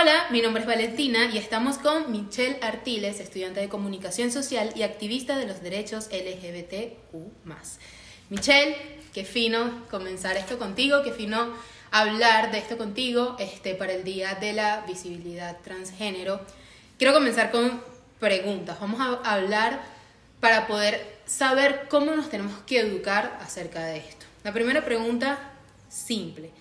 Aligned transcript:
Hola, 0.00 0.28
mi 0.30 0.40
nombre 0.40 0.62
es 0.62 0.66
Valentina 0.66 1.26
y 1.26 1.36
estamos 1.36 1.76
con 1.76 2.10
Michelle 2.10 2.58
Artiles, 2.62 3.20
estudiante 3.20 3.60
de 3.60 3.68
comunicación 3.68 4.32
social 4.32 4.72
y 4.74 4.82
activista 4.82 5.36
de 5.36 5.46
los 5.46 5.60
derechos 5.60 6.08
LGBTQ. 6.10 7.44
Michelle, 8.30 8.76
qué 9.12 9.26
fino 9.26 9.86
comenzar 9.90 10.38
esto 10.38 10.58
contigo, 10.58 11.02
qué 11.02 11.12
fino 11.12 11.52
hablar 11.90 12.50
de 12.50 12.58
esto 12.58 12.78
contigo 12.78 13.36
este, 13.38 13.74
para 13.74 13.92
el 13.92 14.02
Día 14.02 14.36
de 14.36 14.54
la 14.54 14.84
Visibilidad 14.86 15.58
Transgénero. 15.62 16.40
Quiero 16.96 17.12
comenzar 17.12 17.50
con 17.50 17.82
preguntas. 18.18 18.80
Vamos 18.80 19.02
a 19.02 19.34
hablar 19.34 19.82
para 20.40 20.66
poder 20.66 21.18
saber 21.26 21.88
cómo 21.90 22.16
nos 22.16 22.30
tenemos 22.30 22.58
que 22.60 22.80
educar 22.80 23.38
acerca 23.42 23.84
de 23.84 23.98
esto. 23.98 24.24
La 24.44 24.54
primera 24.54 24.82
pregunta, 24.82 25.52
simple. 25.90 26.52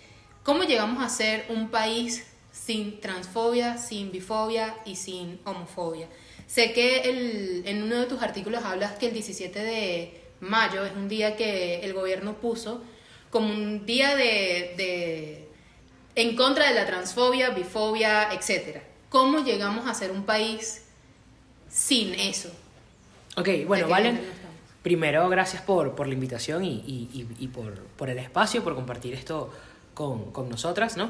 ¿Cómo 0.44 0.64
llegamos 0.64 1.02
a 1.02 1.08
ser 1.08 1.46
un 1.48 1.70
país 1.70 2.26
sin 2.70 3.01
transfobia, 3.01 3.79
sin 3.79 4.11
bifobia 4.11 4.75
y 4.86 4.96
sin 4.96 5.39
homofobia? 5.43 6.07
Sé 6.46 6.71
que 6.71 7.01
el, 7.01 7.64
en 7.65 7.82
uno 7.82 7.96
de 7.96 8.05
tus 8.05 8.21
artículos 8.21 8.64
hablas 8.64 8.91
que 9.00 9.07
el 9.07 9.14
17 9.14 9.60
de 9.60 10.21
mayo 10.39 10.86
es 10.86 10.93
un 10.96 11.10
día 11.10 11.36
que 11.36 11.79
el 11.79 11.93
gobierno 11.93 12.36
puso 12.36 12.83
como 13.32 13.51
un 13.51 13.87
día 13.87 14.15
de, 14.15 14.75
de 14.77 15.47
en 16.13 16.36
contra 16.36 16.69
de 16.69 16.75
la 16.75 16.86
transfobia, 16.86 17.50
bifobia, 17.50 18.32
etc. 18.33 18.83
¿Cómo 19.10 19.43
llegamos 19.43 19.88
a 19.88 19.96
ser 19.96 20.11
un 20.11 20.24
país 20.24 20.83
sin 21.71 22.13
eso? 22.13 22.51
Ok, 23.36 23.49
bueno, 23.65 23.88
Valen, 23.88 24.21
primero 24.83 25.27
gracias 25.27 25.63
por, 25.63 25.96
por 25.96 26.07
la 26.07 26.13
invitación 26.13 26.63
y, 26.63 26.83
y, 26.86 27.27
y, 27.39 27.47
por, 27.47 27.79
por, 27.97 28.11
el 28.11 28.19
espacio, 28.19 28.63
por 28.63 28.75
compartir 28.75 29.15
esto 29.15 29.51
con, 29.96 30.32
con, 30.32 30.49
nosotras, 30.49 30.97
¿no? 30.97 31.10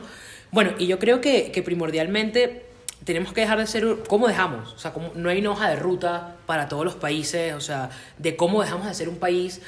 Bueno, 0.52 0.74
y 0.78 0.88
yo 0.88 1.00
creo 1.00 1.22
que, 1.22 1.52
que 1.52 1.62
primordialmente 1.62 2.66
tenemos 3.04 3.34
que 3.34 3.42
dejar 3.42 3.60
de 3.60 3.68
ser, 3.68 3.86
¿cómo 4.08 4.28
dejamos? 4.28 4.74
O 4.74 4.80
sea, 4.80 4.94
como, 4.94 5.12
no 5.16 5.30
hay 5.30 5.40
una 5.40 5.52
hoja 5.52 5.70
de 5.70 5.76
ruta 5.76 6.36
para 6.46 6.68
todos 6.68 6.86
los 6.86 6.96
países, 6.96 7.54
o 7.54 7.62
sea, 7.62 7.90
de 8.18 8.36
cómo 8.36 8.62
dejamos 8.62 8.88
de 8.88 8.94
ser 8.94 9.10
un 9.10 9.18
país 9.18 9.62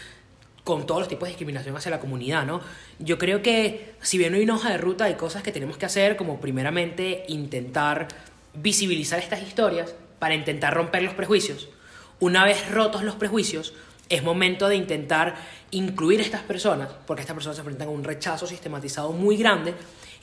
con 0.64 0.86
todos 0.86 1.02
los 1.02 1.08
tipos 1.08 1.28
de 1.28 1.32
discriminación 1.32 1.76
hacia 1.76 1.92
la 1.92 2.00
comunidad, 2.00 2.46
¿no? 2.46 2.62
Yo 3.00 3.18
creo 3.18 3.42
que 3.42 3.96
si 4.02 4.18
bien 4.18 4.32
no 4.32 4.38
hay 4.38 4.44
una 4.44 4.56
hoja 4.56 4.72
de 4.72 4.78
ruta, 4.78 5.06
hay 5.06 5.16
cosas 5.16 5.44
que 5.44 5.52
tenemos 5.52 5.78
que 5.78 5.86
hacer, 5.86 6.18
como 6.18 6.40
primeramente 6.40 7.26
intentar 7.30 8.08
visibilizar 8.54 9.20
estas 9.20 9.42
historias 9.42 9.96
para 10.20 10.36
intentar 10.36 10.74
romper 10.74 11.04
los 11.04 11.14
prejuicios. 11.14 11.70
Una 12.20 12.46
vez 12.46 12.70
rotos 12.70 13.04
los 13.04 13.16
prejuicios, 13.16 13.74
es 14.10 14.24
momento 14.24 14.68
de 14.68 14.76
intentar 14.76 15.36
incluir 15.72 16.20
a 16.20 16.24
estas 16.24 16.42
personas, 16.42 16.90
porque 17.08 17.22
estas 17.22 17.34
personas 17.34 17.56
se 17.56 17.62
enfrentan 17.62 17.88
a 17.88 17.92
un 17.92 18.04
rechazo 18.04 18.46
sistematizado 18.46 19.14
muy 19.14 19.38
grande, 19.38 19.74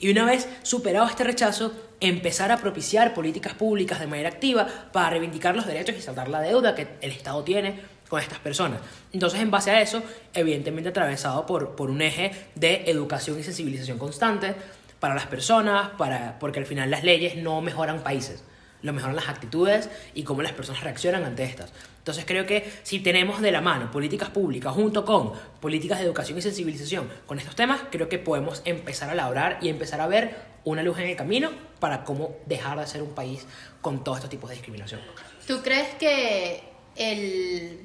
y 0.00 0.10
una 0.10 0.24
vez 0.24 0.48
superado 0.62 1.06
este 1.06 1.24
rechazo, 1.24 1.72
empezar 2.00 2.52
a 2.52 2.58
propiciar 2.58 3.14
políticas 3.14 3.54
públicas 3.54 3.98
de 3.98 4.06
manera 4.06 4.28
activa 4.28 4.66
para 4.92 5.10
reivindicar 5.10 5.56
los 5.56 5.66
derechos 5.66 5.96
y 5.96 6.00
saltar 6.00 6.28
la 6.28 6.40
deuda 6.40 6.74
que 6.74 6.88
el 7.00 7.10
Estado 7.10 7.42
tiene 7.42 7.80
con 8.08 8.20
estas 8.20 8.38
personas. 8.38 8.80
Entonces, 9.12 9.40
en 9.40 9.50
base 9.50 9.70
a 9.70 9.80
eso, 9.80 10.02
evidentemente 10.32 10.88
atravesado 10.88 11.44
por, 11.46 11.74
por 11.74 11.90
un 11.90 12.00
eje 12.00 12.32
de 12.54 12.84
educación 12.86 13.38
y 13.38 13.42
sensibilización 13.42 13.98
constante 13.98 14.54
para 15.00 15.14
las 15.14 15.26
personas, 15.26 15.90
para, 15.98 16.38
porque 16.38 16.58
al 16.60 16.66
final 16.66 16.90
las 16.90 17.04
leyes 17.04 17.36
no 17.36 17.60
mejoran 17.60 18.02
países, 18.02 18.42
lo 18.82 18.92
mejoran 18.92 19.16
las 19.16 19.28
actitudes 19.28 19.90
y 20.14 20.22
cómo 20.22 20.42
las 20.42 20.52
personas 20.52 20.82
reaccionan 20.82 21.24
ante 21.24 21.44
estas. 21.44 21.72
Entonces 21.98 22.24
creo 22.26 22.46
que 22.46 22.72
si 22.84 23.00
tenemos 23.00 23.40
de 23.40 23.52
la 23.52 23.60
mano 23.60 23.90
políticas 23.90 24.30
públicas 24.30 24.72
junto 24.72 25.04
con 25.04 25.32
políticas 25.60 25.98
de 25.98 26.04
educación 26.04 26.38
y 26.38 26.42
sensibilización 26.42 27.08
con 27.26 27.38
estos 27.38 27.56
temas, 27.56 27.80
creo 27.90 28.08
que 28.08 28.18
podemos 28.18 28.62
empezar 28.64 29.10
a 29.10 29.14
labrar 29.14 29.58
y 29.60 29.68
empezar 29.68 30.00
a 30.00 30.06
ver 30.06 30.36
una 30.64 30.82
luz 30.82 30.98
en 30.98 31.08
el 31.08 31.16
camino 31.16 31.50
para 31.80 32.04
cómo 32.04 32.36
dejar 32.46 32.78
de 32.78 32.86
ser 32.86 33.02
un 33.02 33.14
país 33.14 33.46
con 33.80 34.04
todos 34.04 34.18
estos 34.18 34.30
tipos 34.30 34.50
de 34.50 34.56
discriminación. 34.56 35.00
¿Tú 35.46 35.62
crees 35.62 35.94
que 35.94 36.62
el... 36.96 37.80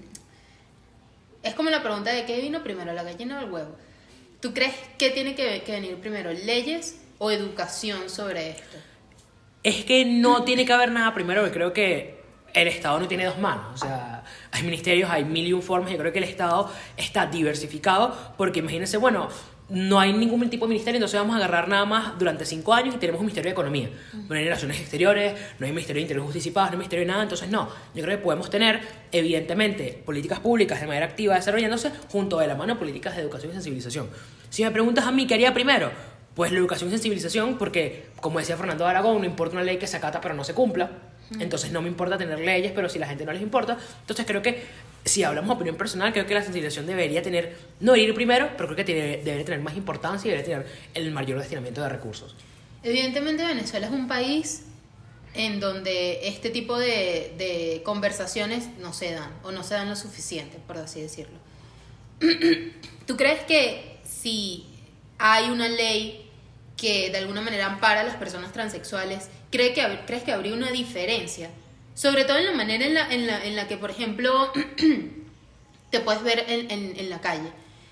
Es 1.41 1.53
como 1.55 1.69
la 1.69 1.83
pregunta 1.83 2.11
de 2.11 2.25
qué 2.25 2.39
vino 2.39 2.63
primero, 2.63 2.93
la 2.93 3.03
gallina 3.03 3.39
o 3.39 3.43
el 3.43 3.51
huevo. 3.51 3.75
¿Tú 4.39 4.53
crees 4.53 4.75
que 4.97 5.09
tiene 5.09 5.35
que, 5.35 5.63
venir 5.67 5.97
primero, 5.97 6.33
leyes 6.33 6.99
o 7.19 7.31
educación 7.31 8.09
sobre 8.09 8.51
esto? 8.51 8.77
Es 9.63 9.85
que 9.85 10.05
no 10.05 10.43
tiene 10.43 10.65
que 10.65 10.73
haber 10.73 10.91
nada 10.91 11.13
primero, 11.13 11.41
porque 11.41 11.53
creo 11.53 11.73
que 11.73 12.23
el 12.53 12.67
Estado 12.67 12.99
no 12.99 13.07
tiene 13.07 13.25
dos 13.25 13.39
manos. 13.39 13.65
O 13.73 13.77
sea, 13.77 14.23
hay 14.51 14.63
ministerios, 14.63 15.09
hay 15.09 15.25
mil 15.25 15.47
y 15.47 15.53
un 15.53 15.61
formas. 15.61 15.91
Yo 15.91 15.97
creo 15.97 16.11
que 16.11 16.19
el 16.19 16.25
Estado 16.25 16.71
está 16.97 17.25
diversificado 17.25 18.15
porque 18.37 18.59
imagínense, 18.59 18.97
bueno, 18.97 19.29
no 19.69 19.99
hay 19.99 20.13
ningún 20.13 20.49
tipo 20.49 20.65
de 20.65 20.69
ministerio, 20.69 20.97
entonces 20.97 21.19
vamos 21.19 21.35
a 21.35 21.37
agarrar 21.37 21.67
nada 21.67 21.85
más 21.85 22.19
durante 22.19 22.45
cinco 22.45 22.73
años 22.73 22.93
y 22.95 22.97
tenemos 22.97 23.19
un 23.19 23.25
Ministerio 23.25 23.49
de 23.49 23.53
Economía. 23.53 23.89
No 24.13 24.35
hay 24.35 24.43
Relaciones 24.43 24.79
Exteriores, 24.79 25.33
no 25.57 25.65
hay 25.65 25.71
Ministerio 25.71 26.05
de 26.05 26.39
y 26.43 26.51
Paz, 26.51 26.65
no 26.65 26.71
hay 26.71 26.77
Ministerio 26.77 27.05
de 27.05 27.11
nada, 27.11 27.23
entonces 27.23 27.49
no. 27.49 27.69
Yo 27.95 28.03
creo 28.03 28.17
que 28.17 28.23
podemos 28.23 28.49
tener, 28.49 28.81
evidentemente, 29.11 30.01
políticas 30.05 30.39
públicas 30.41 30.79
de 30.81 30.87
manera 30.87 31.05
activa 31.05 31.35
desarrollándose 31.35 31.91
junto 32.09 32.39
de 32.39 32.47
la 32.47 32.55
mano 32.55 32.77
políticas 32.77 33.15
de 33.15 33.21
educación 33.21 33.51
y 33.51 33.53
sensibilización. 33.55 34.09
Si 34.49 34.63
me 34.63 34.71
preguntas 34.71 35.07
a 35.07 35.11
mí, 35.11 35.25
¿qué 35.25 35.33
haría 35.35 35.53
primero? 35.53 35.91
Pues 36.35 36.51
la 36.51 36.57
educación 36.57 36.89
y 36.89 36.93
sensibilización, 36.93 37.57
porque, 37.57 38.07
como 38.19 38.39
decía 38.39 38.57
Fernando 38.57 38.87
Aragón, 38.87 39.19
no 39.19 39.25
importa 39.25 39.55
una 39.55 39.63
ley 39.63 39.77
que 39.77 39.87
se 39.87 39.97
acata 39.97 40.19
pero 40.19 40.33
no 40.33 40.43
se 40.43 40.53
cumpla. 40.53 40.89
Entonces 41.39 41.71
no 41.71 41.81
me 41.81 41.87
importa 41.87 42.17
tener 42.17 42.39
leyes, 42.39 42.71
pero 42.73 42.89
si 42.89 42.97
a 42.97 43.01
la 43.01 43.07
gente 43.07 43.25
no 43.25 43.31
les 43.31 43.41
importa, 43.41 43.77
entonces 44.01 44.25
creo 44.25 44.41
que 44.41 44.63
si 45.05 45.23
hablamos 45.23 45.49
de 45.49 45.55
opinión 45.55 45.75
personal, 45.75 46.13
creo 46.13 46.25
que 46.25 46.33
la 46.33 46.41
sensibilización 46.41 46.85
debería 46.85 47.21
tener, 47.21 47.55
no 47.79 47.95
ir 47.95 48.13
primero, 48.13 48.49
pero 48.55 48.67
creo 48.67 48.77
que 48.77 48.83
tiene, 48.83 49.17
debería 49.17 49.45
tener 49.45 49.61
más 49.61 49.75
importancia 49.75 50.27
y 50.27 50.31
debería 50.31 50.59
tener 50.59 50.71
el 50.93 51.11
mayor 51.11 51.39
destinamiento 51.39 51.81
de 51.81 51.89
recursos. 51.89 52.35
Evidentemente 52.83 53.45
Venezuela 53.45 53.87
es 53.87 53.93
un 53.93 54.07
país 54.07 54.65
en 55.33 55.59
donde 55.59 56.27
este 56.27 56.49
tipo 56.49 56.77
de, 56.77 57.33
de 57.37 57.81
conversaciones 57.83 58.67
no 58.79 58.93
se 58.93 59.11
dan, 59.11 59.31
o 59.43 59.51
no 59.51 59.63
se 59.63 59.73
dan 59.73 59.89
lo 59.89 59.95
suficiente, 59.95 60.57
por 60.67 60.77
así 60.77 61.01
decirlo. 61.01 61.37
¿Tú 63.07 63.17
crees 63.17 63.43
que 63.43 63.99
si 64.03 64.67
hay 65.17 65.49
una 65.49 65.67
ley 65.67 66.22
que 66.83 67.09
de 67.11 67.17
alguna 67.17 67.39
manera 67.39 67.67
ampara 67.67 68.01
a 68.01 68.03
las 68.03 68.17
personas 68.17 68.51
transexuales, 68.51 69.29
¿cree 69.49 69.73
que, 69.73 70.01
¿crees 70.05 70.23
que 70.23 70.33
habría 70.33 70.53
una 70.53 70.69
diferencia? 70.69 71.49
Sobre 71.93 72.25
todo 72.25 72.37
en 72.39 72.45
la 72.45 72.51
manera 72.51 72.85
en 72.85 72.93
la, 72.93 73.09
en 73.09 73.25
la, 73.25 73.41
en 73.45 73.55
la 73.55 73.69
que, 73.69 73.77
por 73.77 73.89
ejemplo, 73.89 74.51
te 75.91 76.01
puedes 76.01 76.21
ver 76.23 76.43
en, 76.45 76.69
en, 76.69 76.99
en 76.99 77.09
la 77.09 77.21
calle. 77.21 77.49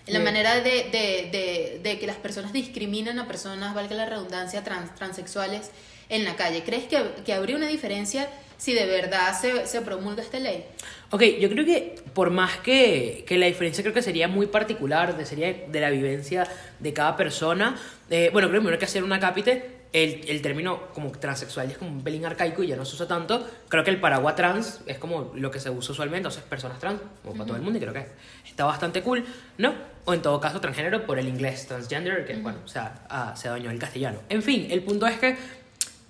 En 0.07 0.13
la 0.15 0.19
manera 0.19 0.55
de, 0.55 0.89
de, 0.91 1.29
de, 1.31 1.79
de, 1.81 1.99
que 1.99 2.05
las 2.05 2.17
personas 2.17 2.51
discriminan 2.51 3.17
a 3.17 3.29
personas, 3.29 3.73
valga 3.73 3.95
la 3.95 4.07
redundancia, 4.07 4.61
trans, 4.61 4.93
transexuales 4.95 5.71
en 6.09 6.25
la 6.25 6.35
calle. 6.35 6.63
¿Crees 6.65 6.83
que, 6.83 7.01
que 7.23 7.33
habría 7.33 7.55
una 7.55 7.67
diferencia 7.67 8.29
si 8.61 8.75
de 8.75 8.85
verdad 8.85 9.35
se, 9.35 9.65
se, 9.65 9.81
promulga 9.81 10.21
esta 10.21 10.37
ley? 10.37 10.65
Ok, 11.09 11.23
yo 11.39 11.49
creo 11.49 11.65
que 11.65 11.95
por 12.13 12.29
más 12.29 12.57
que, 12.59 13.25
que 13.27 13.39
la 13.39 13.47
diferencia 13.47 13.83
creo 13.83 13.91
que 13.91 14.03
sería 14.03 14.27
muy 14.27 14.45
particular, 14.45 15.17
de, 15.17 15.25
sería 15.25 15.51
de 15.51 15.79
la 15.79 15.89
vivencia 15.89 16.47
de 16.77 16.93
cada 16.93 17.17
persona, 17.17 17.75
eh, 18.11 18.29
bueno, 18.31 18.49
creo 18.49 18.61
que 18.61 18.69
hay 18.69 18.77
que 18.77 18.85
hacer 18.85 19.03
una 19.03 19.19
cápite 19.19 19.81
el, 19.93 20.21
el, 20.29 20.41
término 20.41 20.89
como 20.93 21.11
transexual 21.11 21.69
es 21.69 21.77
como 21.77 21.91
un 21.91 22.03
pelín 22.03 22.23
arcaico 22.23 22.63
y 22.63 22.67
ya 22.67 22.75
no 22.75 22.85
se 22.85 22.95
usa 22.95 23.07
tanto. 23.07 23.45
Creo 23.67 23.83
que 23.83 23.89
el 23.89 23.99
paraguas 23.99 24.35
trans 24.35 24.81
es 24.85 24.97
como 24.99 25.31
lo 25.35 25.49
que 25.49 25.59
se 25.59 25.69
usa 25.69 25.91
usualmente, 25.91 26.27
o 26.27 26.31
sea, 26.31 26.43
personas 26.43 26.79
trans, 26.79 27.01
como 27.23 27.33
para 27.33 27.47
todo 27.47 27.57
el 27.57 27.63
mundo, 27.63 27.77
y 27.77 27.81
creo 27.81 27.93
que 27.93 28.05
está 28.45 28.63
bastante 28.65 29.01
cool, 29.01 29.25
¿no? 29.57 29.73
O 30.05 30.13
en 30.13 30.21
todo 30.21 30.39
caso, 30.39 30.61
transgénero 30.61 31.05
por 31.05 31.19
el 31.19 31.27
inglés, 31.27 31.67
transgender, 31.67 32.25
que, 32.25 32.35
bueno, 32.37 32.59
o 32.63 32.67
sea, 32.67 33.05
ah, 33.09 33.33
se 33.35 33.49
dañó 33.49 33.69
el 33.69 33.79
castellano. 33.79 34.19
En 34.29 34.41
fin, 34.43 34.67
el 34.69 34.81
punto 34.83 35.07
es 35.07 35.17
que 35.17 35.35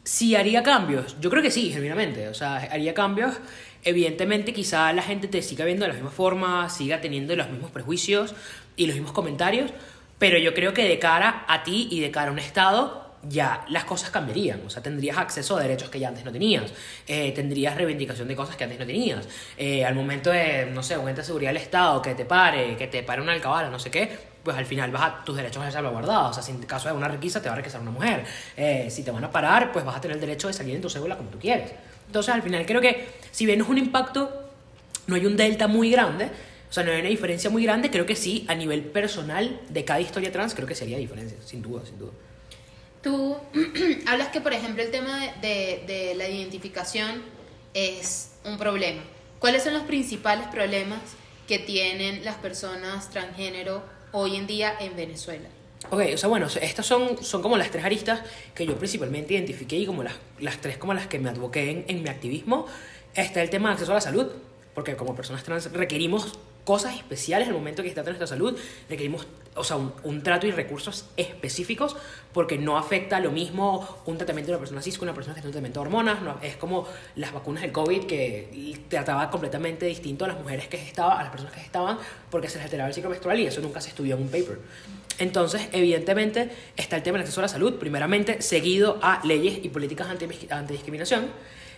si 0.04 0.36
haría 0.36 0.64
cambios, 0.64 1.16
yo 1.20 1.30
creo 1.30 1.44
que 1.44 1.52
sí, 1.52 1.72
genuinamente, 1.72 2.28
o 2.28 2.34
sea, 2.34 2.56
haría 2.58 2.94
cambios. 2.94 3.36
Evidentemente, 3.84 4.54
quizá 4.54 4.94
la 4.94 5.02
gente 5.02 5.28
te 5.28 5.42
siga 5.42 5.66
viendo 5.66 5.84
de 5.84 5.90
la 5.90 5.94
misma 5.96 6.12
forma, 6.12 6.70
siga 6.70 7.02
teniendo 7.02 7.36
los 7.36 7.50
mismos 7.50 7.72
prejuicios 7.72 8.36
y 8.76 8.86
los 8.86 8.96
mismos 8.96 9.12
comentarios, 9.12 9.72
pero 10.20 10.38
yo 10.38 10.54
creo 10.54 10.74
que 10.74 10.88
de 10.88 11.00
cara 11.00 11.46
a 11.48 11.64
ti 11.64 11.88
y 11.92 12.00
de 12.00 12.12
cara 12.12 12.30
a 12.30 12.32
un 12.32 12.40
Estado, 12.40 13.12
ya 13.24 13.66
las 13.70 13.86
cosas 13.86 14.10
cambiarían. 14.10 14.62
O 14.66 14.70
sea, 14.70 14.82
tendrías 14.82 15.18
acceso 15.18 15.58
a 15.58 15.62
derechos 15.62 15.90
que 15.90 16.00
ya 16.00 16.10
antes 16.10 16.26
no 16.26 16.32
tenías. 16.32 16.72
Eh, 17.08 17.32
tendrías 17.32 17.76
reivindicación 17.76 18.28
de 18.28 18.36
cosas 18.36 18.56
que 18.56 18.64
antes 18.64 18.80
no 18.80 18.86
tenías. 18.86 19.28
Eh, 19.58 19.86
al 19.86 19.96
momento 19.96 20.32
de, 20.32 20.68
no 20.68 20.84
sé, 20.84 20.98
un 20.98 21.08
ente 21.10 21.22
de 21.22 21.26
seguridad 21.26 21.52
del 21.52 21.62
Estado 21.62 22.02
que 22.02 22.16
te 22.16 22.26
pare, 22.26 22.76
que 22.78 22.88
te 22.88 23.04
pare 23.04 23.22
una 23.22 23.34
alcabala, 23.34 23.70
no 23.70 23.80
sé 23.80 23.92
qué, 23.92 24.31
pues 24.44 24.58
al 24.58 24.66
final 24.66 24.92
vas 24.92 25.04
a, 25.04 25.24
tus 25.24 25.36
derechos 25.36 25.62
a 25.62 25.66
ser 25.66 25.74
salvaguardados. 25.74 26.32
O 26.32 26.34
sea, 26.34 26.44
si 26.44 26.52
en 26.52 26.60
caso 26.64 26.90
de 26.90 26.96
una 26.96 27.08
requisa 27.08 27.42
te 27.42 27.50
va 27.50 27.54
a 27.54 27.58
requisar 27.58 27.82
una 27.82 27.92
mujer. 27.92 28.26
Eh, 28.58 28.88
si 28.90 29.04
te 29.04 29.12
van 29.12 29.24
a 29.24 29.32
parar, 29.32 29.72
pues 29.72 29.86
vas 29.86 29.98
a 29.98 30.02
tener 30.02 30.16
el 30.16 30.22
derecho 30.22 30.48
de 30.48 30.54
salir 30.54 30.76
en 30.76 30.82
tu 30.82 30.90
cédula 30.90 31.18
como 31.18 31.30
tú 31.30 31.40
quieres. 31.40 31.72
Entonces, 32.08 32.34
al 32.34 32.42
final 32.42 32.66
creo 32.66 32.82
que 32.82 33.08
si 33.32 33.46
bien 33.46 33.62
es 33.62 33.68
un 33.68 33.78
impacto, 33.78 34.50
no 35.08 35.16
hay 35.16 35.26
un 35.26 35.38
delta 35.38 35.68
muy 35.68 35.92
grande, 35.92 36.26
o 36.70 36.74
sea, 36.74 36.84
no 36.84 36.92
hay 36.92 37.00
una 37.02 37.10
diferencia 37.10 37.50
muy 37.50 37.64
grande, 37.64 37.90
creo 37.90 38.06
que 38.06 38.16
sí, 38.16 38.46
a 38.48 38.56
nivel 38.56 38.84
personal 38.84 39.60
de 39.70 39.86
cada 39.86 40.00
historia 40.00 40.32
trans, 40.32 40.54
creo 40.56 40.68
que 40.68 40.76
sería 40.76 40.98
diferencia, 40.98 41.38
sin 41.46 41.62
duda, 41.62 41.86
sin 41.86 42.00
duda. 42.00 42.12
Tú 43.02 43.38
hablas 44.08 44.30
que, 44.30 44.42
por 44.42 44.54
ejemplo, 44.54 44.84
el 44.84 44.92
tema 44.92 45.20
de, 45.20 45.32
de, 45.42 45.84
de, 45.88 46.16
la 46.16 46.30
identificación 46.30 47.24
es 47.74 48.32
un 48.46 48.58
problema. 48.58 49.02
¿Cuáles 49.40 49.64
son 49.64 49.74
los 49.74 49.84
principales 49.84 50.48
problemas 50.48 51.00
que 51.48 51.60
tienen 51.60 52.24
las 52.24 52.36
personas 52.36 53.10
transgénero 53.10 53.84
hoy 54.12 54.36
en 54.36 54.48
día 54.48 54.76
en 54.80 54.96
Venezuela? 54.96 55.48
Ok, 55.90 56.02
o 56.14 56.18
sea, 56.18 56.30
bueno, 56.30 56.48
estas 56.62 56.86
son, 56.86 57.24
son 57.24 57.42
como 57.42 57.58
las 57.58 57.72
tres 57.72 57.84
aristas 57.84 58.22
que 58.54 58.66
yo 58.66 58.78
principalmente 58.78 59.34
identifiqué 59.34 59.78
y 59.78 59.86
como 59.86 60.04
las, 60.04 60.14
las 60.40 60.62
tres 60.62 60.78
como 60.78 60.94
las 60.94 61.08
que 61.08 61.20
me 61.20 61.30
advoqué 61.30 61.72
en, 61.72 61.86
en 61.88 62.04
mi 62.04 62.10
activismo. 62.10 62.68
Está 63.16 63.42
el 63.42 63.50
tema 63.50 63.70
de 63.70 63.74
acceso 63.74 63.92
a 63.92 63.96
la 63.96 64.02
salud, 64.02 64.28
porque 64.74 64.96
como 64.96 65.16
personas 65.16 65.44
trans 65.44 65.72
requerimos 65.72 66.38
cosas 66.64 66.96
especiales 66.96 67.48
al 67.48 67.54
momento 67.54 67.84
que 67.84 67.90
está 67.90 68.04
nuestra 68.04 68.28
salud, 68.28 68.58
requerimos 68.90 69.28
o 69.56 69.64
sea, 69.64 69.78
un, 69.78 70.24
trato 70.24 70.48
y 70.48 70.52
recursos 70.52 71.06
específicos 71.18 71.98
porque 72.32 72.58
no 72.58 72.78
afecta 72.78 73.20
lo 73.20 73.32
mismo 73.32 74.02
un 74.06 74.18
tratamiento 74.18 74.52
de 74.52 74.56
una 74.56 74.60
persona 74.60 74.82
cis 74.82 74.98
que 74.98 75.04
una 75.04 75.14
persona 75.14 75.36
que 75.36 75.42
tiene 75.42 75.50
un 75.50 75.54
tratamiento 75.54 75.82
de 75.82 75.88
hormonas. 75.88 76.22
No, 76.22 76.38
es 76.42 76.56
como 76.56 76.88
las 77.16 77.34
vacunas 77.34 77.64
del 77.64 77.72
COVID 77.72 78.06
que 78.06 78.80
trataba 78.88 79.30
completamente 79.30 79.86
distinto 79.86 80.24
a 80.26 80.30
las 80.30 80.40
mujeres 80.40 80.68
que 80.68 80.78
estaban, 80.78 81.20
a 81.20 81.24
las 81.24 81.32
personas 81.32 81.54
que 81.54 81.62
estaban 81.62 81.98
porque 82.30 82.48
se 82.48 82.58
les 82.58 82.66
alteraba 82.66 82.88
el 82.88 82.94
ciclo 82.94 83.10
menstrual 83.10 83.40
y 83.40 83.48
eso 83.48 83.60
nunca 83.62 83.82
se 83.82 83.90
estudió 83.90 84.16
en 84.16 84.22
un 84.22 84.30
paper. 84.30 84.60
Entonces, 85.20 85.68
evidentemente, 85.74 86.50
está 86.78 86.96
el 86.96 87.04
tema 87.04 87.18
del 87.18 87.24
acceso 87.24 87.42
a 87.42 87.44
la 87.44 87.50
salud, 87.50 87.76
primeramente 87.76 88.42
seguido 88.42 89.00
a 89.02 89.22
leyes 89.26 89.60
y 89.64 89.70
políticas 89.70 90.08
antidiscriminación 90.50 91.28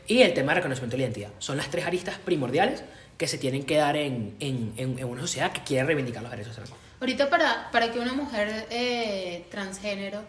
y 0.07 0.21
el 0.21 0.33
tema 0.33 0.51
de 0.51 0.59
reconocimiento 0.59 0.95
de 0.95 1.03
la 1.03 1.07
identidad. 1.07 1.31
Son 1.39 1.57
las 1.57 1.69
tres 1.71 1.85
aristas 1.85 2.19
primordiales 2.19 2.83
que 3.23 3.27
se 3.29 3.37
tienen 3.37 3.63
que 3.63 3.77
dar 3.77 3.95
en, 3.95 4.35
en, 4.41 4.73
en 4.75 5.05
una 5.05 5.21
sociedad 5.21 5.53
que 5.53 5.63
quiere 5.63 5.85
reivindicar 5.85 6.21
los 6.21 6.29
derechos 6.29 6.57
trans. 6.57 6.73
Ahorita 6.99 7.29
para, 7.29 7.71
para 7.71 7.89
que 7.89 7.97
una 7.97 8.11
mujer 8.11 8.67
eh, 8.69 9.45
transgénero 9.49 10.19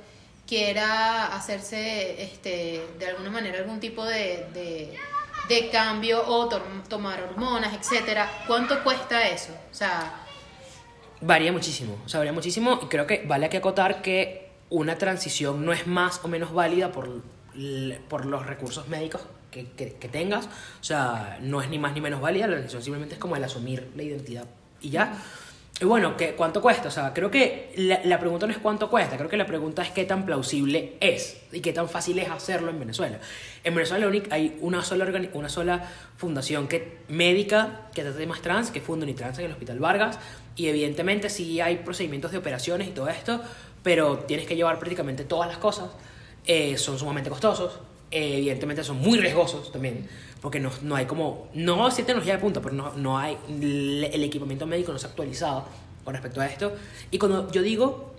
quiera 0.46 1.34
hacerse 1.34 2.22
este, 2.22 2.86
de 2.96 3.06
alguna 3.08 3.30
manera 3.30 3.58
algún 3.58 3.80
tipo 3.80 4.04
de, 4.04 4.46
de, 5.48 5.70
cambio 5.72 6.22
o 6.24 6.48
tomar 6.88 7.20
hormonas, 7.20 7.74
etcétera, 7.74 8.30
¿cuánto 8.46 8.84
cuesta 8.84 9.26
eso? 9.26 9.50
O 9.72 9.74
sea, 9.74 10.14
varía 11.20 11.50
muchísimo, 11.50 11.98
o 12.06 12.08
sea, 12.08 12.18
varía 12.20 12.32
muchísimo 12.32 12.78
y 12.80 12.86
creo 12.86 13.08
que 13.08 13.24
vale 13.26 13.48
que 13.48 13.56
acotar 13.56 14.02
que 14.02 14.50
una 14.70 14.98
transición 14.98 15.66
no 15.66 15.72
es 15.72 15.88
más 15.88 16.20
o 16.22 16.28
menos 16.28 16.54
válida 16.54 16.92
por, 16.92 17.22
por 18.08 18.24
los 18.24 18.46
recursos 18.46 18.86
médicos 18.86 19.22
que, 19.54 19.92
que, 19.92 20.08
tengas, 20.08 20.46
o 20.46 20.84
sea, 20.84 21.38
no 21.40 21.62
es 21.62 21.70
ni 21.70 21.78
más 21.78 21.94
ni 21.94 22.00
menos 22.00 22.20
válida, 22.20 22.46
la 22.46 22.54
transición 22.54 22.82
simplemente 22.82 23.14
es 23.14 23.20
como 23.20 23.36
el 23.36 23.44
asumir 23.44 23.90
la 23.94 24.02
identidad 24.02 24.46
y 24.80 24.90
ya. 24.90 25.12
Y 25.80 25.86
bueno, 25.86 26.16
¿qué, 26.16 26.34
¿cuánto 26.34 26.62
cuesta? 26.62 26.86
O 26.86 26.90
sea, 26.90 27.12
creo 27.12 27.32
que 27.32 27.72
la, 27.76 28.00
la, 28.04 28.20
pregunta 28.20 28.46
no 28.46 28.52
es 28.52 28.58
cuánto 28.58 28.88
cuesta, 28.88 29.16
creo 29.16 29.28
que 29.28 29.36
la 29.36 29.46
pregunta 29.46 29.82
es 29.82 29.90
qué 29.90 30.04
tan 30.04 30.24
plausible 30.24 30.94
es 31.00 31.40
y 31.50 31.60
qué 31.60 31.72
tan 31.72 31.88
fácil 31.88 32.18
es 32.20 32.30
hacerlo 32.30 32.70
en 32.70 32.78
Venezuela. 32.78 33.18
En 33.64 33.74
Venezuela 33.74 34.08
hay 34.30 34.56
una 34.60 34.84
sola, 34.84 35.06
una 35.32 35.48
sola 35.48 35.90
fundación 36.16 36.68
que, 36.68 36.98
médica 37.08 37.88
que 37.92 38.02
trata 38.02 38.18
temas 38.18 38.40
trans, 38.40 38.70
que 38.70 38.78
es 38.78 38.84
Fundunitrans 38.84 39.38
en 39.40 39.46
el 39.46 39.52
Hospital 39.52 39.80
Vargas, 39.80 40.20
y 40.54 40.68
evidentemente 40.68 41.28
sí 41.28 41.60
hay 41.60 41.78
procedimientos 41.78 42.30
de 42.30 42.38
operaciones 42.38 42.86
y 42.86 42.92
todo 42.92 43.08
esto, 43.08 43.40
pero 43.82 44.18
tienes 44.18 44.46
que 44.46 44.54
llevar 44.54 44.78
prácticamente 44.78 45.24
todas 45.24 45.48
las 45.48 45.58
cosas, 45.58 45.90
eh, 46.46 46.78
son 46.78 47.00
sumamente 47.00 47.30
costosos, 47.30 47.80
eh, 48.14 48.38
evidentemente 48.38 48.84
son 48.84 48.98
muy 48.98 49.18
riesgosos 49.18 49.72
también 49.72 50.08
porque 50.44 50.60
no, 50.60 50.70
no 50.82 50.94
hay 50.94 51.06
como, 51.06 51.48
no 51.54 51.90
si 51.90 52.02
tecnología 52.02 52.34
de 52.34 52.38
punta, 52.38 52.60
pero 52.60 52.74
no, 52.74 52.92
no 52.96 53.18
hay, 53.18 53.38
el 53.48 54.22
equipamiento 54.22 54.66
médico 54.66 54.92
no 54.92 54.98
se 54.98 55.06
ha 55.06 55.08
actualizado 55.08 55.64
con 56.04 56.12
respecto 56.12 56.38
a 56.42 56.46
esto. 56.46 56.74
Y 57.10 57.16
cuando 57.16 57.50
yo 57.50 57.62
digo 57.62 58.12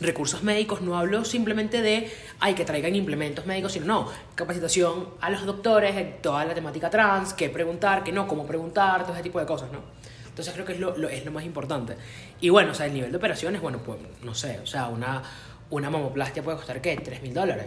recursos 0.00 0.42
médicos, 0.42 0.80
no 0.80 0.96
hablo 0.96 1.26
simplemente 1.26 1.82
de, 1.82 2.10
ay, 2.40 2.54
que 2.54 2.64
traigan 2.64 2.96
implementos 2.96 3.44
médicos, 3.44 3.72
sino 3.72 3.84
no, 3.84 4.08
capacitación 4.34 5.10
a 5.20 5.28
los 5.28 5.44
doctores 5.44 5.94
en 5.94 6.22
toda 6.22 6.46
la 6.46 6.54
temática 6.54 6.88
trans, 6.88 7.34
qué 7.34 7.50
preguntar, 7.50 8.02
qué 8.02 8.12
no, 8.12 8.26
cómo 8.26 8.46
preguntar, 8.46 9.02
todo 9.02 9.12
ese 9.12 9.22
tipo 9.22 9.38
de 9.38 9.44
cosas, 9.44 9.70
¿no? 9.70 9.80
Entonces 10.26 10.54
creo 10.54 10.64
que 10.64 10.72
es 10.72 10.80
lo, 10.80 10.96
lo, 10.96 11.10
es 11.10 11.22
lo 11.26 11.32
más 11.32 11.44
importante. 11.44 11.96
Y 12.40 12.48
bueno, 12.48 12.70
o 12.70 12.74
sea, 12.74 12.86
el 12.86 12.94
nivel 12.94 13.10
de 13.10 13.18
operaciones, 13.18 13.60
bueno, 13.60 13.80
pues 13.84 13.98
no 14.22 14.34
sé, 14.34 14.58
o 14.62 14.66
sea, 14.66 14.88
una, 14.88 15.22
una 15.68 15.90
mamoplastia 15.90 16.42
puede 16.42 16.56
costar, 16.56 16.80
¿qué? 16.80 16.96
3 16.96 17.20
mil 17.20 17.34
dólares. 17.34 17.66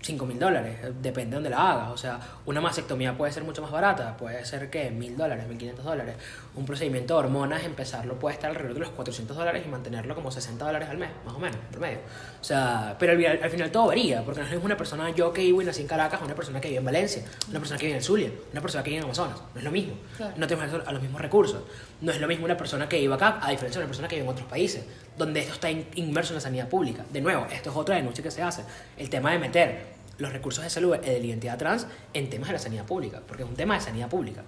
5 0.00 0.26
mil 0.26 0.38
dólares, 0.38 0.78
depende 1.02 1.40
de 1.40 1.50
la 1.50 1.70
hagas. 1.70 1.90
O 1.90 1.96
sea, 1.96 2.20
una 2.46 2.60
mastectomía 2.60 3.16
puede 3.16 3.32
ser 3.32 3.44
mucho 3.44 3.62
más 3.62 3.70
barata, 3.70 4.16
puede 4.16 4.44
ser 4.44 4.70
que 4.70 4.90
mil 4.90 5.16
dólares, 5.16 5.48
mil 5.48 5.58
quinientos 5.58 5.84
dólares. 5.84 6.16
Un 6.54 6.66
procedimiento 6.66 7.14
de 7.14 7.20
hormonas, 7.20 7.62
empezarlo 7.64 8.18
puede 8.18 8.34
estar 8.34 8.50
alrededor 8.50 8.74
de 8.74 8.80
los 8.80 8.90
400 8.90 9.36
dólares 9.36 9.62
y 9.64 9.68
mantenerlo 9.68 10.14
como 10.14 10.30
60 10.30 10.64
dólares 10.64 10.88
al 10.88 10.98
mes, 10.98 11.10
más 11.24 11.34
o 11.34 11.38
menos, 11.38 11.56
promedio. 11.70 11.98
O 12.40 12.44
sea, 12.44 12.96
pero 12.98 13.12
al, 13.12 13.50
final 13.50 13.70
todo 13.70 13.86
varía, 13.86 14.24
porque 14.24 14.40
no 14.40 14.46
es 14.46 14.64
una 14.64 14.76
persona, 14.76 15.10
yo 15.10 15.32
que 15.32 15.42
vivo 15.42 15.62
y 15.62 15.64
nací 15.64 15.82
en 15.82 15.88
Caracas, 15.88 16.20
una 16.22 16.34
persona 16.34 16.60
que 16.60 16.68
vive 16.68 16.78
en 16.78 16.84
Valencia, 16.84 17.22
una 17.48 17.58
persona 17.60 17.78
que 17.78 17.86
vive 17.86 17.98
en 17.98 18.04
Zulia, 18.04 18.30
una 18.52 18.60
persona 18.60 18.82
que 18.82 18.90
vive 18.90 18.98
en 18.98 19.04
Amazonas. 19.04 19.38
No 19.54 19.58
es 19.58 19.64
lo 19.64 19.70
mismo. 19.70 19.94
No 20.36 20.46
tenemos 20.46 20.86
a 20.86 20.92
los 20.92 21.02
mismos 21.02 21.20
recursos. 21.20 21.62
No 22.00 22.12
es 22.12 22.20
lo 22.20 22.26
mismo 22.26 22.44
una 22.44 22.56
persona 22.56 22.88
que 22.88 22.98
vive 22.98 23.14
acá, 23.14 23.38
a 23.40 23.50
diferencia 23.50 23.80
de 23.80 23.84
una 23.84 23.88
persona 23.88 24.08
que 24.08 24.16
vive 24.16 24.26
en 24.26 24.32
otros 24.32 24.48
países, 24.48 24.84
donde 25.16 25.40
esto 25.40 25.54
está 25.54 25.70
inmerso 25.70 26.32
en 26.32 26.36
la 26.36 26.40
sanidad 26.40 26.68
pública. 26.68 27.04
De 27.12 27.20
nuevo, 27.20 27.46
esto 27.52 27.70
es 27.70 27.76
otra 27.76 27.96
denuncia 27.96 28.22
que 28.22 28.30
se 28.30 28.42
hace. 28.42 28.62
El 28.96 29.08
tema 29.10 29.32
de 29.32 29.38
meter 29.38 29.98
los 30.18 30.32
recursos 30.32 30.64
de 30.64 30.70
salud 30.70 30.96
y 30.96 31.06
de 31.06 31.20
la 31.20 31.26
identidad 31.26 31.58
trans 31.58 31.86
en 32.12 32.28
temas 32.28 32.48
de 32.48 32.54
la 32.54 32.58
sanidad 32.58 32.84
pública, 32.84 33.22
porque 33.26 33.44
es 33.44 33.48
un 33.48 33.56
tema 33.56 33.74
de 33.74 33.80
sanidad 33.80 34.08
pública. 34.08 34.42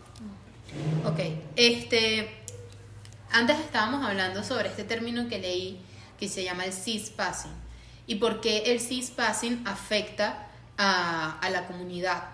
Ok, 1.05 1.19
este, 1.57 2.31
antes 3.31 3.59
estábamos 3.59 4.05
hablando 4.07 4.43
sobre 4.45 4.69
este 4.69 4.85
término 4.85 5.29
que 5.29 5.39
leí 5.39 5.81
que 6.19 6.29
se 6.29 6.45
llama 6.45 6.65
el 6.65 6.73
cispassing 6.73 7.53
y 8.07 8.17
por 8.17 8.41
qué 8.41 8.65
el 8.67 8.81
cispassing 8.81 9.67
afecta 9.67 10.47
a, 10.77 11.39
a 11.41 11.51
la 11.51 11.67
comunidad. 11.67 12.25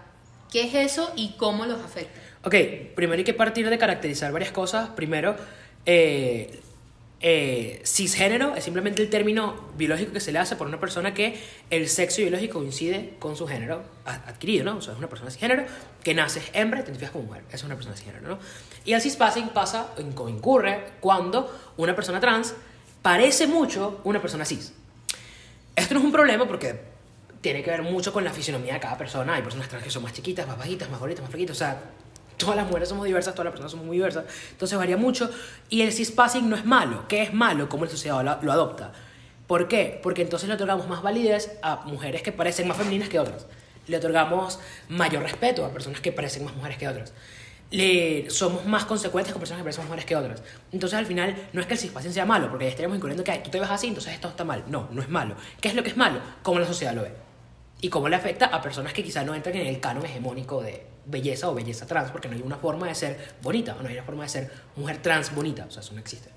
¿Qué 0.50 0.62
es 0.62 0.74
eso 0.74 1.12
y 1.16 1.34
cómo 1.36 1.66
los 1.66 1.80
afecta? 1.80 2.20
Ok, 2.44 2.54
primero 2.94 3.18
hay 3.18 3.24
que 3.24 3.34
partir 3.34 3.68
de 3.68 3.78
caracterizar 3.78 4.32
varias 4.32 4.52
cosas. 4.52 4.90
Primero, 4.90 5.36
eh, 5.84 6.60
eh, 7.20 7.80
cisgénero 7.84 8.54
es 8.56 8.64
simplemente 8.64 9.02
el 9.02 9.08
término 9.08 9.70
biológico 9.76 10.12
que 10.12 10.20
se 10.20 10.32
le 10.32 10.38
hace 10.38 10.54
por 10.56 10.66
una 10.66 10.78
persona 10.78 11.14
que 11.14 11.40
el 11.70 11.88
sexo 11.88 12.20
biológico 12.20 12.58
coincide 12.58 13.14
con 13.18 13.36
su 13.36 13.46
género 13.46 13.82
adquirido, 14.04 14.64
¿no? 14.64 14.76
O 14.76 14.82
sea, 14.82 14.92
es 14.92 14.98
una 14.98 15.08
persona 15.08 15.30
cisgénero 15.30 15.64
que 16.02 16.14
nace 16.14 16.42
hembra 16.52 16.80
y 16.80 16.82
te 16.82 16.90
identificas 16.90 17.12
como 17.12 17.24
mujer. 17.24 17.44
Esa 17.48 17.56
es 17.56 17.64
una 17.64 17.74
persona 17.74 17.96
cisgénero, 17.96 18.28
¿no? 18.28 18.38
Y 18.84 18.92
el 18.92 19.00
cispassing 19.00 19.48
pasa, 19.48 19.94
incurre 19.98 20.84
cuando 21.00 21.72
una 21.78 21.96
persona 21.96 22.20
trans 22.20 22.54
parece 23.00 23.46
mucho 23.46 24.00
una 24.04 24.20
persona 24.20 24.44
cis. 24.44 24.74
Esto 25.74 25.94
no 25.94 26.00
es 26.00 26.06
un 26.06 26.12
problema 26.12 26.46
porque 26.46 26.80
tiene 27.40 27.62
que 27.62 27.70
ver 27.70 27.82
mucho 27.82 28.12
con 28.12 28.24
la 28.24 28.32
fisionomía 28.32 28.74
de 28.74 28.80
cada 28.80 28.98
persona. 28.98 29.34
Hay 29.34 29.42
personas 29.42 29.68
trans 29.68 29.84
que 29.84 29.90
son 29.90 30.02
más 30.02 30.12
chiquitas, 30.12 30.46
más 30.46 30.58
bajitas, 30.58 30.90
más 30.90 31.00
gorditas, 31.00 31.22
más 31.22 31.30
flaquitas. 31.30 31.56
O 31.56 31.58
sea, 31.58 31.80
todas 32.36 32.56
las 32.56 32.66
mujeres 32.66 32.88
somos 32.88 33.06
diversas, 33.06 33.34
todas 33.34 33.46
las 33.46 33.52
personas 33.52 33.70
somos 33.70 33.86
muy 33.86 33.96
diversas, 33.96 34.24
entonces 34.50 34.76
varía 34.78 34.96
mucho. 34.96 35.30
Y 35.68 35.82
el 35.82 35.92
cispassing 35.92 36.48
no 36.48 36.56
es 36.56 36.64
malo. 36.64 37.06
¿Qué 37.08 37.22
es 37.22 37.34
malo? 37.34 37.68
¿Cómo 37.68 37.84
el 37.84 37.90
sociedad 37.90 38.22
lo, 38.42 38.52
adopta? 38.52 38.92
¿Por 39.46 39.68
qué? 39.68 40.00
Porque 40.02 40.22
entonces 40.22 40.48
le 40.48 40.54
otorgamos 40.54 40.88
más 40.88 41.02
validez 41.02 41.58
a 41.62 41.76
mujeres 41.84 42.22
que 42.22 42.32
parecen 42.32 42.68
más 42.68 42.76
femeninas 42.76 43.08
que 43.08 43.18
otras. 43.18 43.46
Le 43.86 43.96
otorgamos 43.98 44.58
mayor 44.88 45.22
respeto 45.22 45.64
a 45.64 45.70
personas 45.70 46.00
que 46.00 46.12
parecen 46.12 46.44
más 46.44 46.54
mujeres 46.54 46.78
que 46.78 46.88
otras. 46.88 47.12
Le, 47.70 48.30
somos 48.30 48.64
más 48.66 48.84
consecuentes 48.84 49.32
con 49.32 49.40
personas 49.40 49.60
que 49.60 49.64
parecen 49.64 49.82
más 49.84 49.88
mujeres 49.88 50.06
que 50.06 50.16
otras. 50.16 50.42
Entonces 50.72 50.98
al 50.98 51.06
final 51.06 51.36
no 51.52 51.60
es 51.60 51.66
que 51.66 51.74
el 51.74 51.80
cispassing 51.80 52.12
sea 52.12 52.26
malo, 52.26 52.48
porque 52.48 52.64
ya 52.64 52.70
estaríamos 52.70 52.96
incurriendo 52.96 53.22
que 53.22 53.32
tú 53.38 53.50
te 53.50 53.60
ves 53.60 53.70
así, 53.70 53.88
entonces 53.88 54.12
esto 54.12 54.28
está 54.28 54.44
mal. 54.44 54.64
No, 54.68 54.88
no 54.90 55.00
es 55.00 55.08
malo. 55.08 55.36
¿Qué 55.60 55.68
es 55.68 55.74
lo 55.74 55.82
que 55.82 55.90
es 55.90 55.96
malo? 55.96 56.20
Cómo 56.42 56.58
la 56.58 56.66
sociedad 56.66 56.94
lo 56.94 57.02
ve. 57.02 57.12
Y 57.80 57.88
cómo 57.88 58.08
le 58.08 58.16
afecta 58.16 58.46
a 58.46 58.60
personas 58.60 58.92
que 58.92 59.04
quizás 59.04 59.24
no 59.24 59.34
entran 59.34 59.54
en 59.56 59.66
el 59.66 59.80
canon 59.80 60.04
hegemónico 60.04 60.62
de, 60.62 60.86
belleza 61.06 61.48
o 61.48 61.54
belleza 61.54 61.86
trans, 61.86 62.10
porque 62.10 62.28
no 62.28 62.34
hay 62.34 62.42
una 62.42 62.56
forma 62.56 62.88
de 62.88 62.94
ser 62.94 63.34
bonita, 63.42 63.76
o 63.78 63.82
no 63.82 63.88
hay 63.88 63.94
una 63.94 64.04
forma 64.04 64.24
de 64.24 64.28
ser 64.28 64.52
mujer 64.76 65.00
trans 65.02 65.34
bonita, 65.34 65.66
o 65.66 65.70
sea, 65.70 65.80
eso 65.80 65.92
no 65.94 66.00
existe. 66.00 66.30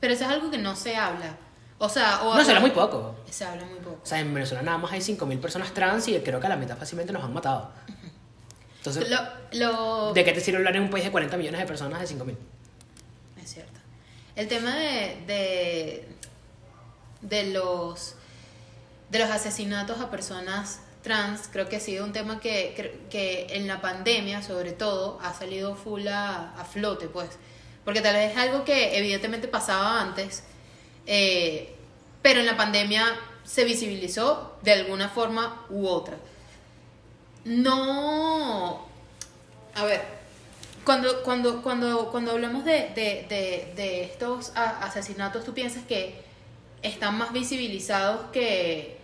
Pero 0.00 0.12
eso 0.12 0.24
es 0.24 0.30
algo 0.30 0.50
que 0.50 0.58
no 0.58 0.76
se 0.76 0.96
habla. 0.96 1.36
O 1.78 1.88
sea, 1.88 2.22
o 2.22 2.34
no, 2.34 2.42
se 2.42 2.50
habla 2.50 2.60
muy 2.60 2.70
poco. 2.70 3.14
Se 3.30 3.44
habla 3.44 3.64
muy 3.66 3.78
poco. 3.78 4.00
O 4.02 4.06
sea, 4.06 4.20
en 4.20 4.32
Venezuela 4.32 4.62
nada 4.62 4.78
más 4.78 4.92
hay 4.92 5.00
5.000 5.00 5.40
personas 5.40 5.74
trans 5.74 6.08
y 6.08 6.18
creo 6.20 6.40
que 6.40 6.46
a 6.46 6.50
la 6.50 6.56
mitad 6.56 6.76
fácilmente 6.76 7.12
nos 7.12 7.22
han 7.22 7.34
matado. 7.34 7.70
Entonces, 8.78 9.10
lo, 9.52 10.12
¿de 10.12 10.24
qué 10.24 10.32
te 10.32 10.40
sirve 10.40 10.58
hablar 10.58 10.76
en 10.76 10.82
un 10.82 10.90
país 10.90 11.04
de 11.04 11.10
40 11.10 11.36
millones 11.36 11.60
de 11.60 11.66
personas 11.66 12.00
de 12.00 12.16
5.000? 12.16 12.36
Es 13.42 13.52
cierto. 13.52 13.80
El 14.36 14.48
tema 14.48 14.74
de, 14.76 15.22
de, 15.26 16.08
de, 17.22 17.52
los, 17.52 18.14
de 19.10 19.18
los 19.18 19.30
asesinatos 19.30 20.00
a 20.00 20.10
personas 20.10 20.80
trans 21.06 21.48
creo 21.52 21.68
que 21.68 21.76
ha 21.76 21.80
sido 21.80 22.04
un 22.04 22.12
tema 22.12 22.40
que, 22.40 23.00
que 23.08 23.46
en 23.50 23.68
la 23.68 23.80
pandemia, 23.80 24.42
sobre 24.42 24.72
todo, 24.72 25.20
ha 25.22 25.32
salido 25.32 25.76
full 25.76 26.08
a, 26.08 26.66
flote, 26.72 27.06
pues. 27.06 27.30
Porque 27.84 28.00
tal 28.00 28.14
vez 28.14 28.32
es 28.32 28.36
algo 28.36 28.64
que 28.64 28.98
evidentemente 28.98 29.46
pasaba 29.46 30.00
antes, 30.00 30.42
eh, 31.06 31.76
pero 32.22 32.40
en 32.40 32.46
la 32.46 32.56
pandemia 32.56 33.04
se 33.44 33.64
visibilizó 33.64 34.56
de 34.62 34.72
alguna 34.72 35.08
forma 35.08 35.64
u 35.70 35.86
otra. 35.86 36.16
No. 37.44 38.84
A 39.76 39.84
ver, 39.84 40.02
cuando, 40.84 41.22
cuando, 41.22 41.62
cuando, 41.62 42.10
cuando 42.10 42.32
hablamos 42.32 42.64
de, 42.64 42.90
de, 42.96 43.26
de, 43.28 43.72
de 43.76 44.02
estos 44.02 44.50
asesinatos, 44.56 45.44
tú 45.44 45.54
piensas 45.54 45.84
que 45.84 46.20
están 46.82 47.16
más 47.16 47.32
visibilizados 47.32 48.32
que, 48.32 48.96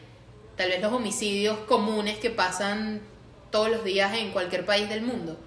tal 0.57 0.69
vez 0.71 0.81
los 0.81 0.93
homicidios 0.93 1.59
comunes 1.69 2.19
que 2.19 2.31
pasan 2.31 3.01
todos 3.51 3.71
los 3.71 3.85
días 3.85 4.15
en 4.17 4.31
cualquier 4.31 4.65
país 4.65 4.89
del 4.89 5.03
mundo? 5.03 5.39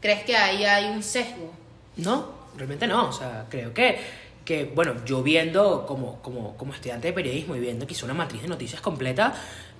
¿Crees 0.00 0.24
que 0.24 0.36
ahí 0.36 0.64
hay 0.64 0.90
un 0.90 1.02
sesgo? 1.02 1.52
No, 1.96 2.30
realmente 2.56 2.86
no. 2.86 3.08
O 3.08 3.12
sea, 3.12 3.46
creo 3.48 3.72
que 3.72 3.98
que, 4.46 4.64
bueno, 4.64 4.94
yo 5.04 5.22
viendo 5.22 5.84
como, 5.86 6.22
como, 6.22 6.56
como 6.56 6.72
estudiante 6.72 7.08
de 7.08 7.12
periodismo 7.12 7.56
y 7.56 7.60
viendo 7.60 7.86
que 7.86 7.92
hizo 7.92 8.06
una 8.06 8.14
matriz 8.14 8.42
de 8.42 8.48
noticias 8.48 8.80
completa, 8.80 9.34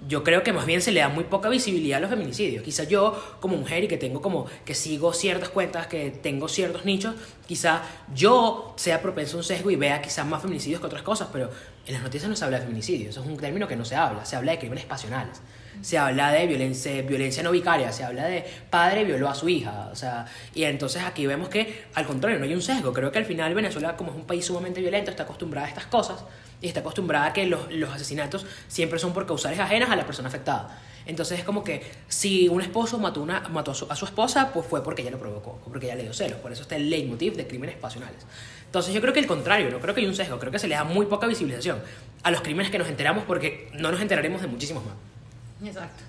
yo 0.08 0.24
creo 0.24 0.42
que 0.42 0.52
más 0.52 0.66
bien 0.66 0.82
se 0.82 0.90
le 0.90 1.00
da 1.00 1.08
muy 1.08 1.24
poca 1.24 1.48
visibilidad 1.48 1.98
a 1.98 2.00
los 2.00 2.10
feminicidios. 2.10 2.64
Quizá 2.64 2.82
yo, 2.82 3.16
como 3.40 3.56
mujer 3.56 3.84
y 3.84 3.88
que 3.88 3.96
tengo 3.96 4.20
como, 4.20 4.46
que 4.64 4.74
sigo 4.74 5.12
ciertas 5.12 5.50
cuentas, 5.50 5.86
que 5.86 6.10
tengo 6.10 6.48
ciertos 6.48 6.84
nichos, 6.84 7.14
quizá 7.46 7.82
yo 8.12 8.74
sea 8.76 9.00
propenso 9.00 9.36
a 9.36 9.38
un 9.38 9.44
sesgo 9.44 9.70
y 9.70 9.76
vea 9.76 10.02
quizás 10.02 10.26
más 10.26 10.42
feminicidios 10.42 10.80
que 10.80 10.86
otras 10.88 11.02
cosas, 11.02 11.28
pero 11.32 11.48
en 11.86 11.94
las 11.94 12.02
noticias 12.02 12.28
no 12.28 12.36
se 12.36 12.44
habla 12.44 12.58
de 12.58 12.64
feminicidios, 12.64 13.10
eso 13.10 13.22
es 13.22 13.26
un 13.26 13.36
término 13.36 13.68
que 13.68 13.76
no 13.76 13.84
se 13.84 13.96
habla, 13.96 14.24
se 14.24 14.36
habla 14.36 14.52
de 14.52 14.58
crímenes 14.58 14.84
pasionales 14.84 15.40
se 15.80 15.98
habla 15.98 16.32
de 16.32 16.46
violencia, 16.46 17.02
violencia 17.02 17.42
no 17.42 17.50
vicaria, 17.50 17.92
se 17.92 18.04
habla 18.04 18.24
de 18.24 18.44
padre 18.70 19.04
violó 19.04 19.28
a 19.28 19.34
su 19.34 19.48
hija, 19.48 19.88
o 19.92 19.96
sea, 19.96 20.26
y 20.54 20.64
entonces 20.64 21.02
aquí 21.02 21.26
vemos 21.26 21.48
que 21.48 21.84
al 21.94 22.06
contrario, 22.06 22.38
no 22.38 22.44
hay 22.44 22.54
un 22.54 22.62
sesgo, 22.62 22.92
creo 22.92 23.12
que 23.12 23.18
al 23.18 23.24
final 23.24 23.54
Venezuela 23.54 23.96
como 23.96 24.10
es 24.10 24.16
un 24.16 24.24
país 24.24 24.44
sumamente 24.44 24.80
violento 24.80 25.10
está 25.10 25.24
acostumbrada 25.24 25.66
a 25.66 25.70
estas 25.70 25.86
cosas 25.86 26.24
y 26.60 26.68
está 26.68 26.80
acostumbrada 26.80 27.26
a 27.26 27.32
que 27.32 27.46
los, 27.46 27.70
los 27.72 27.92
asesinatos 27.92 28.46
siempre 28.68 28.98
son 28.98 29.12
por 29.12 29.26
causales 29.26 29.58
ajenas 29.58 29.90
a 29.90 29.96
la 29.96 30.06
persona 30.06 30.28
afectada. 30.28 30.80
Entonces 31.04 31.38
es 31.38 31.44
como 31.44 31.62
que 31.62 31.82
si 32.08 32.48
un 32.48 32.60
esposo 32.60 32.98
mató, 32.98 33.22
una, 33.22 33.40
mató 33.48 33.70
a, 33.70 33.74
su, 33.74 33.86
a 33.88 33.94
su 33.94 34.06
esposa, 34.06 34.50
pues 34.52 34.66
fue 34.66 34.82
porque 34.82 35.02
ella 35.02 35.12
lo 35.12 35.20
provocó, 35.20 35.60
porque 35.64 35.86
ella 35.86 35.94
le 35.94 36.02
dio 36.02 36.12
celos. 36.12 36.40
Por 36.40 36.50
eso 36.50 36.62
está 36.62 36.74
el 36.74 36.90
leitmotiv 36.90 37.36
de 37.36 37.46
crímenes 37.46 37.76
pasionales. 37.76 38.26
Entonces 38.66 38.92
yo 38.92 39.00
creo 39.00 39.12
que 39.14 39.20
el 39.20 39.26
contrario, 39.26 39.70
no 39.70 39.80
creo 39.80 39.94
que 39.94 40.00
hay 40.02 40.06
un 40.06 40.14
sesgo, 40.14 40.38
creo 40.38 40.52
que 40.52 40.58
se 40.58 40.68
le 40.68 40.74
da 40.74 40.84
muy 40.84 41.06
poca 41.06 41.26
visibilización 41.26 41.80
a 42.22 42.30
los 42.30 42.42
crímenes 42.42 42.70
que 42.70 42.78
nos 42.78 42.88
enteramos 42.88 43.24
porque 43.24 43.70
no 43.74 43.90
nos 43.90 44.00
enteraremos 44.00 44.42
de 44.42 44.48
muchísimos 44.48 44.84
más. 44.84 44.94
Exacto. 45.64 46.02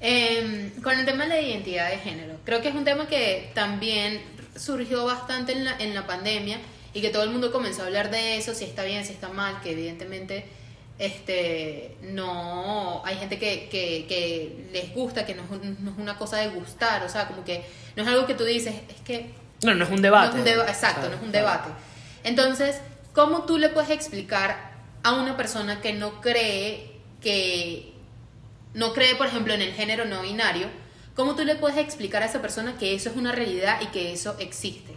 Em, 0.00 0.70
con 0.82 0.98
el 0.98 1.06
tema 1.06 1.24
de 1.24 1.30
la 1.30 1.40
identidad 1.40 1.90
de 1.90 1.98
género, 1.98 2.36
creo 2.44 2.60
que 2.60 2.68
es 2.68 2.74
un 2.74 2.84
tema 2.84 3.06
que 3.06 3.50
también 3.54 4.20
surgió 4.56 5.04
bastante 5.04 5.52
en 5.52 5.64
la, 5.64 5.78
en 5.78 5.94
la 5.94 6.06
pandemia 6.06 6.58
y 6.92 7.00
que 7.00 7.10
todo 7.10 7.22
el 7.22 7.30
mundo 7.30 7.50
comenzó 7.50 7.82
a 7.82 7.86
hablar 7.86 8.10
de 8.10 8.36
eso, 8.36 8.54
si 8.54 8.64
está 8.64 8.84
bien, 8.84 9.04
si 9.04 9.12
está 9.12 9.28
mal, 9.28 9.60
que 9.62 9.72
evidentemente 9.72 10.44
este 10.98 11.96
no 12.02 13.04
hay 13.04 13.16
gente 13.16 13.38
que, 13.38 13.68
que, 13.68 14.68
les 14.72 14.94
gusta, 14.94 15.26
que 15.26 15.34
no, 15.34 15.42
es 15.42 15.98
una 15.98 16.16
cosa 16.16 16.36
de 16.36 16.48
gustar, 16.48 17.02
o 17.02 17.08
sea, 17.08 17.26
como 17.26 17.44
que 17.44 17.64
no 17.96 18.02
es 18.02 18.08
algo 18.08 18.26
que 18.26 18.34
tú 18.34 18.44
dices, 18.44 18.74
es 18.88 19.00
que... 19.04 19.43
No, 19.64 19.74
no 19.74 19.84
es 19.84 19.90
un 19.90 20.02
debate. 20.02 20.38
exacto, 20.68 21.08
no 21.08 21.16
es 21.16 21.22
un 21.22 21.32
debate. 21.32 21.70
Entonces, 22.22 22.80
¿cómo 23.12 23.44
tú 23.44 23.58
le 23.58 23.70
puedes 23.70 23.90
explicar 23.90 24.72
a 25.02 25.12
una 25.14 25.36
persona 25.36 25.80
que 25.80 25.92
no 25.92 26.20
cree 26.20 26.94
que 27.20 27.94
no 28.74 28.92
cree, 28.92 29.14
por 29.14 29.26
ejemplo, 29.26 29.54
en 29.54 29.62
el 29.62 29.72
género 29.72 30.04
no 30.04 30.22
binario, 30.22 30.66
¿cómo 31.14 31.34
tú 31.34 31.44
le 31.44 31.54
puedes 31.56 31.78
explicar 31.78 32.22
a 32.22 32.26
esa 32.26 32.42
persona 32.42 32.76
que 32.76 32.94
eso 32.94 33.08
es 33.08 33.16
una 33.16 33.32
realidad 33.32 33.80
y 33.80 33.86
que 33.86 34.12
eso 34.12 34.36
existe? 34.38 34.94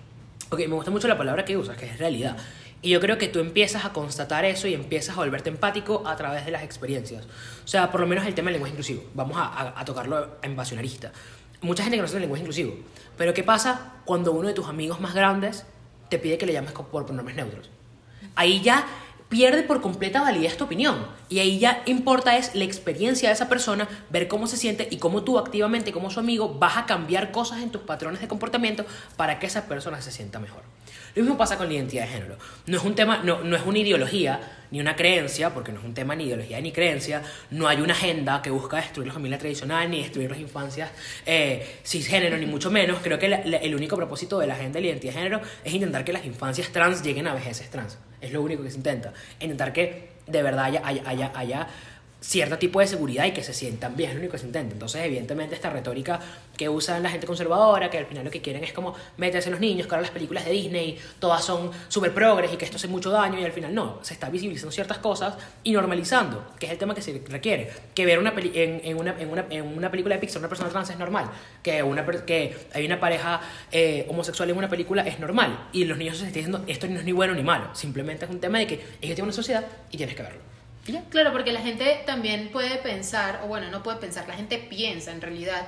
Ok, 0.50 0.60
me 0.60 0.76
gusta 0.76 0.92
mucho 0.92 1.08
la 1.08 1.18
palabra 1.18 1.46
que 1.46 1.58
usas, 1.58 1.78
que 1.78 1.86
es 1.86 1.98
realidad. 1.98 2.38
Y 2.82 2.90
yo 2.90 3.00
creo 3.00 3.18
que 3.18 3.28
tú 3.28 3.40
empiezas 3.40 3.86
a 3.86 3.94
constatar 3.94 4.46
eso 4.46 4.68
y 4.68 4.74
empiezas 4.74 5.16
a 5.16 5.20
volverte 5.20 5.50
empático 5.50 6.04
a 6.06 6.16
través 6.16 6.46
de 6.46 6.52
las 6.52 6.64
experiencias. 6.64 7.26
O 7.64 7.68
sea, 7.68 7.92
por 7.92 8.02
lo 8.02 8.08
menos 8.08 8.26
el 8.26 8.36
tema 8.36 8.48
del 8.48 8.54
lenguaje 8.54 8.72
inclusivo. 8.72 9.04
Vamos 9.14 9.38
a, 9.38 9.80
a, 9.80 9.86
tocarlo 9.86 10.38
en 10.42 10.56
vacionarista. 10.56 11.12
Mucha 11.62 11.84
gente 11.84 11.98
conoce 11.98 12.16
el 12.16 12.22
lenguaje 12.22 12.42
inclusivo. 12.42 12.76
Pero 13.18 13.34
¿qué 13.34 13.44
pasa 13.44 13.94
cuando 14.06 14.32
uno 14.32 14.48
de 14.48 14.54
tus 14.54 14.68
amigos 14.68 15.02
más 15.02 15.14
grandes 15.14 15.66
te 16.10 16.20
pide 16.20 16.38
que 16.38 16.46
le 16.46 16.54
llames 16.54 16.72
por 16.72 17.06
pronombres 17.06 17.36
neutros? 17.36 17.70
Ahí 18.36 18.62
ya 18.62 18.86
pierde 19.30 19.64
por 19.64 19.82
completa 19.82 20.22
validez 20.22 20.58
tu 20.58 20.66
opinión. 20.66 21.06
Y 21.30 21.40
ahí 21.40 21.60
ya 21.60 21.82
importa 21.86 22.38
es 22.38 22.56
la 22.56 22.64
experiencia 22.64 23.30
de 23.30 23.36
esa 23.36 23.50
persona, 23.50 23.88
ver 24.10 24.28
cómo 24.28 24.48
se 24.48 24.58
siente 24.58 24.88
y 24.90 24.98
cómo 24.98 25.24
tú 25.24 25.38
activamente, 25.38 25.92
como 25.92 26.12
su 26.12 26.20
amigo, 26.20 26.56
vas 26.60 26.78
a 26.78 26.86
cambiar 26.86 27.32
cosas 27.32 27.62
en 27.62 27.72
tus 27.72 27.82
patrones 27.82 28.22
de 28.22 28.28
comportamiento 28.28 28.86
para 29.16 29.40
que 29.40 29.48
esa 29.48 29.66
persona 29.66 30.02
se 30.02 30.12
sienta 30.12 30.40
mejor. 30.40 30.62
Lo 31.18 31.24
mismo 31.24 31.36
pasa 31.36 31.58
con 31.58 31.66
la 31.66 31.74
identidad 31.74 32.04
de 32.04 32.10
género. 32.10 32.38
No 32.68 32.78
es 32.78 32.84
un 32.84 32.94
tema, 32.94 33.24
no, 33.24 33.42
no 33.42 33.56
es 33.56 33.64
una 33.66 33.80
ideología 33.80 34.40
ni 34.70 34.80
una 34.80 34.96
creencia, 34.96 35.52
porque 35.52 35.72
no 35.72 35.80
es 35.80 35.86
un 35.86 35.96
tema 35.96 36.16
ni 36.16 36.26
ideología 36.26 36.62
ni 36.62 36.72
creencia. 36.72 37.24
No 37.50 37.68
hay 37.68 37.82
una 37.82 37.94
agenda 37.94 38.40
que 38.40 38.52
busca 38.52 38.78
destruir 38.78 39.08
la 39.08 39.14
familia 39.16 39.40
tradicional 39.40 39.90
ni 39.90 40.04
destruir 40.04 40.30
las 40.30 40.40
infancias 40.40 40.92
eh, 41.26 41.80
cisgénero, 41.84 42.38
ni 42.38 42.46
mucho 42.46 42.70
menos. 42.70 43.00
Creo 43.02 43.18
que 43.18 43.26
el 43.26 43.74
único 43.74 43.96
propósito 43.96 44.38
de 44.38 44.46
la 44.46 44.54
agenda 44.54 44.76
de 44.76 44.82
la 44.82 44.88
identidad 44.90 45.14
de 45.14 45.18
género 45.18 45.42
es 45.64 45.74
intentar 45.74 46.06
que 46.06 46.14
las 46.14 46.24
infancias 46.24 46.70
trans 46.70 47.02
lleguen 47.02 47.26
a 47.26 47.34
vejeces 47.34 47.68
trans. 47.72 47.98
Es 48.22 48.32
lo 48.32 48.44
único 48.44 48.62
que 48.62 48.70
se 48.70 48.78
intenta. 48.78 49.12
Intentar 49.40 49.74
que 49.74 50.10
de 50.28 50.44
verdad 50.44 50.66
haya, 50.66 50.84
haya, 50.86 51.32
haya 51.34 51.68
cierto 52.22 52.58
tipo 52.58 52.80
de 52.80 52.88
seguridad 52.88 53.26
y 53.26 53.32
que 53.32 53.44
se 53.44 53.54
sientan 53.54 53.96
bien, 53.96 54.10
es 54.10 54.16
lo 54.16 54.22
único 54.22 54.34
que 54.34 54.40
se 54.40 54.48
intenta. 54.48 54.74
Entonces, 54.74 55.04
evidentemente, 55.06 55.56
esta 55.56 55.70
retórica 55.70 56.20
que 56.56 56.68
usan 56.68 57.04
la 57.04 57.10
gente 57.10 57.28
conservadora, 57.28 57.90
que 57.90 57.98
al 58.00 58.06
final 58.08 58.26
lo 58.26 58.32
que 58.32 58.42
quieren 58.42 58.64
es 58.64 58.74
como 58.74 58.96
meterse 59.18 59.50
en 59.50 59.52
los 59.52 59.62
niños, 59.62 59.88
que 59.88 59.94
ahora 59.94 60.02
las 60.02 60.12
películas 60.12 60.46
de 60.46 60.52
Disney 60.52 60.98
todas 61.20 61.44
son 61.44 61.72
súper 61.88 62.14
progres 62.14 62.52
y 62.52 62.58
que 62.58 62.66
esto 62.66 62.78
hace 62.78 62.88
mucho 62.88 63.12
daño 63.12 63.40
y 63.40 63.46
al 63.46 63.52
final 63.52 63.74
no, 63.74 64.00
se 64.02 64.14
está 64.14 64.30
visibilizando 64.30 64.72
ciertas 64.72 64.98
cosas 64.98 65.36
y 65.64 65.72
normalizando, 65.72 66.54
que 66.60 66.66
es 66.66 66.72
el 66.72 66.78
tema 66.78 66.96
que 66.96 67.02
se 67.02 67.22
requiere. 67.30 67.70
Que 67.94 68.06
ver 68.06 68.20
una 68.20 68.34
en, 68.36 68.82
en, 68.84 68.98
una, 68.98 69.16
en, 69.20 69.30
una, 69.30 69.46
en, 69.50 69.78
una, 69.78 69.92
película 69.92 70.16
de 70.16 70.22
Pixar 70.22 70.40
una 70.40 70.50
persona 70.50 70.70
trans 70.70 70.90
es 70.90 70.98
normal, 70.98 71.30
que, 71.62 71.84
una, 71.84 72.06
que 72.26 72.56
hay 72.74 72.86
una 72.86 73.00
pareja 73.00 73.42
eh, 73.72 74.06
homosexual 74.10 74.50
en 74.50 74.58
una 74.58 74.70
película 74.70 75.04
es 75.04 75.20
normal 75.20 75.68
y 75.72 75.86
los 75.86 75.98
niños 75.98 76.18
se 76.18 76.24
están 76.28 76.34
diciendo 76.34 76.64
esto 76.68 76.88
no 76.88 77.00
es 77.00 77.06
ni 77.06 77.12
bueno 77.12 77.34
ni 77.34 77.44
malo, 77.44 77.74
simplemente 77.74 78.26
es 78.26 78.32
un 78.32 78.40
tema 78.40 78.60
de 78.60 78.68
que 78.68 78.74
es 78.76 78.82
que 78.82 79.08
tiene 79.08 79.24
una 79.24 79.34
sociedad 79.34 79.66
y 79.92 79.98
tienes 79.98 80.16
que 80.16 80.24
verlo. 80.24 80.57
Claro, 81.10 81.32
porque 81.32 81.52
la 81.52 81.62
gente 81.62 82.02
también 82.06 82.50
puede 82.50 82.78
pensar, 82.78 83.42
o 83.44 83.48
bueno, 83.48 83.70
no 83.70 83.84
puede 83.84 83.98
pensar, 83.98 84.28
la 84.28 84.36
gente 84.36 84.58
piensa 84.58 85.12
en 85.12 85.22
realidad 85.22 85.68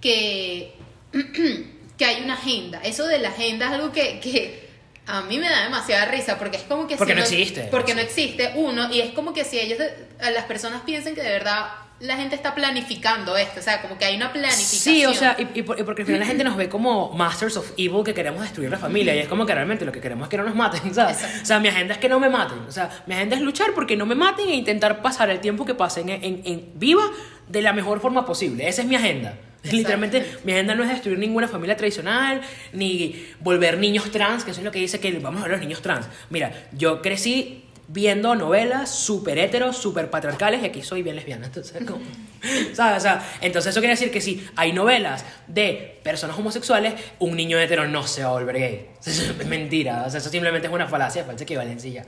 que, 0.00 0.74
que 1.98 2.04
hay 2.04 2.22
una 2.22 2.34
agenda. 2.34 2.80
Eso 2.82 3.06
de 3.06 3.18
la 3.18 3.28
agenda 3.30 3.66
es 3.66 3.72
algo 3.72 3.92
que, 3.92 4.20
que 4.20 4.68
a 5.06 5.22
mí 5.22 5.38
me 5.38 5.48
da 5.48 5.64
demasiada 5.64 6.04
risa, 6.06 6.38
porque 6.38 6.58
es 6.58 6.62
como 6.64 6.86
que... 6.86 6.96
Porque 6.96 7.14
no, 7.14 7.22
existe. 7.22 7.62
Porque 7.70 7.94
no 7.94 8.00
existe, 8.00 8.52
uno, 8.56 8.92
y 8.92 9.00
es 9.00 9.12
como 9.12 9.32
que 9.32 9.44
si 9.44 9.58
ellos, 9.58 9.78
las 10.20 10.44
personas 10.44 10.82
piensen 10.82 11.14
que 11.14 11.22
de 11.22 11.30
verdad 11.30 11.68
la 12.00 12.16
gente 12.16 12.36
está 12.36 12.54
planificando 12.54 13.36
esto, 13.36 13.58
o 13.58 13.62
sea, 13.62 13.82
como 13.82 13.98
que 13.98 14.04
hay 14.04 14.16
una 14.16 14.32
planificación. 14.32 14.94
Sí, 14.94 15.04
o 15.04 15.14
sea, 15.14 15.36
y, 15.38 15.62
porque 15.62 16.02
al 16.02 16.06
final 16.06 16.20
la 16.20 16.26
gente 16.26 16.44
nos 16.44 16.56
ve 16.56 16.68
como 16.68 17.12
masters 17.12 17.56
of 17.56 17.72
evil 17.76 18.04
que 18.04 18.14
queremos 18.14 18.42
destruir 18.42 18.70
la 18.70 18.78
familia, 18.78 19.16
y 19.16 19.18
es 19.18 19.28
como 19.28 19.44
que 19.44 19.54
realmente 19.54 19.84
lo 19.84 19.90
que 19.90 20.00
queremos 20.00 20.26
es 20.26 20.30
que 20.30 20.36
no 20.36 20.44
nos 20.44 20.54
maten, 20.54 20.94
¿sabes? 20.94 21.18
O 21.42 21.44
sea, 21.44 21.58
mi 21.58 21.68
agenda 21.68 21.94
es 21.94 22.00
que 22.00 22.08
no 22.08 22.20
me 22.20 22.28
maten, 22.28 22.60
o 22.60 22.72
sea, 22.72 22.88
mi 23.06 23.14
agenda 23.14 23.34
es 23.34 23.42
luchar 23.42 23.72
porque 23.74 23.96
no 23.96 24.06
me 24.06 24.14
maten 24.14 24.48
e 24.48 24.54
intentar 24.54 25.02
pasar 25.02 25.28
el 25.30 25.40
tiempo 25.40 25.64
que 25.64 25.74
pasen 25.74 26.08
en, 26.08 26.42
en, 26.44 26.70
viva 26.74 27.02
de 27.48 27.62
la 27.62 27.72
mejor 27.72 28.00
forma 28.00 28.24
posible, 28.24 28.68
esa 28.68 28.82
es 28.82 28.88
mi 28.88 28.94
agenda. 28.94 29.36
Literalmente, 29.72 30.24
mi 30.44 30.52
agenda 30.52 30.76
no 30.76 30.84
es 30.84 30.88
destruir 30.88 31.18
ninguna 31.18 31.48
familia 31.48 31.76
tradicional, 31.76 32.40
ni 32.72 33.26
volver 33.40 33.76
niños 33.76 34.10
trans, 34.12 34.44
que 34.44 34.52
eso 34.52 34.60
es 34.60 34.64
lo 34.64 34.70
que 34.70 34.78
dice 34.78 35.00
que 35.00 35.18
vamos 35.18 35.40
a 35.40 35.44
ver 35.44 35.52
los 35.52 35.60
niños 35.60 35.82
trans. 35.82 36.06
Mira, 36.30 36.68
yo 36.72 37.02
crecí 37.02 37.67
viendo 37.88 38.34
novelas 38.34 38.90
súper 38.90 39.38
heteros, 39.38 39.76
súper 39.76 40.10
patriarcales, 40.10 40.62
y 40.62 40.66
aquí 40.66 40.82
soy 40.82 41.02
bien 41.02 41.16
lesbiana, 41.16 41.46
entonces, 41.46 41.82
¿sabes? 42.74 42.98
O 42.98 43.00
sea, 43.00 43.26
entonces 43.40 43.70
eso 43.70 43.80
quiere 43.80 43.94
decir 43.94 44.10
que 44.10 44.20
si 44.20 44.46
hay 44.56 44.72
novelas 44.72 45.24
de 45.46 45.98
personas 46.04 46.38
homosexuales, 46.38 46.94
un 47.18 47.34
niño 47.34 47.58
hetero 47.58 47.88
no 47.88 48.06
se 48.06 48.22
va 48.22 48.28
a 48.28 48.32
volver 48.32 48.58
gay. 48.58 48.90
Es 49.06 49.46
mentira, 49.46 50.04
o 50.06 50.10
sea, 50.10 50.20
eso 50.20 50.28
simplemente 50.28 50.68
es 50.68 50.72
una 50.72 50.86
falacia, 50.86 51.24
falsa 51.24 51.44
equivalencia. 51.44 52.04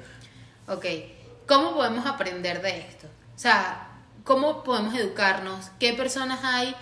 Ok, 0.68 0.84
¿cómo 1.46 1.74
podemos 1.74 2.04
aprender 2.06 2.60
de 2.60 2.78
esto? 2.78 3.06
O 3.34 3.38
sea, 3.38 3.88
¿cómo 4.22 4.62
podemos 4.62 4.94
educarnos? 4.94 5.70
¿Qué 5.80 5.94
personas 5.94 6.40
hay 6.44 6.74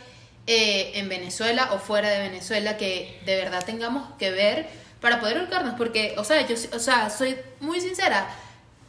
eh, 0.48 0.90
en 0.94 1.08
Venezuela 1.08 1.70
o 1.72 1.78
fuera 1.78 2.10
de 2.10 2.18
Venezuela 2.18 2.76
que 2.76 3.20
de 3.24 3.36
verdad 3.36 3.64
tengamos 3.64 4.08
que 4.18 4.32
ver 4.32 4.66
para 5.00 5.20
poder 5.20 5.36
educarnos? 5.36 5.74
Porque, 5.76 6.16
o 6.18 6.24
sea, 6.24 6.44
yo 6.48 6.56
o 6.74 6.80
sea, 6.80 7.10
soy 7.10 7.36
muy 7.60 7.80
sincera, 7.80 8.26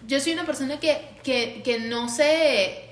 yo 0.09 0.19
soy 0.19 0.33
una 0.33 0.45
persona 0.45 0.79
que, 0.79 1.07
que, 1.23 1.61
que 1.63 1.79
no 1.79 2.09
se... 2.09 2.85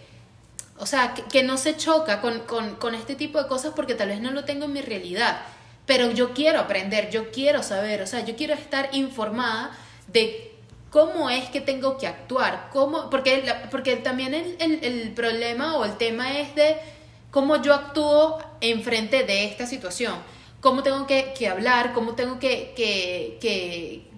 O 0.79 0.85
sea, 0.85 1.15
que, 1.15 1.41
no 1.41 1.57
se 1.57 1.75
choca 1.75 2.21
con, 2.21 2.41
con, 2.41 2.75
con 2.75 2.93
este 2.93 3.15
tipo 3.15 3.41
de 3.41 3.47
cosas 3.47 3.73
porque 3.75 3.95
tal 3.95 4.09
vez 4.09 4.21
no 4.21 4.29
lo 4.29 4.45
tengo 4.45 4.65
en 4.65 4.73
mi 4.73 4.81
realidad. 4.81 5.41
Pero 5.87 6.11
yo 6.11 6.35
quiero 6.35 6.59
aprender, 6.59 7.09
yo 7.09 7.31
quiero 7.31 7.63
saber, 7.63 8.03
o 8.03 8.07
sea, 8.07 8.23
yo 8.23 8.35
quiero 8.35 8.53
estar 8.53 8.89
informada 8.91 9.71
de 10.07 10.53
cómo 10.91 11.31
es 11.31 11.49
que 11.49 11.61
tengo 11.61 11.97
que 11.97 12.05
actuar, 12.05 12.69
cómo, 12.71 13.09
porque, 13.09 13.51
porque 13.71 13.95
también 13.95 14.35
el, 14.35 14.55
el, 14.59 14.83
el, 14.83 15.11
problema 15.13 15.77
o 15.77 15.85
el 15.85 15.97
tema 15.97 16.37
es 16.37 16.53
de 16.53 16.77
cómo 17.31 17.59
yo 17.59 17.73
actúo 17.73 18.37
enfrente 18.61 19.23
de 19.23 19.45
esta 19.45 19.65
situación, 19.65 20.13
cómo 20.61 20.83
tengo 20.83 21.07
que, 21.07 21.33
que 21.35 21.47
hablar, 21.47 21.93
cómo 21.93 22.13
tengo 22.13 22.37
que, 22.37 22.73
que, 22.75 23.39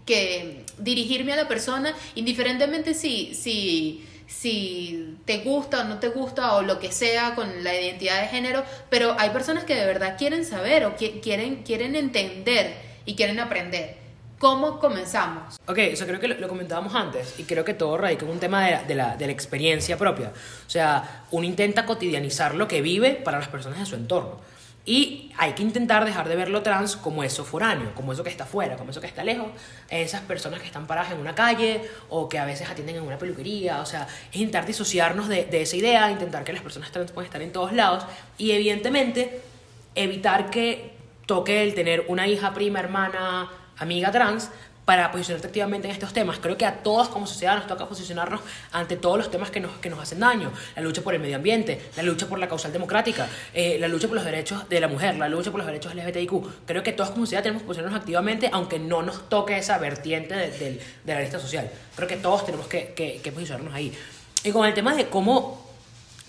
que 0.05 0.58
dirigirme 0.79 1.33
a 1.33 1.35
la 1.35 1.47
persona, 1.47 1.93
indiferentemente 2.15 2.93
si, 2.93 3.33
si, 3.33 4.05
si 4.27 5.17
te 5.25 5.39
gusta 5.39 5.81
o 5.81 5.83
no 5.85 5.99
te 5.99 6.09
gusta 6.09 6.55
o 6.55 6.61
lo 6.61 6.79
que 6.79 6.91
sea 6.91 7.35
con 7.35 7.63
la 7.63 7.73
identidad 7.73 8.21
de 8.21 8.27
género, 8.27 8.63
pero 8.89 9.15
hay 9.17 9.29
personas 9.31 9.63
que 9.63 9.75
de 9.75 9.85
verdad 9.85 10.17
quieren 10.17 10.45
saber 10.45 10.85
o 10.85 10.95
quieren, 10.95 11.63
quieren 11.63 11.95
entender 11.95 12.73
y 13.05 13.15
quieren 13.15 13.39
aprender. 13.39 13.97
¿Cómo 14.39 14.79
comenzamos? 14.79 15.59
Ok, 15.65 15.79
eso 15.79 16.05
creo 16.05 16.17
que 16.17 16.29
lo, 16.29 16.47
comentábamos 16.47 16.95
antes 16.95 17.35
y 17.37 17.43
creo 17.43 17.65
que 17.65 17.73
todo 17.73 17.97
radica 17.97 18.23
en 18.23 18.31
un 18.31 18.39
tema 18.39 18.65
de 18.65 18.71
la, 18.71 18.83
de, 18.83 18.95
la, 18.95 19.17
de 19.17 19.25
la 19.25 19.33
experiencia 19.33 19.97
propia. 19.97 20.31
O 20.65 20.69
sea, 20.69 21.25
uno 21.31 21.45
intenta 21.45 21.85
cotidianizar 21.85 22.55
lo 22.55 22.65
que 22.65 22.81
vive 22.81 23.15
para 23.15 23.39
las 23.39 23.49
personas 23.49 23.79
de 23.79 23.85
su 23.85 23.95
entorno. 23.95 24.39
Y 24.85 25.31
hay 25.37 25.53
que 25.53 25.61
intentar 25.61 26.05
dejar 26.05 26.27
de 26.27 26.35
verlo 26.35 26.63
trans 26.63 26.95
como 26.95 27.23
eso 27.23 27.45
foráneo, 27.45 27.93
como 27.93 28.13
eso 28.13 28.23
que 28.23 28.29
está 28.29 28.45
fuera, 28.45 28.75
como 28.75 28.91
eso 28.91 29.01
que 29.01 29.07
está 29.07 29.23
lejos. 29.23 29.47
Esas 29.89 30.21
personas 30.21 30.61
que 30.61 30.65
están 30.65 30.87
paradas 30.87 31.11
en 31.11 31.19
una 31.19 31.35
calle 31.35 31.81
o 32.09 32.27
que 32.27 32.39
a 32.39 32.45
veces 32.45 32.69
atienden 32.69 32.95
en 32.95 33.03
una 33.03 33.17
peluquería. 33.17 33.81
O 33.81 33.85
sea, 33.85 34.07
intentar 34.31 34.65
disociarnos 34.65 35.27
de, 35.27 35.45
de 35.45 35.61
esa 35.61 35.75
idea, 35.75 36.09
intentar 36.09 36.43
que 36.43 36.53
las 36.53 36.63
personas 36.63 36.91
trans 36.91 37.11
puedan 37.11 37.25
estar 37.25 37.41
en 37.41 37.51
todos 37.51 37.73
lados 37.73 38.05
y 38.37 38.51
evidentemente 38.51 39.41
evitar 39.95 40.49
que 40.49 40.93
toque 41.25 41.61
el 41.61 41.75
tener 41.75 42.05
una 42.07 42.27
hija, 42.27 42.53
prima, 42.53 42.79
hermana, 42.79 43.49
amiga 43.77 44.11
trans, 44.11 44.49
para 44.89 45.11
posicionarte 45.11 45.45
activamente 45.45 45.87
en 45.87 45.93
estos 45.93 46.13
temas. 46.13 46.39
Creo 46.39 46.57
que 46.57 46.65
a 46.65 46.77
todos 46.77 47.09
como 47.09 47.27
sociedad 47.27 47.55
nos 47.55 47.67
toca 47.67 47.87
posicionarnos 47.87 48.41
ante 48.71 48.95
todos 48.95 49.19
los 49.19 49.29
temas 49.29 49.51
que 49.51 49.59
nos, 49.59 49.73
que 49.73 49.87
nos 49.87 49.99
hacen 49.99 50.19
daño. 50.19 50.51
La 50.75 50.81
lucha 50.81 51.03
por 51.03 51.13
el 51.13 51.19
medio 51.19 51.35
ambiente, 51.35 51.79
la 51.95 52.01
lucha 52.01 52.25
por 52.25 52.39
la 52.39 52.47
causal 52.47 52.73
democrática, 52.73 53.27
eh, 53.53 53.77
la 53.79 53.87
lucha 53.87 54.07
por 54.07 54.15
los 54.15 54.25
derechos 54.25 54.67
de 54.67 54.79
la 54.79 54.87
mujer, 54.87 55.15
la 55.17 55.29
lucha 55.29 55.51
por 55.51 55.59
los 55.59 55.67
derechos 55.67 55.93
LGBTIQ. 55.93 56.65
Creo 56.65 56.81
que 56.81 56.91
todos 56.91 57.11
como 57.11 57.27
sociedad 57.27 57.43
tenemos 57.43 57.61
que 57.61 57.67
posicionarnos 57.67 57.99
activamente, 57.99 58.49
aunque 58.51 58.79
no 58.79 59.03
nos 59.03 59.29
toque 59.29 59.59
esa 59.59 59.77
vertiente 59.77 60.33
de, 60.33 60.49
de, 60.49 60.81
de 61.03 61.13
la 61.13 61.21
lista 61.21 61.37
social. 61.37 61.69
Creo 61.95 62.07
que 62.07 62.17
todos 62.17 62.47
tenemos 62.47 62.65
que, 62.65 62.93
que, 62.95 63.21
que 63.21 63.31
posicionarnos 63.31 63.75
ahí. 63.75 63.95
Y 64.43 64.49
con 64.49 64.65
el 64.65 64.73
tema 64.73 64.95
de 64.95 65.05
cómo 65.05 65.69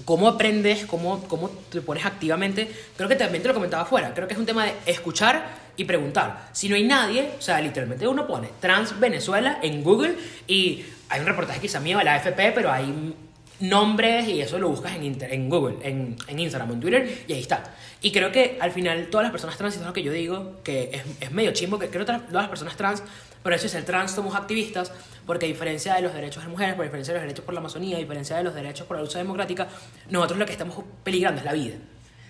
cómo 0.04 0.28
aprendes, 0.28 0.84
cómo, 0.86 1.22
cómo 1.28 1.48
te 1.48 1.80
pones 1.80 2.04
activamente, 2.04 2.70
creo 2.96 3.08
que 3.08 3.16
también 3.16 3.42
te 3.42 3.48
lo 3.48 3.54
comentaba 3.54 3.82
afuera, 3.82 4.12
creo 4.14 4.26
que 4.26 4.34
es 4.34 4.40
un 4.40 4.46
tema 4.46 4.64
de 4.64 4.74
escuchar 4.86 5.59
y 5.76 5.84
preguntar. 5.84 6.48
Si 6.52 6.68
no 6.68 6.76
hay 6.76 6.84
nadie, 6.84 7.30
o 7.38 7.42
sea, 7.42 7.60
literalmente 7.60 8.06
uno 8.06 8.26
pone 8.26 8.48
Trans 8.60 8.98
Venezuela 8.98 9.58
en 9.62 9.82
Google 9.82 10.14
y 10.46 10.84
hay 11.08 11.20
un 11.20 11.26
reportaje 11.26 11.60
quizá 11.60 11.80
mío 11.80 11.98
de 11.98 12.04
la 12.04 12.14
AFP, 12.14 12.52
pero 12.54 12.70
hay 12.70 13.14
nombres 13.60 14.26
y 14.28 14.40
eso 14.40 14.58
lo 14.58 14.68
buscas 14.68 14.94
en, 14.94 15.18
en 15.20 15.48
Google, 15.48 15.76
en, 15.82 16.16
en 16.26 16.38
Instagram, 16.38 16.72
en 16.72 16.80
Twitter 16.80 17.24
y 17.26 17.32
ahí 17.32 17.40
está. 17.40 17.62
Y 18.02 18.12
creo 18.12 18.32
que 18.32 18.58
al 18.60 18.72
final 18.72 19.08
todas 19.10 19.24
las 19.24 19.32
personas 19.32 19.56
trans, 19.56 19.76
y 19.76 19.80
es 19.80 19.86
lo 19.86 19.92
que 19.92 20.02
yo 20.02 20.12
digo, 20.12 20.60
que 20.64 20.90
es, 20.92 21.02
es 21.20 21.30
medio 21.32 21.52
chimbo, 21.52 21.78
que 21.78 21.88
creo 21.88 22.06
que 22.06 22.12
todas 22.12 22.32
las 22.32 22.48
personas 22.48 22.76
trans, 22.76 23.02
por 23.42 23.52
eso 23.52 23.66
es 23.66 23.74
el 23.74 23.84
trans 23.84 24.12
somos 24.12 24.34
activistas, 24.34 24.92
porque 25.26 25.46
a 25.46 25.48
diferencia 25.48 25.94
de 25.94 26.02
los 26.02 26.14
derechos 26.14 26.42
de 26.42 26.48
mujeres, 26.48 26.74
por 26.74 26.84
diferencia 26.84 27.12
de 27.12 27.20
los 27.20 27.24
derechos 27.24 27.44
por 27.44 27.54
la 27.54 27.60
Amazonía, 27.60 27.96
a 27.96 28.00
diferencia 28.00 28.36
de 28.36 28.44
los 28.44 28.54
derechos 28.54 28.86
por 28.86 28.96
la 28.96 29.02
lucha 29.02 29.18
democrática, 29.18 29.68
nosotros 30.08 30.38
lo 30.38 30.46
que 30.46 30.52
estamos 30.52 30.76
peligrando 31.04 31.40
es 31.40 31.44
la 31.44 31.52
vida. 31.52 31.74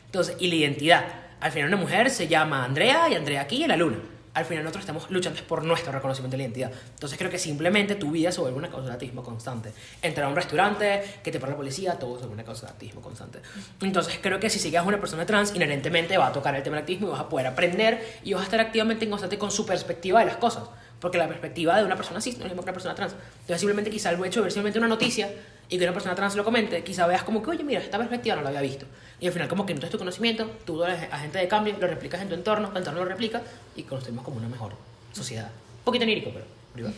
Entonces, 0.06 0.36
y 0.40 0.48
la 0.48 0.54
identidad. 0.56 1.04
Al 1.40 1.52
final 1.52 1.68
una 1.68 1.76
mujer 1.76 2.10
se 2.10 2.28
llama 2.28 2.64
Andrea 2.64 3.08
y 3.08 3.14
Andrea 3.14 3.42
aquí 3.42 3.62
en 3.62 3.68
la 3.68 3.76
luna 3.76 3.98
al 4.34 4.44
final 4.44 4.62
nosotros 4.62 4.82
estamos 4.82 5.10
luchando 5.10 5.40
por 5.42 5.64
nuestro 5.64 5.92
reconocimiento 5.92 6.36
de 6.36 6.38
la 6.38 6.44
identidad. 6.44 6.72
Entonces 6.94 7.18
creo 7.18 7.30
que 7.30 7.38
simplemente 7.38 7.96
tu 7.96 8.10
vida 8.10 8.30
se 8.30 8.40
vuelve 8.40 8.58
una 8.58 8.68
causa 8.68 8.86
de 8.88 8.92
activismo 8.92 9.22
constante. 9.22 9.72
Entrar 10.02 10.26
a 10.26 10.28
un 10.28 10.36
restaurante, 10.36 11.02
que 11.22 11.32
te 11.32 11.40
para 11.40 11.52
la 11.52 11.56
policía, 11.56 11.98
todo 11.98 12.14
se 12.14 12.20
vuelve 12.20 12.34
una 12.34 12.44
causa 12.44 12.66
de 12.66 12.72
activismo 12.72 13.00
constante. 13.00 13.40
Entonces 13.80 14.18
creo 14.22 14.38
que 14.38 14.48
si 14.48 14.58
sigues 14.58 14.82
una 14.82 15.00
persona 15.00 15.26
trans, 15.26 15.54
inherentemente 15.54 16.16
va 16.16 16.28
a 16.28 16.32
tocar 16.32 16.54
el 16.54 16.62
tema 16.62 16.76
del 16.76 16.82
activismo 16.82 17.08
y 17.08 17.10
vas 17.10 17.20
a 17.20 17.28
poder 17.28 17.46
aprender 17.48 18.20
y 18.22 18.32
vas 18.32 18.42
a 18.42 18.44
estar 18.44 18.60
activamente 18.60 19.04
en 19.04 19.10
constante 19.10 19.38
con 19.38 19.50
su 19.50 19.66
perspectiva 19.66 20.20
de 20.20 20.26
las 20.26 20.36
cosas. 20.36 20.64
Porque 21.00 21.18
la 21.18 21.28
perspectiva 21.28 21.78
de 21.78 21.84
una 21.84 21.96
persona 21.96 22.20
cis 22.20 22.36
no 22.38 22.44
es 22.44 22.50
la 22.50 22.54
misma 22.54 22.62
que 22.62 22.70
una 22.70 22.72
persona 22.74 22.94
trans. 22.94 23.12
Entonces 23.12 23.60
simplemente 23.60 23.90
quizá 23.90 24.10
el 24.10 24.24
hecho 24.24 24.40
de 24.40 24.44
ver 24.44 24.52
simplemente 24.52 24.78
una 24.78 24.88
noticia 24.88 25.30
y 25.70 25.78
que 25.78 25.84
una 25.84 25.92
persona 25.92 26.14
trans 26.14 26.34
lo 26.34 26.44
comente, 26.44 26.82
quizá 26.82 27.06
veas 27.06 27.22
como 27.22 27.42
que, 27.42 27.50
oye, 27.50 27.64
mira, 27.64 27.80
esta 27.80 27.96
perspectiva 27.96 28.36
no 28.36 28.42
la 28.42 28.48
había 28.48 28.60
visto. 28.60 28.86
Y 29.20 29.26
al 29.26 29.32
final 29.32 29.48
como 29.48 29.64
que 29.64 29.74
no 29.74 29.80
es 29.80 29.90
tu 29.90 29.98
conocimiento, 29.98 30.50
tú 30.66 30.82
eres 30.82 31.10
agente 31.12 31.38
de 31.38 31.48
cambio, 31.48 31.76
lo 31.80 31.86
replicas 31.86 32.20
en 32.20 32.28
tu 32.28 32.34
entorno, 32.34 32.70
tu 32.70 32.78
entorno 32.78 33.00
lo 33.00 33.06
replica 33.06 33.40
y 33.76 33.84
conocemos 33.84 34.24
como 34.24 34.38
una 34.38 34.48
mejor 34.48 34.72
sociedad. 35.12 35.46
Un 35.78 35.84
poquito 35.84 36.04
onírico, 36.04 36.30
pero 36.32 36.44
privado. 36.72 36.94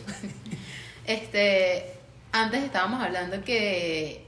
este, 1.05 1.93
antes 2.31 2.63
estábamos 2.63 3.01
hablando 3.01 3.43
que 3.43 4.25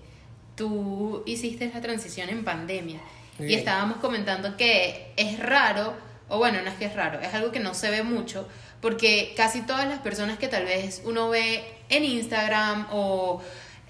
tú 0.55 1.23
hiciste 1.25 1.71
la 1.73 1.81
transición 1.81 2.29
en 2.29 2.43
pandemia 2.43 2.99
y 3.39 3.53
estábamos 3.55 3.97
comentando 3.97 4.55
que 4.55 5.11
es 5.17 5.39
raro, 5.39 5.93
o 6.29 6.37
bueno, 6.37 6.61
no 6.61 6.69
es 6.69 6.75
que 6.75 6.85
es 6.85 6.95
raro, 6.95 7.19
es 7.19 7.33
algo 7.33 7.51
que 7.51 7.59
no 7.59 7.73
se 7.73 7.89
ve 7.89 8.03
mucho, 8.03 8.47
porque 8.81 9.33
casi 9.35 9.61
todas 9.61 9.87
las 9.87 9.99
personas 9.99 10.37
que 10.37 10.47
tal 10.47 10.65
vez 10.65 11.01
uno 11.05 11.29
ve 11.29 11.63
en 11.89 12.03
Instagram 12.03 12.87
o 12.91 13.41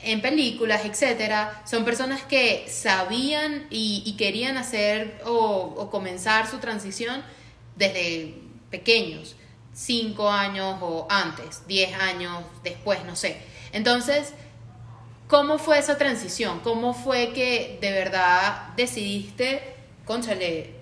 en 0.05 0.21
películas, 0.21 0.85
etcétera, 0.85 1.63
son 1.65 1.83
personas 1.83 2.21
que 2.23 2.67
sabían 2.69 3.65
y, 3.69 4.15
querían 4.17 4.57
hacer 4.57 5.21
o, 5.25 5.89
comenzar 5.89 6.47
su 6.49 6.59
transición 6.59 7.23
desde 7.75 8.35
pequeños, 8.69 9.35
cinco 9.73 10.29
años 10.29 10.77
o 10.81 11.07
antes, 11.09 11.65
diez 11.67 11.93
años 11.99 12.43
después, 12.63 13.03
no 13.05 13.15
sé. 13.15 13.41
Entonces, 13.73 14.33
¿cómo 15.27 15.57
fue 15.57 15.79
esa 15.79 15.97
transición? 15.97 16.59
¿Cómo 16.59 16.93
fue 16.93 17.33
que 17.33 17.79
de 17.81 17.91
verdad 17.91 18.73
decidiste, 18.77 19.75
conchale, 20.05 20.75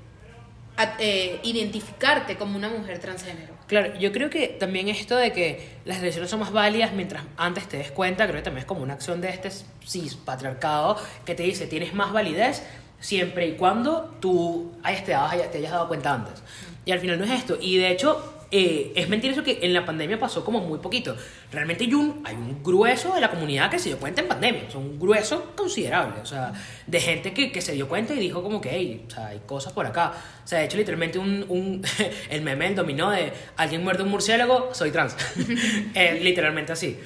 eh, 1.00 1.40
identificarte 1.44 2.36
como 2.36 2.58
una 2.58 2.70
mujer 2.70 3.00
transgénero? 3.00 3.53
Claro, 3.74 3.98
yo 3.98 4.12
creo 4.12 4.30
que 4.30 4.50
también 4.50 4.88
esto 4.88 5.16
de 5.16 5.34
que 5.34 5.68
las 5.84 6.00
relaciones 6.00 6.30
son 6.30 6.42
más 6.42 6.52
válidas 6.52 6.94
mientras 6.94 7.24
antes 7.38 7.68
te 7.68 7.78
des 7.78 7.90
cuenta, 7.90 8.26
creo 8.28 8.38
que 8.38 8.44
también 8.44 8.60
es 8.60 8.66
como 8.68 8.84
una 8.84 8.94
acción 8.94 9.20
de 9.20 9.30
este 9.30 9.50
cis 9.84 10.14
patriarcado 10.14 10.96
que 11.26 11.34
te 11.34 11.42
dice 11.42 11.66
tienes 11.66 11.96
más 11.96 12.14
validez 12.14 12.62
siempre 13.00 13.48
y 13.48 13.54
cuando 13.54 14.16
tú 14.20 14.74
hayas, 14.84 15.04
te, 15.06 15.14
te 15.14 15.58
hayas 15.58 15.72
dado 15.72 15.88
cuenta 15.88 16.14
antes. 16.14 16.44
Y 16.86 16.92
al 16.92 17.00
final 17.00 17.18
no 17.18 17.26
es 17.26 17.32
esto. 17.32 17.58
Y 17.60 17.78
de 17.78 17.90
hecho, 17.90 18.43
eh, 18.56 18.94
es 18.96 19.10
mentira 19.10 19.34
eso 19.34 19.44
que 19.44 19.58
en 19.64 19.74
la 19.74 19.84
pandemia 19.84 20.20
pasó 20.20 20.46
como 20.46 20.60
muy 20.60 20.78
poquito. 20.78 21.18
Realmente 21.52 21.86
hay 21.86 21.94
un, 21.96 22.22
hay 22.24 22.36
un 22.36 22.62
grueso 22.62 23.16
de 23.16 23.20
la 23.20 23.32
comunidad 23.32 23.72
que 23.72 23.80
se 23.80 23.90
dio 23.90 23.98
cuenta 23.98 24.22
en 24.22 24.28
pandemia, 24.28 24.66
o 24.68 24.72
sea, 24.72 24.80
un 24.80 25.00
grueso 25.00 25.54
considerable, 25.56 26.22
o 26.22 26.26
sea, 26.28 26.54
de 26.86 27.00
gente 27.00 27.34
que, 27.34 27.52
que 27.52 27.62
se 27.62 27.72
dio 27.72 27.88
cuenta 27.90 28.14
y 28.14 28.20
dijo 28.20 28.44
como 28.44 28.62
que, 28.62 28.70
hey, 28.72 29.06
o 29.08 29.10
sea, 29.10 29.30
hay 29.30 29.42
cosas 29.48 29.74
por 29.74 29.88
acá. 29.88 30.14
O 30.44 30.48
sea, 30.48 30.60
de 30.60 30.66
hecho, 30.66 30.78
literalmente 30.78 31.18
un, 31.18 31.44
un 31.50 31.84
el 32.30 32.44
meme, 32.44 32.68
el 32.68 32.76
dominó 32.76 33.10
de 33.10 33.34
alguien 33.58 33.84
muerde 33.84 34.04
un 34.04 34.10
murciélago, 34.10 34.70
soy 34.76 34.92
trans. 34.92 35.18
eh, 35.96 36.20
literalmente 36.22 36.74
así. 36.74 37.00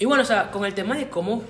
Y 0.00 0.04
bueno, 0.04 0.24
o 0.24 0.26
sea, 0.26 0.50
con 0.50 0.64
el 0.64 0.74
tema 0.74 0.96
de 0.96 1.08
cómo 1.08 1.44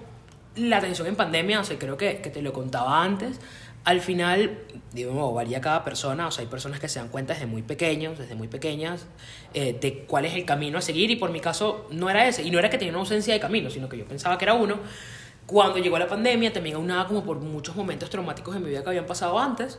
la 0.57 0.77
atención 0.77 1.09
en 1.09 1.17
pandemia, 1.17 1.61
o 1.61 1.65
sea, 1.65 1.79
creo 1.79 1.97
que, 1.97 2.21
que 2.21 2.29
te 2.29 2.43
lo 2.43 2.53
contaba 2.53 3.03
antes, 3.03 3.41
al 3.85 4.01
final, 4.01 4.59
digo, 4.93 5.33
varía 5.33 5.61
cada 5.61 5.85
persona, 5.85 6.27
o 6.27 6.31
sea, 6.31 6.43
hay 6.43 6.49
personas 6.49 6.79
que 6.81 6.89
se 6.89 6.99
dan 6.99 7.09
cuenta 7.09 7.33
desde 7.33 7.47
muy 7.47 7.63
pequeños, 7.63 8.19
desde 8.19 8.35
muy 8.35 8.49
pequeñas, 8.49 9.07
eh, 9.55 9.79
de 9.81 10.01
cuál 10.01 10.27
es 10.27 10.35
el 10.35 10.45
camino 10.45 10.79
a 10.79 10.83
seguir, 10.83 11.11
y 11.11 11.17
por 11.17 11.31
mi 11.31 11.41
caso 11.41 11.87
no 11.91 12.11
era 12.11 12.29
ese, 12.29 12.43
y 12.43 12.51
no 12.51 12.59
era 12.59 12.69
que 12.69 12.77
tenía 12.79 12.93
una 12.93 13.01
ausencia 13.01 13.33
de 13.33 13.41
camino, 13.41 13.71
sino 13.71 13.89
que 13.89 13.97
yo 13.97 14.05
pensaba 14.05 14.37
que 14.37 14.45
era 14.45 14.55
uno. 14.55 14.79
Cuando 15.47 15.79
llegó 15.79 15.99
la 15.99 16.07
pandemia, 16.07 16.53
también 16.53 16.77
aunaba 16.77 17.07
como 17.07 17.25
por 17.25 17.39
muchos 17.41 17.75
momentos 17.75 18.11
traumáticos 18.11 18.55
en 18.55 18.63
mi 18.63 18.69
vida 18.69 18.83
que 18.83 18.91
habían 18.91 19.07
pasado 19.07 19.39
antes, 19.39 19.79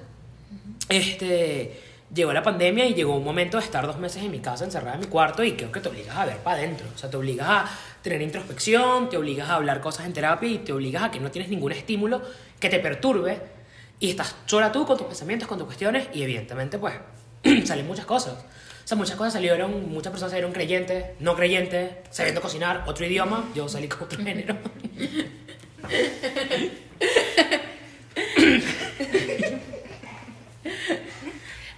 este, 0.89 1.79
llegó 2.11 2.33
la 2.33 2.41
pandemia 2.41 2.87
y 2.87 2.95
llegó 2.95 3.15
un 3.15 3.23
momento 3.23 3.57
de 3.57 3.63
estar 3.63 3.85
dos 3.85 3.99
meses 3.99 4.23
en 4.23 4.31
mi 4.31 4.39
casa, 4.39 4.65
encerrada 4.65 4.95
en 4.95 5.01
mi 5.01 5.07
cuarto, 5.07 5.43
y 5.43 5.51
creo 5.51 5.71
que 5.71 5.81
te 5.81 5.89
obligas 5.89 6.17
a 6.17 6.25
ver 6.25 6.37
para 6.37 6.57
adentro, 6.57 6.87
o 6.95 6.97
sea, 6.97 7.11
te 7.11 7.17
obligas 7.17 7.47
a 7.47 7.69
tener 8.01 8.23
introspección, 8.23 9.09
te 9.09 9.17
obligas 9.17 9.49
a 9.49 9.55
hablar 9.55 9.81
cosas 9.81 10.07
en 10.07 10.13
terapia 10.13 10.49
y 10.49 10.57
te 10.57 10.73
obligas 10.73 11.03
a 11.03 11.11
que 11.11 11.19
no 11.19 11.29
tienes 11.29 11.51
ningún 11.51 11.73
estímulo 11.73 12.23
que 12.59 12.69
te 12.69 12.79
perturbe 12.79 13.58
y 13.99 14.11
estás 14.11 14.35
sola 14.45 14.71
tú 14.71 14.85
con 14.85 14.97
tus 14.97 15.07
pensamientos, 15.07 15.47
con 15.47 15.57
tus 15.57 15.67
cuestiones, 15.67 16.07
y 16.13 16.23
evidentemente, 16.23 16.77
pues, 16.77 16.95
salen 17.65 17.87
muchas 17.87 18.05
cosas. 18.05 18.33
O 18.33 18.87
sea, 18.89 18.97
muchas 18.97 19.15
cosas 19.17 19.33
salieron, 19.33 19.91
muchas 19.91 20.11
personas 20.11 20.31
salieron 20.31 20.51
creyentes, 20.51 21.05
no 21.19 21.35
creyentes, 21.35 21.91
sabiendo 22.09 22.41
cocinar, 22.41 22.85
otro 22.87 23.05
idioma, 23.05 23.49
yo 23.53 23.67
salí 23.69 23.87
con 23.87 24.03
otro 24.03 24.23
género. 24.23 24.57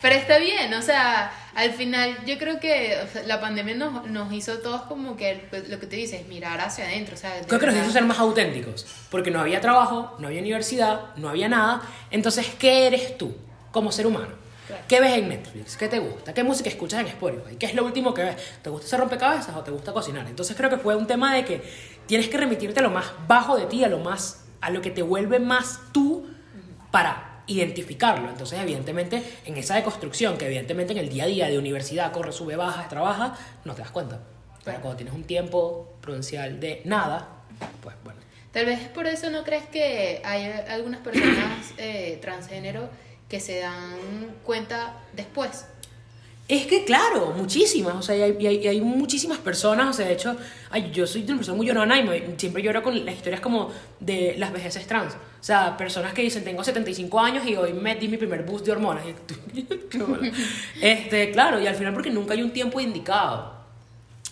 Pero 0.01 0.15
está 0.15 0.39
bien, 0.39 0.73
o 0.73 0.81
sea, 0.81 1.31
al 1.55 1.71
final 1.73 2.17
yo 2.25 2.37
creo 2.37 2.59
que 2.59 2.97
la 3.25 3.41
pandemia 3.41 3.75
nos, 3.75 4.07
nos 4.07 4.31
hizo 4.33 4.59
todos 4.59 4.83
como 4.83 5.17
que 5.17 5.47
pues, 5.49 5.69
lo 5.69 5.79
que 5.79 5.87
te 5.87 5.95
dices, 5.95 6.27
mirar 6.27 6.59
hacia 6.61 6.85
adentro. 6.85 7.15
O 7.15 7.17
sea, 7.17 7.41
creo 7.47 7.59
que 7.59 7.65
nos 7.65 7.75
hizo 7.75 7.91
ser 7.91 8.03
más 8.03 8.19
auténticos, 8.19 8.85
porque 9.09 9.31
no 9.31 9.39
había 9.39 9.59
trabajo, 9.61 10.15
no 10.19 10.27
había 10.27 10.41
universidad, 10.41 11.15
no 11.17 11.29
había 11.29 11.49
nada. 11.49 11.81
Entonces, 12.09 12.47
¿qué 12.57 12.87
eres 12.87 13.17
tú 13.17 13.35
como 13.71 13.91
ser 13.91 14.07
humano? 14.07 14.41
¿Qué 14.87 15.01
ves 15.01 15.17
en 15.17 15.27
Netflix? 15.27 15.75
¿Qué 15.75 15.89
te 15.89 15.99
gusta? 15.99 16.33
¿Qué 16.33 16.43
música 16.43 16.69
escuchas 16.69 17.01
en 17.01 17.07
Spotify? 17.07 17.57
¿Qué 17.57 17.65
es 17.65 17.75
lo 17.75 17.83
último 17.83 18.13
que 18.13 18.23
ves? 18.23 18.35
¿Te 18.61 18.69
gusta 18.69 18.87
hacer 18.87 18.99
rompecabezas 19.01 19.53
o 19.55 19.61
te 19.61 19.71
gusta 19.71 19.91
cocinar? 19.91 20.25
Entonces 20.27 20.55
creo 20.55 20.69
que 20.69 20.77
fue 20.77 20.95
un 20.95 21.07
tema 21.07 21.35
de 21.35 21.43
que 21.43 21.61
tienes 22.05 22.29
que 22.29 22.37
remitirte 22.37 22.79
a 22.79 22.83
lo 22.83 22.89
más 22.89 23.07
bajo 23.27 23.57
de 23.57 23.65
ti, 23.65 23.83
a 23.83 23.89
lo 23.89 23.99
más 23.99 24.45
a 24.61 24.69
lo 24.69 24.81
que 24.81 24.91
te 24.91 25.01
vuelve 25.01 25.39
más 25.39 25.79
tú 25.91 26.27
para 26.91 27.30
identificarlo. 27.47 28.29
Entonces, 28.29 28.59
evidentemente, 28.59 29.23
en 29.45 29.57
esa 29.57 29.75
deconstrucción, 29.75 30.37
que 30.37 30.45
evidentemente 30.45 30.93
en 30.93 30.99
el 30.99 31.09
día 31.09 31.25
a 31.25 31.27
día 31.27 31.47
de 31.47 31.57
universidad 31.57 32.11
corre, 32.11 32.31
sube, 32.31 32.55
baja, 32.55 32.87
trabaja, 32.87 33.35
no 33.65 33.73
te 33.73 33.81
das 33.81 33.91
cuenta. 33.91 34.19
Pero 34.63 34.79
cuando 34.81 34.97
tienes 34.97 35.13
un 35.13 35.23
tiempo 35.23 35.95
prudencial 36.01 36.59
de 36.59 36.81
nada, 36.85 37.27
pues 37.81 37.95
bueno. 38.03 38.19
Tal 38.51 38.65
vez 38.65 38.79
por 38.89 39.07
eso 39.07 39.29
no 39.29 39.43
crees 39.43 39.65
que 39.65 40.21
hay 40.25 40.51
algunas 40.67 40.99
personas 40.99 41.73
eh, 41.77 42.19
transgénero 42.21 42.89
que 43.29 43.39
se 43.39 43.59
dan 43.59 44.35
cuenta 44.43 44.97
después. 45.13 45.65
Es 46.51 46.65
que, 46.65 46.83
claro, 46.83 47.33
muchísimas, 47.37 47.95
o 47.95 48.01
sea, 48.01 48.13
y 48.17 48.21
hay, 48.23 48.35
y 48.37 48.45
hay, 48.47 48.67
hay 48.67 48.81
muchísimas 48.81 49.37
personas, 49.37 49.87
o 49.87 49.93
sea, 49.93 50.05
de 50.07 50.13
hecho, 50.13 50.35
ay, 50.69 50.91
yo 50.91 51.07
soy 51.07 51.23
una 51.23 51.37
persona 51.37 51.55
muy 51.55 51.65
llorona 51.65 51.97
y 51.97 52.03
me- 52.03 52.37
siempre 52.37 52.61
lloro 52.61 52.83
con 52.83 53.05
las 53.05 53.15
historias 53.15 53.39
como 53.39 53.69
de 54.01 54.35
las 54.37 54.51
vejeces 54.51 54.85
trans. 54.85 55.13
O 55.13 55.43
sea, 55.43 55.77
personas 55.77 56.13
que 56.13 56.21
dicen, 56.23 56.43
tengo 56.43 56.61
75 56.61 57.19
años 57.21 57.45
y 57.47 57.55
hoy 57.55 57.71
me 57.71 57.95
di 57.95 58.09
mi 58.09 58.17
primer 58.17 58.43
boost 58.43 58.65
de 58.65 58.73
hormonas. 58.73 59.05
Este, 60.81 61.31
claro, 61.31 61.61
y 61.61 61.67
al 61.67 61.75
final 61.75 61.93
porque 61.93 62.09
nunca 62.09 62.33
hay 62.33 62.43
un 62.43 62.51
tiempo 62.51 62.79
indicado. 62.81 63.53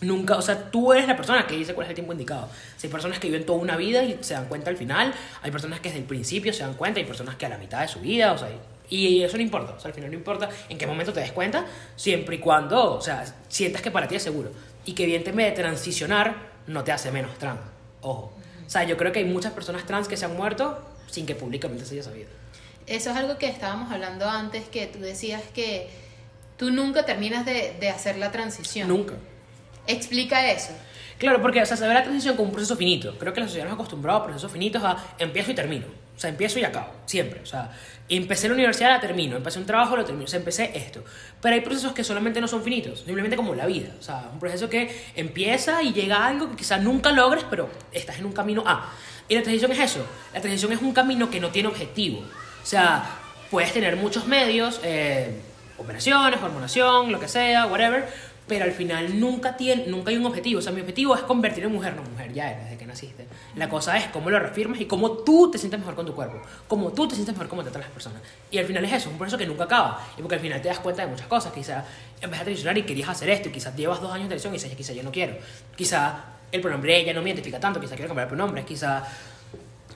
Nunca, 0.01 0.35
o 0.37 0.41
sea, 0.41 0.71
tú 0.71 0.93
eres 0.93 1.07
la 1.07 1.15
persona 1.15 1.45
que 1.47 1.55
dice 1.57 1.73
cuál 1.73 1.85
es 1.85 1.89
el 1.89 1.95
tiempo 1.95 2.11
indicado. 2.13 2.45
O 2.45 2.49
sea, 2.79 2.87
hay 2.87 2.91
personas 2.91 3.19
que 3.19 3.27
viven 3.27 3.45
toda 3.45 3.59
una 3.59 3.77
vida 3.77 4.03
y 4.03 4.17
se 4.21 4.33
dan 4.33 4.45
cuenta 4.47 4.69
al 4.69 4.77
final, 4.77 5.13
hay 5.41 5.51
personas 5.51 5.79
que 5.79 5.89
desde 5.89 5.99
el 6.01 6.05
principio 6.05 6.51
se 6.53 6.63
dan 6.63 6.73
cuenta, 6.73 6.99
hay 6.99 7.05
personas 7.05 7.35
que 7.35 7.45
a 7.45 7.49
la 7.49 7.57
mitad 7.57 7.81
de 7.81 7.87
su 7.87 7.99
vida, 7.99 8.31
o 8.33 8.37
sea, 8.37 8.49
y 8.89 9.23
eso 9.23 9.37
no 9.37 9.43
importa, 9.43 9.73
o 9.73 9.79
sea, 9.79 9.89
al 9.89 9.93
final 9.93 10.09
no 10.09 10.17
importa 10.17 10.49
en 10.67 10.77
qué 10.77 10.87
momento 10.87 11.13
te 11.13 11.19
des 11.19 11.31
cuenta, 11.31 11.65
siempre 11.95 12.37
y 12.37 12.39
cuando, 12.39 12.95
o 12.95 13.01
sea, 13.01 13.23
sientas 13.47 13.81
que 13.81 13.91
para 13.91 14.07
ti 14.07 14.15
es 14.15 14.23
seguro. 14.23 14.51
Y 14.85 14.93
que 14.93 15.03
evidentemente 15.03 15.61
transicionar 15.61 16.35
no 16.67 16.83
te 16.83 16.91
hace 16.91 17.11
menos 17.11 17.37
trans, 17.37 17.59
ojo. 18.01 18.33
O 18.65 18.69
sea, 18.69 18.83
yo 18.83 18.97
creo 18.97 19.11
que 19.11 19.19
hay 19.19 19.25
muchas 19.25 19.53
personas 19.53 19.85
trans 19.85 20.07
que 20.07 20.17
se 20.17 20.25
han 20.25 20.35
muerto 20.35 20.79
sin 21.07 21.25
que 21.25 21.35
públicamente 21.35 21.85
se 21.85 21.95
haya 21.95 22.03
sabido. 22.03 22.29
Eso 22.87 23.11
es 23.11 23.17
algo 23.17 23.37
que 23.37 23.47
estábamos 23.47 23.91
hablando 23.91 24.27
antes, 24.27 24.67
que 24.67 24.87
tú 24.87 24.99
decías 24.99 25.43
que 25.53 25.89
tú 26.57 26.71
nunca 26.71 27.05
terminas 27.05 27.45
de, 27.45 27.75
de 27.79 27.89
hacer 27.89 28.17
la 28.17 28.31
transición. 28.31 28.87
Nunca. 28.87 29.13
Explica 29.85 30.51
eso. 30.51 30.71
Claro, 31.19 31.41
porque 31.41 31.61
o 31.61 31.65
sea, 31.65 31.75
se 31.75 31.87
ve 31.87 31.93
la 31.93 32.03
transición 32.03 32.35
como 32.35 32.47
un 32.47 32.53
proceso 32.53 32.75
finito. 32.77 33.17
Creo 33.19 33.33
que 33.33 33.41
la 33.41 33.47
sociedad 33.47 33.65
nos 33.65 33.73
ha 33.73 33.75
acostumbrado 33.75 34.19
a 34.19 34.23
procesos 34.23 34.51
finitos 34.51 34.83
a 34.83 34.97
empiezo 35.19 35.51
y 35.51 35.55
termino. 35.55 35.85
O 36.19 36.21
sea, 36.21 36.29
empiezo 36.29 36.59
y 36.59 36.65
acabo, 36.65 36.91
siempre. 37.05 37.39
O 37.39 37.45
sea, 37.45 37.71
empecé 38.09 38.49
la 38.49 38.55
universidad, 38.55 38.89
la 38.89 38.99
termino. 38.99 39.37
Empecé 39.37 39.57
un 39.57 39.65
trabajo, 39.65 39.95
lo 39.95 40.03
termino. 40.03 40.25
O 40.25 40.27
sea, 40.27 40.37
empecé 40.37 40.69
esto. 40.75 41.01
Pero 41.41 41.55
hay 41.55 41.61
procesos 41.61 41.93
que 41.93 42.03
solamente 42.03 42.41
no 42.41 42.47
son 42.49 42.61
finitos, 42.61 43.03
simplemente 43.05 43.37
como 43.37 43.55
la 43.55 43.65
vida. 43.65 43.91
O 43.97 44.03
sea, 44.03 44.29
un 44.33 44.37
proceso 44.37 44.69
que 44.69 44.93
empieza 45.15 45.81
y 45.81 45.93
llega 45.93 46.17
a 46.17 46.27
algo 46.27 46.49
que 46.49 46.57
quizás 46.57 46.81
nunca 46.81 47.13
logres, 47.13 47.45
pero 47.49 47.69
estás 47.93 48.19
en 48.19 48.25
un 48.25 48.33
camino 48.33 48.65
A. 48.67 48.91
Y 49.29 49.35
la 49.35 49.43
transición 49.43 49.71
es 49.71 49.79
eso. 49.79 50.05
La 50.33 50.41
transición 50.41 50.73
es 50.73 50.81
un 50.81 50.91
camino 50.91 51.29
que 51.29 51.39
no 51.39 51.51
tiene 51.51 51.69
objetivo. 51.69 52.19
O 52.19 52.65
sea, 52.65 53.01
puedes 53.49 53.71
tener 53.71 53.95
muchos 53.95 54.27
medios, 54.27 54.81
eh, 54.83 55.39
operaciones, 55.77 56.41
hormonación, 56.43 57.13
lo 57.13 57.19
que 57.21 57.29
sea, 57.29 57.65
whatever, 57.67 58.09
pero 58.49 58.65
al 58.65 58.73
final 58.73 59.17
nunca, 59.19 59.55
tiene, 59.55 59.85
nunca 59.87 60.09
hay 60.09 60.17
un 60.17 60.25
objetivo. 60.25 60.59
O 60.59 60.61
sea, 60.61 60.73
mi 60.73 60.81
objetivo 60.81 61.15
es 61.15 61.21
convertir 61.21 61.63
en 61.63 61.71
mujer, 61.71 61.95
no 61.95 62.01
mujer, 62.03 62.33
ya 62.33 62.49
desde 62.57 62.75
que 62.77 62.85
naciste. 62.85 63.25
La 63.55 63.69
cosa 63.69 63.95
es 63.97 64.07
cómo 64.07 64.29
lo 64.29 64.37
reafirmas 64.39 64.81
y 64.81 64.85
cómo 64.85 65.11
tú 65.11 65.49
te 65.51 65.57
sientes 65.57 65.79
mejor 65.79 65.95
con 65.95 66.05
tu 66.05 66.13
cuerpo, 66.13 66.41
cómo 66.67 66.91
tú 66.91 67.07
te 67.07 67.15
sientes 67.15 67.33
mejor 67.35 67.47
como 67.47 67.61
tratan 67.63 67.81
las 67.81 67.91
personas. 67.91 68.21
Y 68.51 68.57
al 68.57 68.65
final 68.65 68.83
es 68.83 68.91
eso, 68.91 69.07
es 69.07 69.13
un 69.13 69.17
proceso 69.17 69.37
que 69.37 69.45
nunca 69.45 69.63
acaba. 69.63 70.05
Y 70.17 70.21
porque 70.21 70.35
al 70.35 70.41
final 70.41 70.61
te 70.61 70.67
das 70.67 70.79
cuenta 70.79 71.03
de 71.03 71.07
muchas 71.07 71.27
cosas. 71.27 71.53
Quizá 71.53 71.85
empezaste 72.19 72.41
a 72.41 72.43
transicionar 72.45 72.77
y 72.77 72.83
querías 72.83 73.07
hacer 73.09 73.29
esto, 73.29 73.47
y 73.47 73.51
quizás 73.53 73.73
llevas 73.77 74.01
dos 74.01 74.11
años 74.11 74.23
de 74.27 74.35
transición 74.35 74.53
y 74.53 74.57
dices, 74.57 74.75
quizá 74.75 74.93
yo 74.93 75.03
no 75.03 75.11
quiero. 75.11 75.37
Quizá 75.75 76.23
el 76.51 76.61
pronombre 76.61 76.97
ella 76.99 77.13
no 77.13 77.21
me 77.21 77.29
identifica 77.29 77.59
tanto, 77.59 77.79
quizá 77.79 77.95
quiero 77.95 78.09
cambiar 78.09 78.25
el 78.25 78.29
pronombre, 78.35 78.65
quizá 78.65 79.03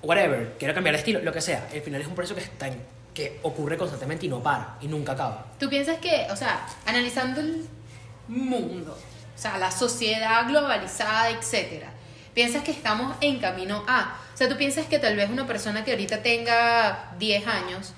whatever, 0.02 0.54
quiero 0.60 0.74
cambiar 0.74 0.94
de 0.96 1.00
estilo, 1.00 1.20
lo 1.22 1.32
que 1.32 1.42
sea. 1.42 1.68
Al 1.74 1.82
final 1.82 2.02
es 2.02 2.08
un 2.08 2.16
proceso 2.16 2.36
que, 2.36 2.42
está 2.42 2.68
en- 2.68 2.82
que 3.13 3.39
ocurre 3.44 3.78
constantemente 3.78 4.26
y 4.26 4.30
no 4.30 4.42
para, 4.42 4.76
y 4.82 4.88
nunca 4.88 5.13
acaba. 5.13 5.46
¿Tú 5.60 5.70
piensas 5.70 5.98
que, 6.00 6.28
o 6.32 6.36
sea, 6.36 6.66
analizando 6.86 7.42
el 7.42 7.66
mundo, 8.27 8.97
o 9.36 9.38
sea, 9.39 9.57
la 9.57 9.71
sociedad 9.71 10.47
globalizada, 10.47 11.29
etcétera, 11.31 11.88
piensas 12.33 12.63
que 12.63 12.71
estamos 12.71 13.15
en 13.21 13.39
camino 13.39 13.83
a, 13.88 14.17
o 14.33 14.38
sea, 14.38 14.49
tú 14.49 14.57
piensas 14.57 14.86
que 14.88 14.99
tal 14.99 15.15
vez 15.15 15.29
una 15.29 15.45
persona 15.47 15.83
que 15.83 15.91
ahorita 15.91 16.23
tenga 16.23 17.12
10 17.19 17.45
años, 17.47 17.93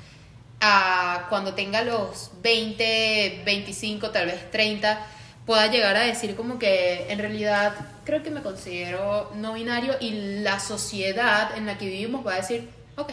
a 0.61 1.27
cuando 1.29 1.53
tenga 1.53 1.83
los 1.83 2.31
20, 2.41 3.43
25, 3.45 4.09
tal 4.11 4.25
vez 4.27 4.49
30, 4.51 5.05
pueda 5.45 5.67
llegar 5.67 5.95
a 5.95 6.01
decir 6.01 6.35
como 6.35 6.57
que 6.57 7.05
en 7.09 7.19
realidad 7.19 7.75
creo 8.03 8.23
que 8.23 8.31
me 8.31 8.41
considero 8.41 9.31
no 9.35 9.53
binario 9.53 9.95
y 9.99 10.41
la 10.41 10.59
sociedad 10.59 11.55
en 11.57 11.65
la 11.67 11.77
que 11.77 11.85
vivimos 11.85 12.25
va 12.25 12.33
a 12.33 12.37
decir, 12.37 12.69
ok. 12.95 13.11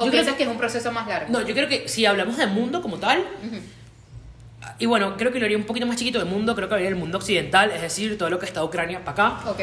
¿O 0.00 0.04
Yo 0.04 0.10
creo 0.10 0.12
piensas 0.12 0.32
que- 0.34 0.38
que 0.38 0.44
es 0.44 0.48
un 0.50 0.56
proceso 0.58 0.92
más 0.92 1.06
largo? 1.08 1.30
No, 1.32 1.40
yo 1.46 1.54
creo 1.54 1.68
que 1.68 1.88
si 1.88 2.06
hablamos 2.06 2.36
de 2.36 2.46
mundo 2.46 2.80
como 2.80 2.98
tal, 2.98 3.18
Ujú. 3.44 3.60
Y 4.78 4.86
bueno, 4.86 5.16
creo 5.16 5.32
que 5.32 5.38
lo 5.38 5.44
haría 5.44 5.56
un 5.56 5.64
poquito 5.64 5.86
más 5.86 5.96
chiquito 5.96 6.18
del 6.18 6.28
mundo, 6.28 6.54
creo 6.54 6.68
que 6.68 6.74
habría 6.74 6.88
el 6.88 6.96
mundo 6.96 7.18
occidental, 7.18 7.70
es 7.70 7.80
decir, 7.80 8.16
todo 8.18 8.30
lo 8.30 8.38
que 8.38 8.46
está 8.46 8.64
Ucrania 8.64 9.04
para 9.04 9.28
acá. 9.28 9.54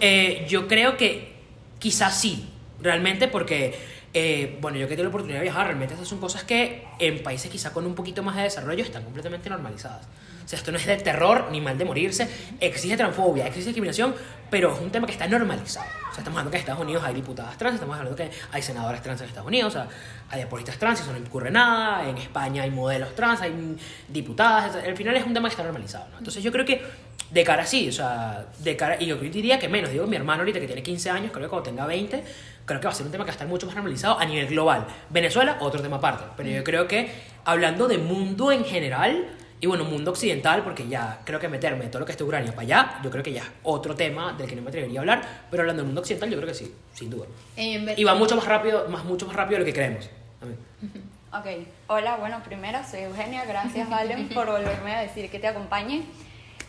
Eh, 0.00 0.46
yo 0.48 0.68
creo 0.68 0.96
que 0.96 1.32
quizás 1.78 2.18
sí, 2.18 2.48
realmente, 2.80 3.28
porque, 3.28 3.74
eh, 4.12 4.58
bueno, 4.60 4.78
yo 4.78 4.88
que 4.88 4.94
tengo 4.94 5.04
la 5.04 5.08
oportunidad 5.10 5.38
de 5.38 5.44
viajar, 5.44 5.66
realmente 5.66 5.94
estas 5.94 6.08
son 6.08 6.18
cosas 6.18 6.44
que 6.44 6.84
en 6.98 7.22
países 7.22 7.50
quizás 7.50 7.72
con 7.72 7.86
un 7.86 7.94
poquito 7.94 8.22
más 8.22 8.36
de 8.36 8.42
desarrollo 8.42 8.82
están 8.82 9.04
completamente 9.04 9.48
normalizadas. 9.50 10.06
O 10.44 10.48
sea, 10.48 10.58
esto 10.58 10.70
no 10.72 10.78
es 10.78 10.86
de 10.86 10.96
terror 10.96 11.48
ni 11.50 11.60
mal 11.60 11.78
de 11.78 11.84
morirse, 11.84 12.28
existe 12.60 12.96
transfobia, 12.96 13.46
existe 13.46 13.70
discriminación, 13.70 14.14
pero 14.50 14.72
es 14.72 14.80
un 14.80 14.90
tema 14.90 15.06
que 15.06 15.12
está 15.12 15.26
normalizado. 15.26 15.86
O 15.86 16.14
sea, 16.14 16.18
estamos 16.18 16.38
hablando 16.38 16.50
que 16.50 16.58
en 16.58 16.60
Estados 16.60 16.82
Unidos 16.82 17.02
hay 17.04 17.14
diputadas 17.14 17.56
trans, 17.56 17.74
estamos 17.74 17.96
hablando 17.96 18.16
que 18.16 18.30
hay 18.52 18.62
senadoras 18.62 19.02
trans 19.02 19.20
en 19.20 19.28
Estados 19.28 19.48
Unidos, 19.48 19.74
o 19.74 19.78
sea, 19.78 19.88
hay 20.30 20.40
deportistas 20.40 20.78
trans, 20.78 21.00
eso 21.00 21.12
no 21.12 21.18
ocurre 21.18 21.50
nada, 21.50 22.08
en 22.08 22.18
España 22.18 22.62
hay 22.62 22.70
modelos 22.70 23.14
trans, 23.14 23.40
hay 23.40 23.76
diputadas, 24.08 24.76
al 24.76 24.96
final 24.96 25.16
es 25.16 25.24
un 25.24 25.34
tema 25.34 25.48
que 25.48 25.54
está 25.54 25.64
normalizado, 25.64 26.08
¿no? 26.12 26.18
Entonces 26.18 26.42
yo 26.42 26.52
creo 26.52 26.64
que 26.64 26.82
de 27.30 27.42
cara 27.42 27.66
sí, 27.66 27.88
o 27.88 27.92
sea, 27.92 28.46
de 28.58 28.76
cara, 28.76 28.96
y 29.00 29.06
yo 29.06 29.16
diría 29.16 29.58
que 29.58 29.68
menos, 29.68 29.90
digo, 29.90 30.06
mi 30.06 30.14
hermano 30.14 30.42
ahorita 30.42 30.60
que 30.60 30.66
tiene 30.66 30.82
15 30.82 31.10
años, 31.10 31.32
creo 31.32 31.46
que 31.46 31.50
cuando 31.50 31.68
tenga 31.68 31.86
20, 31.86 32.22
creo 32.64 32.80
que 32.80 32.86
va 32.86 32.92
a 32.92 32.94
ser 32.94 33.06
un 33.06 33.12
tema 33.12 33.24
que 33.24 33.30
va 33.30 33.32
a 33.32 33.36
estar 33.36 33.48
mucho 33.48 33.66
más 33.66 33.74
normalizado 33.74 34.20
a 34.20 34.24
nivel 34.24 34.46
global. 34.46 34.86
Venezuela, 35.10 35.56
otro 35.60 35.82
tema 35.82 35.96
aparte, 35.96 36.24
pero 36.36 36.48
yo 36.48 36.62
creo 36.62 36.86
que 36.86 37.10
hablando 37.44 37.88
de 37.88 37.98
mundo 37.98 38.52
en 38.52 38.64
general, 38.64 39.26
y 39.64 39.66
bueno, 39.66 39.84
mundo 39.84 40.10
occidental, 40.10 40.62
porque 40.62 40.86
ya 40.86 41.20
creo 41.24 41.40
que 41.40 41.48
meterme 41.48 41.86
todo 41.86 42.00
lo 42.00 42.04
que 42.04 42.12
está 42.12 42.22
Ucrania 42.22 42.50
para 42.52 42.62
allá, 42.62 43.00
yo 43.02 43.10
creo 43.10 43.22
que 43.24 43.32
ya 43.32 43.40
es 43.40 43.48
otro 43.62 43.94
tema 43.94 44.34
del 44.34 44.46
que 44.46 44.54
no 44.54 44.60
me 44.60 44.68
atrevería 44.68 44.98
a 44.98 45.02
hablar, 45.02 45.22
pero 45.50 45.62
hablando 45.62 45.80
del 45.80 45.86
mundo 45.86 46.02
occidental, 46.02 46.28
yo 46.28 46.36
creo 46.36 46.48
que 46.48 46.54
sí, 46.54 46.74
sin 46.92 47.08
duda. 47.08 47.24
Ver- 47.56 47.98
Y 47.98 48.04
va 48.04 48.14
mucho 48.14 48.36
más 48.36 48.44
rápido, 48.44 48.86
más, 48.90 49.04
mucho 49.04 49.26
más 49.26 49.34
rápido 49.34 49.54
de 49.54 49.58
lo 49.60 49.64
que 49.64 49.72
creemos. 49.72 50.10
también. 50.38 50.60
Ok, 51.34 51.46
hola, 51.88 52.14
bueno, 52.16 52.40
primero 52.44 52.78
soy 52.88 53.00
Eugenia, 53.00 53.44
gracias 53.44 53.88
Valen 53.90 54.28
por 54.34 54.46
volverme 54.46 54.94
a 54.94 55.00
decir 55.00 55.28
que 55.30 55.40
te 55.40 55.48
acompañe. 55.48 56.02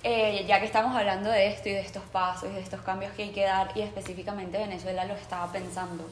Eh, 0.04 0.46
ya 0.48 0.60
que 0.60 0.66
estamos 0.66 0.96
hablando 0.96 1.30
de 1.30 1.48
esto 1.48 1.68
y 1.70 1.74
de 1.74 1.82
estos 1.82 2.02
pasos 2.04 2.50
y 2.50 2.54
de 2.56 2.62
estos 2.62 2.82
cambios 2.82 3.12
que 3.14 3.24
hay 3.24 3.30
que 3.30 3.44
dar 3.44 3.72
y 3.76 3.82
específicamente 3.82 4.58
Venezuela 4.58 5.04
lo 5.06 5.14
estaba 5.16 5.52
pensando. 5.52 6.10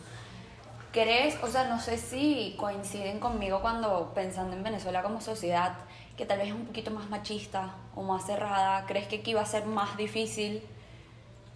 ¿Crees, 0.92 1.36
o 1.42 1.48
sea, 1.48 1.64
no 1.68 1.80
sé 1.80 1.98
si 1.98 2.56
coinciden 2.60 3.20
conmigo 3.20 3.62
cuando 3.62 4.12
pensando 4.14 4.56
en 4.56 4.62
Venezuela 4.64 5.02
como 5.02 5.20
sociedad, 5.22 5.74
que 6.18 6.26
tal 6.26 6.38
vez 6.38 6.48
es 6.48 6.54
un 6.54 6.66
poquito 6.66 6.92
más 6.92 7.10
machista 7.10 7.76
o 7.96 8.04
más 8.04 8.26
cerrada? 8.26 8.86
¿Crees 8.86 9.08
que 9.08 9.18
aquí 9.18 9.34
va 9.34 9.42
a 9.42 9.46
ser 9.46 9.66
más 9.66 9.98
difícil 9.98 10.62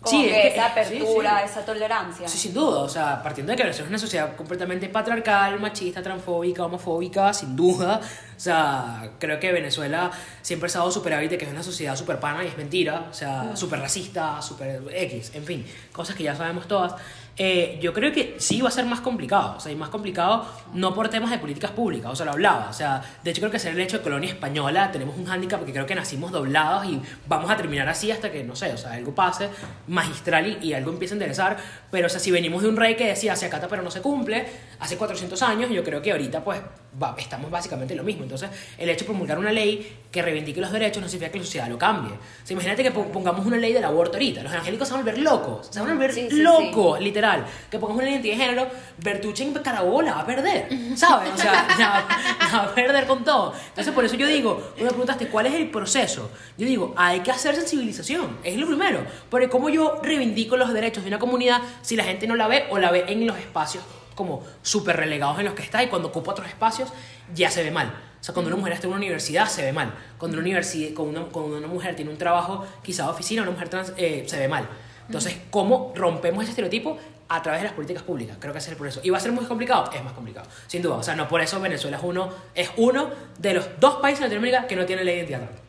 como 0.02 0.12
Sí, 0.20 0.28
es 0.28 0.36
que 0.36 0.42
que- 0.42 0.48
esa 0.50 0.66
sí, 0.68 0.72
apertura, 0.72 1.40
sí. 1.40 1.46
esa 1.52 1.66
tolerancia? 1.66 2.28
Sí, 2.28 2.38
sin 2.38 2.54
duda. 2.54 2.80
O 2.82 2.90
sea, 2.90 3.22
partiendo 3.24 3.52
de 3.52 3.58
que 3.58 3.64
Venezuela 3.64 3.86
es 3.86 3.90
una 3.90 3.98
sociedad 4.00 4.36
completamente 4.36 4.90
patriarcal, 4.90 5.60
machista, 5.60 6.04
transfóbica, 6.04 6.66
homofóbica, 6.66 7.34
sin 7.34 7.56
duda. 7.56 8.00
O 8.36 8.40
sea, 8.40 9.10
creo 9.20 9.40
que 9.40 9.52
Venezuela 9.52 10.12
siempre 10.44 10.66
ha 10.66 10.70
estado 10.70 10.92
súper 10.92 11.14
hábil 11.16 11.30
de 11.30 11.38
que 11.40 11.46
es 11.46 11.52
una 11.52 11.64
sociedad 11.64 11.96
súper 11.96 12.20
pana 12.20 12.44
y 12.44 12.48
es 12.48 12.58
mentira. 12.58 13.08
O 13.10 13.14
sea, 13.14 13.56
súper 13.56 13.80
racista, 13.80 14.40
súper 14.42 14.84
X, 14.92 15.32
en 15.34 15.44
fin, 15.44 15.66
cosas 15.92 16.16
que 16.16 16.24
ya 16.24 16.36
sabemos 16.36 16.68
todas. 16.68 16.94
Eh, 17.40 17.78
yo 17.82 17.94
creo 17.94 18.12
que 18.12 18.36
sí 18.40 18.62
va 18.62 18.70
a 18.70 18.72
ser 18.72 18.86
más 18.86 19.00
complicado. 19.02 19.56
O 19.58 19.60
sea, 19.60 19.72
y 19.72 19.76
más 19.76 19.90
complicado 19.90 20.46
no 20.74 20.96
por 20.96 21.08
temas 21.10 21.30
de 21.30 21.38
políticas 21.38 21.70
públicas. 21.72 22.12
O 22.12 22.16
sea, 22.16 22.26
lo 22.26 22.32
hablaba. 22.32 22.68
O 22.70 22.74
sea, 22.74 23.04
de 23.24 23.30
hecho 23.32 23.42
creo 23.42 23.52
que 23.52 23.60
ser 23.60 23.74
el 23.74 23.80
hecho 23.80 23.98
de 24.00 24.04
colonia 24.04 24.30
española 24.30 24.92
tenemos 24.92 25.16
un 25.18 25.26
hándicap 25.26 25.60
porque 25.60 25.74
creo 25.74 25.86
que 25.86 25.94
nacimos 25.94 26.32
doblados 26.32 26.86
y 26.88 27.00
vamos 27.28 27.52
a 27.52 27.56
terminar 27.56 27.88
así 27.90 28.10
hasta 28.12 28.32
que, 28.32 28.44
no 28.44 28.56
sé, 28.56 28.74
o 28.74 28.78
sea, 28.78 28.94
algo 28.94 29.14
pase 29.14 29.50
magistral 29.88 30.58
y, 30.62 30.70
y 30.70 30.74
algo 30.74 30.92
empiece 30.92 31.14
a 31.14 31.16
enderezar. 31.18 31.58
Pero, 31.92 32.08
o 32.08 32.10
sea, 32.10 32.20
si 32.20 32.32
venimos 32.32 32.64
de 32.64 32.70
un 32.70 32.76
rey 32.78 32.96
que 32.96 33.06
decía 33.08 33.36
se 33.36 33.46
acata 33.46 33.68
pero 33.68 33.84
no 33.84 33.92
se 33.92 34.02
cumple, 34.02 34.46
hace 34.80 34.98
400 34.98 35.40
años, 35.44 35.70
yo 35.70 35.84
creo 35.84 36.02
que 36.02 36.12
ahorita, 36.12 36.44
pues, 36.44 36.60
va- 37.02 37.16
estamos 37.20 37.52
básicamente 37.52 37.94
en 37.94 38.00
lo 38.00 38.04
mismo. 38.04 38.24
Entonces, 38.24 38.50
el 38.80 38.90
hecho 38.90 39.02
de 39.02 39.06
promulgar 39.10 39.38
una 39.38 39.52
ley 39.52 39.96
que 40.12 40.22
reivindique 40.24 40.60
los 40.60 40.72
derechos 40.72 41.04
no 41.04 41.08
significa 41.08 41.32
que 41.32 41.38
la 41.38 41.44
sociedad 41.46 41.68
lo 41.70 41.78
cambie. 41.78 42.14
O 42.14 42.18
sea, 42.44 42.54
imagínate 42.54 42.82
que 42.82 42.90
po- 42.92 43.06
pongamos 43.12 43.46
una 43.46 43.58
ley 43.58 43.74
del 43.74 43.84
aborto 43.84 44.14
ahorita. 44.14 44.42
Los 44.42 44.52
evangélicos 44.52 44.88
se 44.88 44.94
van 44.96 45.02
a 45.02 45.04
volver 45.06 45.22
locos. 45.24 45.68
Se 45.70 45.80
van 45.80 45.90
a 45.90 45.94
volver 45.94 46.12
Sí, 46.14 46.28
sí, 46.30 46.42
locos, 46.42 47.00
literal. 47.00 47.27
Que 47.70 47.80
pongamos 47.80 48.02
una 48.02 48.12
identidad 48.12 48.38
de 48.38 48.44
género, 48.44 48.68
Bertucci 48.98 49.44
en 49.44 49.54
Carabobo 49.54 50.02
la 50.02 50.16
va 50.16 50.22
a 50.22 50.26
perder. 50.26 50.70
¿Sabes? 50.96 51.34
O 51.34 51.38
sea, 51.38 51.68
va 52.54 52.64
a 52.64 52.76
perder 52.76 53.08
con 53.08 53.24
todo. 53.24 53.54
Entonces, 53.70 53.94
por 53.94 54.06
eso 54.06 54.16
yo 54.16 54.28
digo, 54.28 54.74
tú 54.78 54.84
me 54.84 54.90
preguntaste, 54.90 55.28
¿cuál 55.28 55.48
es 55.48 55.54
el 55.54 55.70
proceso? 55.70 56.32
Yo 56.58 56.66
digo, 56.66 56.94
hay 56.98 57.22
que 57.22 57.32
hacer 57.32 57.56
sensibilización. 57.56 58.38
Es 58.44 58.58
lo 58.58 58.68
primero. 58.68 59.06
Porque 59.30 59.50
cómo 59.50 59.70
yo 59.70 60.00
reivindico 60.02 60.58
los 60.58 60.74
derechos 60.74 61.04
de 61.04 61.10
una 61.10 61.20
comunidad 61.20 61.62
si 61.82 61.96
la 61.96 62.04
gente 62.04 62.28
no 62.28 62.36
la 62.36 62.48
ve 62.48 62.66
o 62.70 62.78
la 62.78 62.92
ve 62.92 63.06
en 63.08 63.26
los 63.26 63.38
espacios 63.38 63.84
como 64.18 64.44
súper 64.64 64.98
relegados 64.98 65.38
en 65.40 65.46
los 65.46 65.54
que 65.54 65.62
está 65.62 65.84
y 65.84 65.88
cuando 65.88 66.10
ocupa 66.10 66.32
otros 66.32 66.48
espacios 66.48 66.92
ya 67.34 67.50
se 67.52 67.64
ve 67.64 67.72
mal. 67.72 67.94
O 68.20 68.24
sea, 68.24 68.34
cuando 68.34 68.50
una 68.50 68.58
mujer 68.58 68.74
está 68.74 68.88
en 68.88 68.94
una 68.94 68.98
universidad 68.98 69.48
se 69.48 69.64
ve 69.64 69.72
mal. 69.72 69.94
Cuando 70.18 70.38
una, 70.38 70.44
universidad, 70.44 70.94
cuando 70.96 71.22
una, 71.22 71.30
cuando 71.30 71.58
una 71.58 71.68
mujer 71.68 71.96
tiene 71.96 72.12
un 72.12 72.18
trabajo 72.18 72.66
quizá 72.82 73.04
de 73.04 73.10
oficina, 73.12 73.44
una 73.44 73.52
mujer 73.52 73.70
trans 73.70 73.94
eh, 73.96 74.24
se 74.26 74.40
ve 74.40 74.48
mal. 74.48 74.68
Entonces, 75.06 75.38
¿cómo 75.52 75.94
rompemos 75.96 76.44
ese 76.44 76.52
estereotipo? 76.52 76.98
A 77.30 77.42
través 77.42 77.62
de 77.62 77.66
las 77.66 77.74
políticas 77.74 78.04
públicas. 78.04 78.38
Creo 78.40 78.54
que 78.54 78.60
ese 78.60 78.70
es 78.70 78.72
el 78.72 78.78
proceso. 78.78 79.02
¿Y 79.04 79.10
va 79.10 79.18
a 79.18 79.22
ser 79.22 79.32
muy 79.34 79.46
complicado? 79.46 79.90
Es 79.94 80.04
más 80.04 80.14
complicado, 80.14 80.48
sin 80.68 80.82
duda. 80.82 80.96
O 80.96 81.04
sea, 81.04 81.16
no 81.16 81.28
por 81.28 81.42
eso 81.42 81.60
Venezuela 81.60 81.98
es 81.98 82.04
uno, 82.04 82.32
es 82.56 82.70
uno 82.78 83.10
de 83.38 83.54
los 83.54 83.68
dos 83.80 83.96
países 83.96 84.20
de 84.20 84.26
Latinoamérica 84.28 84.68
que 84.68 84.76
no 84.76 84.86
tiene 84.86 85.04
ley 85.04 85.16
de 85.16 85.20
identidad 85.22 85.40
trans. 85.42 85.62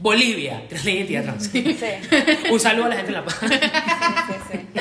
Bolivia 0.00 0.62
tiene 0.68 0.84
la 0.84 0.90
identidad 0.90 1.24
trans. 1.24 1.46
Sí. 1.46 1.78
Un 2.50 2.60
saludo 2.60 2.86
a 2.86 2.88
la 2.88 2.96
gente 2.96 3.10
en 3.10 3.14
La 3.14 3.24
Paz. 3.24 3.38
Sí, 3.40 3.48
sí. 4.52 4.80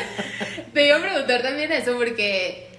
Te 0.74 0.88
iba 0.88 0.98
a 0.98 1.02
preguntar 1.02 1.42
también 1.42 1.72
eso 1.72 1.96
porque, 1.98 2.70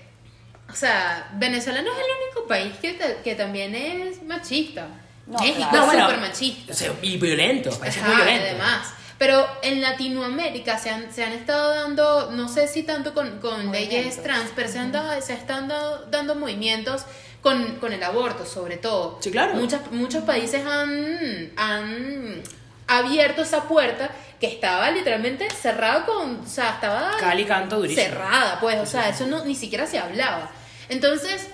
o 0.71 0.75
sea, 0.75 1.31
Venezuela 1.35 1.83
no 1.83 1.91
es 1.93 1.99
el 1.99 2.05
único 2.27 2.49
país 2.49 2.75
que, 2.81 2.97
que 3.25 3.35
también 3.35 3.75
es 3.75 4.23
machista. 4.23 4.89
No, 5.27 5.39
México 5.41 5.69
claro. 5.71 5.79
es 5.79 5.87
bueno, 5.87 6.05
súper 6.07 6.21
machista. 6.21 6.73
o 6.73 6.77
sea, 6.77 6.93
y 7.03 7.17
violento, 7.19 7.79
países 7.79 8.03
muy 8.03 8.17
violentos. 8.17 8.49
además. 8.51 8.95
Pero 9.19 9.47
en 9.63 9.83
Latinoamérica 9.83 10.79
se 10.79 10.91
han, 10.91 11.13
se 11.13 11.25
han 11.25 11.33
estado 11.33 11.75
dando, 11.75 12.31
no 12.31 12.49
sé 12.49 12.69
si 12.69 12.85
tanto 12.85 13.15
con, 13.15 13.41
con 13.41 13.73
leyes 13.73 14.23
trans, 14.23 14.51
pero 14.55 14.69
se, 14.69 14.79
han 14.79 14.93
dado- 14.93 15.21
se 15.21 15.33
están 15.33 15.67
dado- 15.67 16.07
dando 16.11 16.37
movimientos 16.37 17.03
con, 17.43 17.77
con 17.77 17.93
el 17.93 18.03
aborto, 18.05 18.47
sobre 18.47 18.77
todo. 18.77 19.19
Sí, 19.21 19.31
claro. 19.33 19.55
Muchas, 19.55 19.91
muchos 19.91 20.23
países 20.23 20.65
han, 20.65 21.51
han 21.57 22.43
abierto 22.87 23.43
esa 23.43 23.65
puerta 23.65 24.11
que 24.41 24.47
estaba 24.47 24.89
literalmente 24.93 25.49
cerrada 25.51 26.07
con, 26.07 26.41
o 26.41 26.47
sea, 26.47 26.75
estaba 26.75 27.17
Cali 27.19 27.45
canto 27.45 27.77
durísimo. 27.79 28.07
cerrada, 28.07 28.61
pues, 28.61 28.79
o 28.79 28.87
sea, 28.87 29.09
eso 29.09 29.27
no, 29.27 29.45
ni 29.45 29.57
siquiera 29.57 29.85
se 29.89 29.99
hablaba. 29.99 30.49
Entonces, 30.89 31.49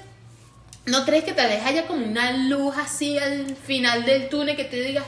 ¿no 0.85 1.07
crees 1.07 1.25
que 1.25 1.33
tal 1.33 1.49
vez 1.49 1.65
haya 1.65 1.87
como 1.87 2.05
una 2.05 2.33
luz 2.33 2.77
así 2.77 3.19
al 3.19 3.57
final 3.57 4.05
del 4.05 4.29
túnel 4.29 4.55
que 4.55 4.65
te 4.65 4.83
digas, 4.83 5.05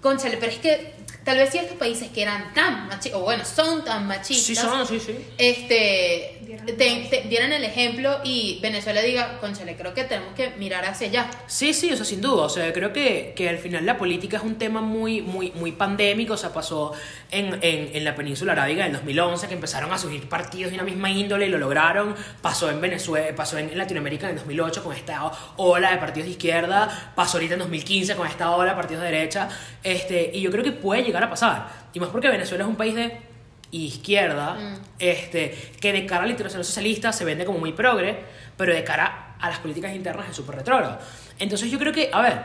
conchale, 0.00 0.38
pero 0.38 0.52
es 0.52 0.58
que 0.58 0.94
tal 1.28 1.36
vez 1.36 1.50
si 1.50 1.58
estos 1.58 1.76
países 1.76 2.08
que 2.08 2.22
eran 2.22 2.54
tan 2.54 2.86
machistas, 2.88 3.20
o 3.20 3.22
bueno, 3.22 3.44
son 3.44 3.84
tan 3.84 4.06
machistas, 4.06 4.46
Sí, 4.46 4.54
son, 4.54 4.86
sí, 4.86 4.98
sí. 4.98 5.14
este, 5.36 6.38
te, 6.66 7.06
te 7.10 7.28
dieran 7.28 7.52
el 7.52 7.64
ejemplo 7.64 8.20
y 8.24 8.58
Venezuela 8.62 9.02
diga, 9.02 9.38
conchale, 9.38 9.76
creo 9.76 9.92
que 9.92 10.04
tenemos 10.04 10.34
que 10.34 10.50
mirar 10.56 10.86
hacia 10.86 11.08
allá. 11.08 11.30
Sí, 11.46 11.74
sí, 11.74 11.92
o 11.92 11.96
sea, 11.96 12.06
sin 12.06 12.22
duda. 12.22 12.44
O 12.44 12.48
sea, 12.48 12.72
creo 12.72 12.94
que, 12.94 13.34
que 13.36 13.50
al 13.50 13.58
final 13.58 13.84
la 13.84 13.98
política 13.98 14.38
es 14.38 14.42
un 14.42 14.56
tema 14.56 14.80
muy, 14.80 15.20
muy, 15.20 15.50
muy 15.52 15.72
pandémico. 15.72 16.32
O 16.32 16.36
sea, 16.38 16.50
pasó 16.50 16.92
en, 17.30 17.58
en, 17.62 17.94
en 17.94 18.04
la 18.04 18.14
península 18.14 18.52
arábiga 18.52 18.86
en 18.86 18.94
2011 18.94 19.48
que 19.48 19.54
empezaron 19.54 19.92
a 19.92 19.98
surgir 19.98 20.26
partidos 20.30 20.70
de 20.70 20.76
una 20.78 20.84
misma 20.84 21.10
índole 21.10 21.44
y 21.46 21.50
lo 21.50 21.58
lograron. 21.58 22.14
Pasó 22.40 22.70
en 22.70 22.80
Venezuela, 22.80 23.36
pasó 23.36 23.58
en 23.58 23.76
Latinoamérica 23.76 24.30
en 24.30 24.36
2008 24.36 24.82
con 24.82 24.96
esta 24.96 25.30
ola 25.58 25.90
de 25.90 25.98
partidos 25.98 26.24
de 26.26 26.32
izquierda. 26.32 27.12
Pasó 27.14 27.36
ahorita 27.36 27.52
en 27.54 27.60
2015 27.60 28.16
con 28.16 28.26
esta 28.26 28.50
ola 28.52 28.70
de 28.70 28.76
partidos 28.76 29.02
de 29.02 29.10
derecha. 29.10 29.50
Este, 29.84 30.30
y 30.32 30.40
yo 30.40 30.50
creo 30.50 30.64
que 30.64 30.72
puede 30.72 31.02
llegar 31.02 31.17
a 31.24 31.30
pasar. 31.30 31.68
Y 31.92 32.00
más 32.00 32.08
porque 32.10 32.28
Venezuela 32.28 32.64
es 32.64 32.70
un 32.70 32.76
país 32.76 32.94
de 32.94 33.20
izquierda, 33.70 34.56
este, 34.98 35.72
que 35.80 35.92
de 35.92 36.06
cara 36.06 36.22
a 36.22 36.26
la 36.26 36.30
internacional 36.30 36.64
socialista 36.64 37.12
se 37.12 37.24
vende 37.24 37.44
como 37.44 37.58
muy 37.58 37.72
progre, 37.72 38.24
pero 38.56 38.72
de 38.72 38.82
cara 38.82 39.34
a 39.38 39.48
las 39.48 39.58
políticas 39.58 39.94
internas 39.94 40.28
es 40.30 40.36
súper 40.36 40.56
retrógrado. 40.56 40.98
Entonces 41.38 41.70
yo 41.70 41.78
creo 41.78 41.92
que, 41.92 42.10
a 42.12 42.22
ver, 42.22 42.40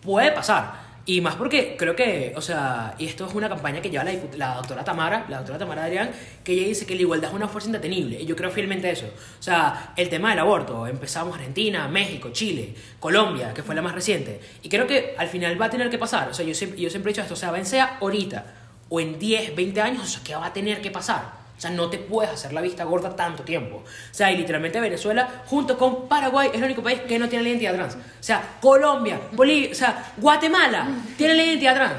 puede 0.00 0.32
pasar. 0.32 0.84
Y 1.06 1.20
más 1.20 1.34
porque 1.34 1.76
creo 1.76 1.94
que, 1.94 2.32
o 2.34 2.40
sea, 2.40 2.94
y 2.98 3.04
esto 3.04 3.26
es 3.26 3.34
una 3.34 3.48
campaña 3.48 3.82
que 3.82 3.90
lleva 3.90 4.04
la, 4.04 4.14
la 4.36 4.54
doctora 4.54 4.82
Tamara, 4.84 5.26
la 5.28 5.38
doctora 5.38 5.58
Tamara 5.58 5.84
Adrián, 5.84 6.10
que 6.42 6.52
ella 6.52 6.68
dice 6.68 6.86
que 6.86 6.94
la 6.94 7.02
igualdad 7.02 7.28
es 7.28 7.36
una 7.36 7.46
fuerza 7.46 7.68
indetenible. 7.68 8.22
Y 8.22 8.24
yo 8.24 8.34
creo 8.34 8.50
fielmente 8.50 8.90
eso. 8.90 9.06
O 9.38 9.42
sea, 9.42 9.92
el 9.96 10.08
tema 10.08 10.30
del 10.30 10.38
aborto, 10.38 10.86
empezamos 10.86 11.34
Argentina, 11.34 11.86
México, 11.88 12.30
Chile, 12.32 12.74
Colombia, 12.98 13.52
que 13.52 13.62
fue 13.62 13.74
la 13.74 13.82
más 13.82 13.94
reciente. 13.94 14.40
Y 14.62 14.70
creo 14.70 14.86
que 14.86 15.14
al 15.18 15.28
final 15.28 15.60
va 15.60 15.66
a 15.66 15.70
tener 15.70 15.90
que 15.90 15.98
pasar. 15.98 16.30
O 16.30 16.34
sea, 16.34 16.46
yo 16.46 16.54
siempre, 16.54 16.80
yo 16.80 16.88
siempre 16.88 17.10
he 17.10 17.12
dicho 17.12 17.22
esto, 17.22 17.34
o 17.34 17.36
sea, 17.36 17.52
bien 17.52 17.66
sea 17.66 17.98
ahorita 18.00 18.46
o 18.88 19.00
en 19.00 19.18
10, 19.18 19.54
20 19.54 19.80
años, 19.80 20.02
o 20.04 20.06
sea, 20.06 20.22
¿qué 20.24 20.34
va 20.34 20.46
a 20.46 20.52
tener 20.52 20.80
que 20.80 20.90
pasar? 20.90 21.43
O 21.64 21.66
sea, 21.66 21.74
no 21.74 21.88
te 21.88 21.96
puedes 21.96 22.30
hacer 22.30 22.52
la 22.52 22.60
vista 22.60 22.84
gorda 22.84 23.16
tanto 23.16 23.42
tiempo. 23.42 23.76
O 23.76 23.82
sea, 24.14 24.30
y 24.30 24.36
literalmente 24.36 24.78
Venezuela, 24.80 25.44
junto 25.46 25.78
con 25.78 26.06
Paraguay, 26.08 26.48
es 26.52 26.58
el 26.58 26.64
único 26.64 26.82
país 26.82 27.00
que 27.08 27.18
no 27.18 27.26
tiene 27.26 27.42
la 27.44 27.48
identidad 27.48 27.74
trans. 27.74 27.94
O 27.94 27.98
sea, 28.20 28.56
Colombia, 28.60 29.18
Bolivia, 29.32 29.70
o 29.72 29.74
sea, 29.74 30.12
Guatemala, 30.18 30.88
tiene 31.16 31.34
la 31.34 31.42
identidad 31.44 31.74
trans. 31.74 31.94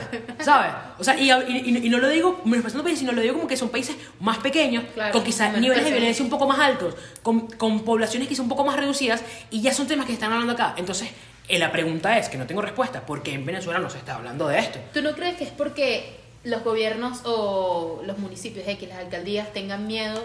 ¿Sabes? 0.46 0.72
O 1.00 1.04
sea, 1.04 1.16
y, 1.20 1.32
y- 1.32 1.86
y 1.88 1.90
no 1.90 1.98
lo 1.98 2.10
digo 2.10 2.42
menospreciando 2.46 2.84
países, 2.84 3.00
sino 3.00 3.12
lo 3.12 3.22
digo 3.22 3.34
como 3.34 3.48
que 3.48 3.58
son 3.58 3.70
países 3.70 3.96
más 4.20 4.38
pequeños, 4.38 4.84
Claro, 4.94 5.12
con 5.14 5.24
quizás 5.24 5.58
niveles 5.58 5.84
de 5.84 5.92
violencia 5.92 6.24
un 6.24 6.30
poco 6.30 6.48
más 6.48 6.60
altos, 6.60 6.96
con, 7.24 7.48
con 7.48 7.84
poblaciones 7.84 8.28
quizás 8.28 8.42
un 8.42 8.50
poco 8.50 8.64
más 8.64 8.76
reducidas, 8.78 9.24
y 9.50 9.62
ya 9.62 9.74
son 9.74 9.88
temas 9.88 10.06
que 10.06 10.14
están 10.14 10.32
hablando 10.32 10.54
acá. 10.54 10.76
Entonces, 10.78 11.10
eh, 11.48 11.58
la 11.58 11.72
pregunta 11.72 12.18
es, 12.20 12.30
que 12.30 12.38
no 12.38 12.46
tengo 12.46 12.62
respuesta, 12.62 13.02
¿por 13.06 13.24
qué 13.24 13.34
en 13.34 13.46
Venezuela 13.46 13.80
no 13.80 13.90
se 13.90 13.98
está 13.98 14.16
hablando 14.16 14.48
de 14.48 14.60
esto? 14.60 14.80
¿Tú 14.94 15.02
no 15.02 15.14
crees 15.14 15.38
que 15.38 15.46
es 15.46 15.52
porque 15.52 16.25
los 16.46 16.64
gobiernos 16.64 17.22
o 17.26 18.02
los 18.06 18.18
municipios 18.20 18.68
X, 18.68 18.88
las 18.88 19.00
alcaldías, 19.00 19.52
tengan 19.52 19.88
miedo 19.88 20.24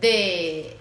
de, 0.00 0.76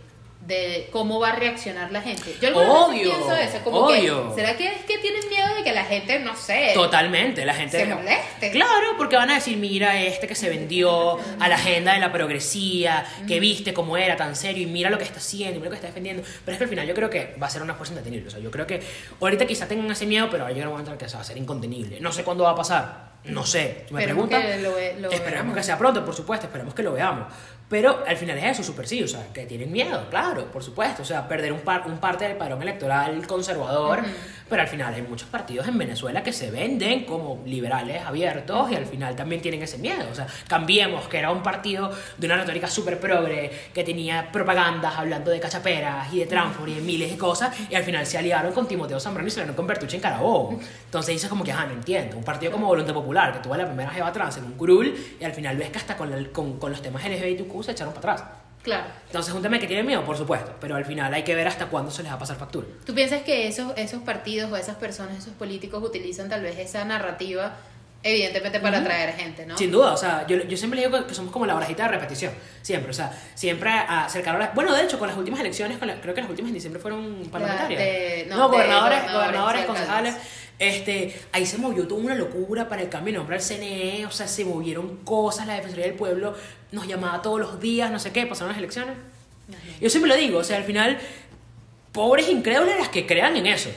de 0.47 0.87
cómo 0.93 1.19
va 1.19 1.29
a 1.29 1.35
reaccionar 1.35 1.91
la 1.91 2.01
gente? 2.01 2.33
Yo 2.41 2.49
Obvio, 2.57 3.01
pienso 3.11 3.35
eso, 3.35 3.57
como 3.65 3.87
que, 3.89 3.99
obvio. 4.09 4.31
¿será 4.33 4.55
que 4.55 4.67
es 4.67 4.85
que 4.85 4.97
tienen 4.99 5.27
miedo 5.27 5.53
de 5.55 5.61
que 5.63 5.73
la 5.73 5.83
gente, 5.83 6.19
no 6.19 6.35
sé, 6.37 6.71
Totalmente, 6.73 7.43
la 7.45 7.53
gente 7.53 7.79
se 7.79 7.93
moleste? 7.93 8.51
Claro, 8.51 8.95
porque 8.97 9.17
van 9.17 9.29
a 9.29 9.35
decir, 9.35 9.57
mira 9.57 10.01
este 10.01 10.25
que 10.25 10.35
se 10.35 10.49
vendió 10.49 11.17
a 11.39 11.47
la 11.49 11.55
agenda 11.55 11.93
de 11.93 11.99
la 11.99 12.13
progresía, 12.13 13.05
que 13.27 13.39
viste 13.41 13.73
cómo 13.73 13.97
era 13.97 14.15
tan 14.15 14.35
serio 14.37 14.63
y 14.63 14.67
mira 14.67 14.89
lo 14.89 14.97
que 14.97 15.03
está 15.03 15.19
haciendo 15.19 15.55
y 15.55 15.59
mira 15.59 15.65
lo 15.65 15.71
que 15.71 15.75
está 15.75 15.87
defendiendo. 15.87 16.23
Pero 16.45 16.53
es 16.53 16.57
que 16.57 16.63
al 16.63 16.69
final 16.69 16.87
yo 16.87 16.93
creo 16.93 17.09
que 17.09 17.35
va 17.41 17.47
a 17.47 17.49
ser 17.49 17.61
una 17.61 17.73
fuerza 17.73 17.93
indetenible. 17.93 18.27
O 18.27 18.31
sea, 18.31 18.39
yo 18.39 18.49
creo 18.49 18.65
que 18.65 18.81
ahorita 19.19 19.45
quizá 19.45 19.67
tengan 19.67 19.91
ese 19.91 20.05
miedo, 20.05 20.29
pero 20.31 20.43
va 20.45 20.49
a 20.49 20.53
llegar 20.53 20.67
un 20.69 20.73
momento 20.75 20.91
en 20.91 20.93
el 20.93 20.99
que 20.99 21.09
se 21.09 21.15
va 21.15 21.21
a 21.21 21.25
ser 21.25 21.37
incontenible. 21.37 21.99
No 21.99 22.11
sé 22.13 22.23
cuándo 22.23 22.45
va 22.45 22.51
a 22.51 22.55
pasar. 22.55 23.07
No 23.25 23.45
sé. 23.45 23.85
Me 23.91 23.99
Esperemos 23.99 24.29
preguntan, 24.29 24.41
que 24.43 24.57
lo 24.63 24.73
ve- 24.75 24.95
lo 24.99 25.11
esperemos 25.11 25.33
veamos. 25.33 25.55
que 25.57 25.63
sea 25.63 25.77
pronto, 25.77 26.05
por 26.05 26.15
supuesto, 26.15 26.45
esperemos 26.45 26.73
que 26.73 26.83
lo 26.83 26.93
veamos. 26.93 27.27
Pero 27.69 28.01
al 28.07 28.15
final 28.15 28.37
es 28.37 28.45
eso, 28.45 28.63
súper 28.63 28.87
sí, 28.87 29.03
o 29.03 29.07
sea, 29.09 29.27
que 29.33 29.45
tienen 29.45 29.69
miedo, 29.69 30.09
claro, 30.09 30.45
por 30.45 30.63
supuesto. 30.63 31.01
O 31.01 31.05
sea, 31.05 31.27
perder 31.27 31.51
un, 31.51 31.59
par, 31.59 31.83
un 31.85 31.97
parte 31.97 32.25
del 32.25 32.37
padrón 32.37 32.61
electoral 32.61 33.27
conservador. 33.27 33.99
Pero 34.49 34.61
al 34.61 34.69
final 34.69 34.93
hay 34.93 35.01
muchos 35.01 35.27
partidos 35.27 35.67
en 35.67 35.77
Venezuela 35.77 36.23
que 36.23 36.31
se 36.31 36.49
venden 36.49 37.03
como 37.03 37.41
liberales 37.45 38.01
abiertos 38.05 38.71
y 38.71 38.75
al 38.75 38.85
final 38.85 39.13
también 39.17 39.41
tienen 39.41 39.61
ese 39.61 39.77
miedo. 39.79 40.05
O 40.09 40.15
sea, 40.15 40.25
cambiemos, 40.47 41.09
que 41.09 41.17
era 41.17 41.29
un 41.31 41.43
partido 41.43 41.91
de 42.17 42.27
una 42.27 42.37
retórica 42.37 42.67
súper 42.67 42.97
progre, 43.01 43.51
que 43.73 43.83
tenía 43.83 44.31
propagandas 44.31 44.95
hablando 44.95 45.29
de 45.31 45.41
cachaperas 45.41 46.13
y 46.13 46.19
de 46.19 46.27
transfor 46.27 46.69
y 46.69 46.75
de 46.75 46.81
miles 46.81 47.11
de 47.11 47.17
cosas, 47.17 47.53
y 47.69 47.75
al 47.75 47.83
final 47.83 48.05
se 48.05 48.17
aliaron 48.17 48.53
con 48.53 48.65
Timoteo 48.69 49.01
Zambrano 49.01 49.27
y 49.27 49.31
se 49.31 49.41
aliaron 49.41 49.57
con 49.57 49.67
Bertucci 49.67 49.97
en 49.97 50.01
Carabobo. 50.01 50.57
Entonces 50.85 51.13
dices 51.15 51.29
como 51.29 51.43
que, 51.43 51.51
ah, 51.51 51.65
no 51.65 51.73
entiendo. 51.73 52.15
Un 52.15 52.23
partido 52.23 52.53
como 52.53 52.67
Voluntad 52.67 52.93
Popular, 52.93 53.33
que 53.33 53.39
tuvo 53.39 53.57
la 53.57 53.65
primera 53.65 53.89
jeva 53.91 54.13
trans 54.13 54.37
en 54.37 54.45
un 54.45 54.53
curul, 54.53 54.95
y 55.19 55.25
al 55.25 55.33
final 55.33 55.57
ves 55.57 55.69
que 55.71 55.79
hasta 55.79 55.97
con, 55.97 56.13
el- 56.13 56.31
con, 56.31 56.57
con 56.57 56.71
los 56.71 56.81
temas 56.81 57.03
LGBTQ 57.03 57.56
se 57.63 57.71
echaron 57.71 57.93
para 57.93 58.13
atrás. 58.13 58.29
Claro. 58.63 58.85
Entonces 59.05 59.29
es 59.29 59.35
un 59.35 59.41
tema 59.41 59.59
que 59.59 59.67
tiene 59.67 59.83
miedo, 59.83 60.03
por 60.03 60.17
supuesto, 60.17 60.53
pero 60.59 60.75
al 60.75 60.83
final 60.83 61.13
hay 61.13 61.23
que 61.23 61.33
ver 61.35 61.47
hasta 61.47 61.67
cuándo 61.67 61.89
se 61.89 62.03
les 62.03 62.11
va 62.11 62.15
a 62.15 62.19
pasar 62.19 62.35
factura. 62.35 62.67
¿Tú 62.85 62.93
piensas 62.93 63.21
que 63.21 63.47
esos, 63.47 63.71
esos 63.77 64.01
partidos 64.03 64.51
o 64.51 64.57
esas 64.57 64.75
personas, 64.75 65.17
esos 65.17 65.33
políticos 65.33 65.81
utilizan 65.81 66.27
tal 66.27 66.41
vez 66.41 66.57
esa 66.59 66.83
narrativa, 66.83 67.53
evidentemente 68.03 68.59
para 68.59 68.79
atraer 68.79 69.13
gente, 69.15 69.45
¿no? 69.45 69.57
Sin 69.57 69.71
duda, 69.71 69.93
o 69.93 69.97
sea, 69.97 70.25
yo, 70.27 70.37
yo 70.43 70.57
siempre 70.57 70.81
digo 70.85 71.07
que 71.07 71.13
somos 71.13 71.31
como 71.31 71.45
la 71.45 71.53
barajita 71.53 71.83
de 71.83 71.89
repetición, 71.89 72.33
siempre, 72.61 72.91
o 72.91 72.93
sea, 72.93 73.11
siempre 73.35 73.69
acercar 73.69 74.35
a 74.35 74.39
las... 74.39 74.53
Bueno, 74.55 74.73
de 74.75 74.83
hecho, 74.83 74.99
con 74.99 75.07
las 75.07 75.15
últimas 75.17 75.39
elecciones, 75.39 75.77
con 75.77 75.87
la- 75.87 76.01
creo 76.01 76.13
que 76.13 76.21
las 76.21 76.29
últimas 76.29 76.49
en 76.49 76.55
diciembre 76.55 76.81
fueron 76.81 77.23
parlamentarias. 77.31 77.79
de- 77.79 78.25
no, 78.29 78.35
no, 78.37 78.49
de 78.49 78.57
gobernadores, 78.57 78.99
gobernadores, 79.03 79.13
gobernadores, 79.13 79.65
concejales. 79.65 80.15
Este, 80.59 81.15
ahí 81.31 81.45
se 81.45 81.57
movió 81.57 81.87
toda 81.87 82.01
una 82.01 82.15
locura 82.15 82.67
para 82.67 82.81
el 82.81 82.89
cambio 82.89 83.13
de 83.13 83.19
nombre 83.19 83.35
al 83.35 83.41
CNE, 83.41 84.05
o 84.07 84.11
sea, 84.11 84.27
se 84.27 84.43
movieron 84.43 84.97
cosas, 84.97 85.45
la 85.45 85.53
Defensoría 85.53 85.85
del 85.85 85.95
Pueblo 85.95 86.35
nos 86.71 86.87
llamaba 86.87 87.21
todos 87.21 87.39
los 87.39 87.59
días, 87.59 87.91
no 87.91 87.99
sé 87.99 88.11
qué, 88.11 88.25
pasaron 88.25 88.49
las 88.49 88.57
elecciones. 88.57 88.95
Yo 89.79 89.89
siempre 89.89 90.09
lo 90.09 90.15
digo, 90.15 90.39
o 90.39 90.43
sea, 90.43 90.57
al 90.57 90.63
final, 90.63 90.97
pobres 91.91 92.29
incrédulos 92.29 92.75
las 92.77 92.89
que 92.89 93.05
crean 93.05 93.35
en 93.37 93.45
eso. 93.47 93.69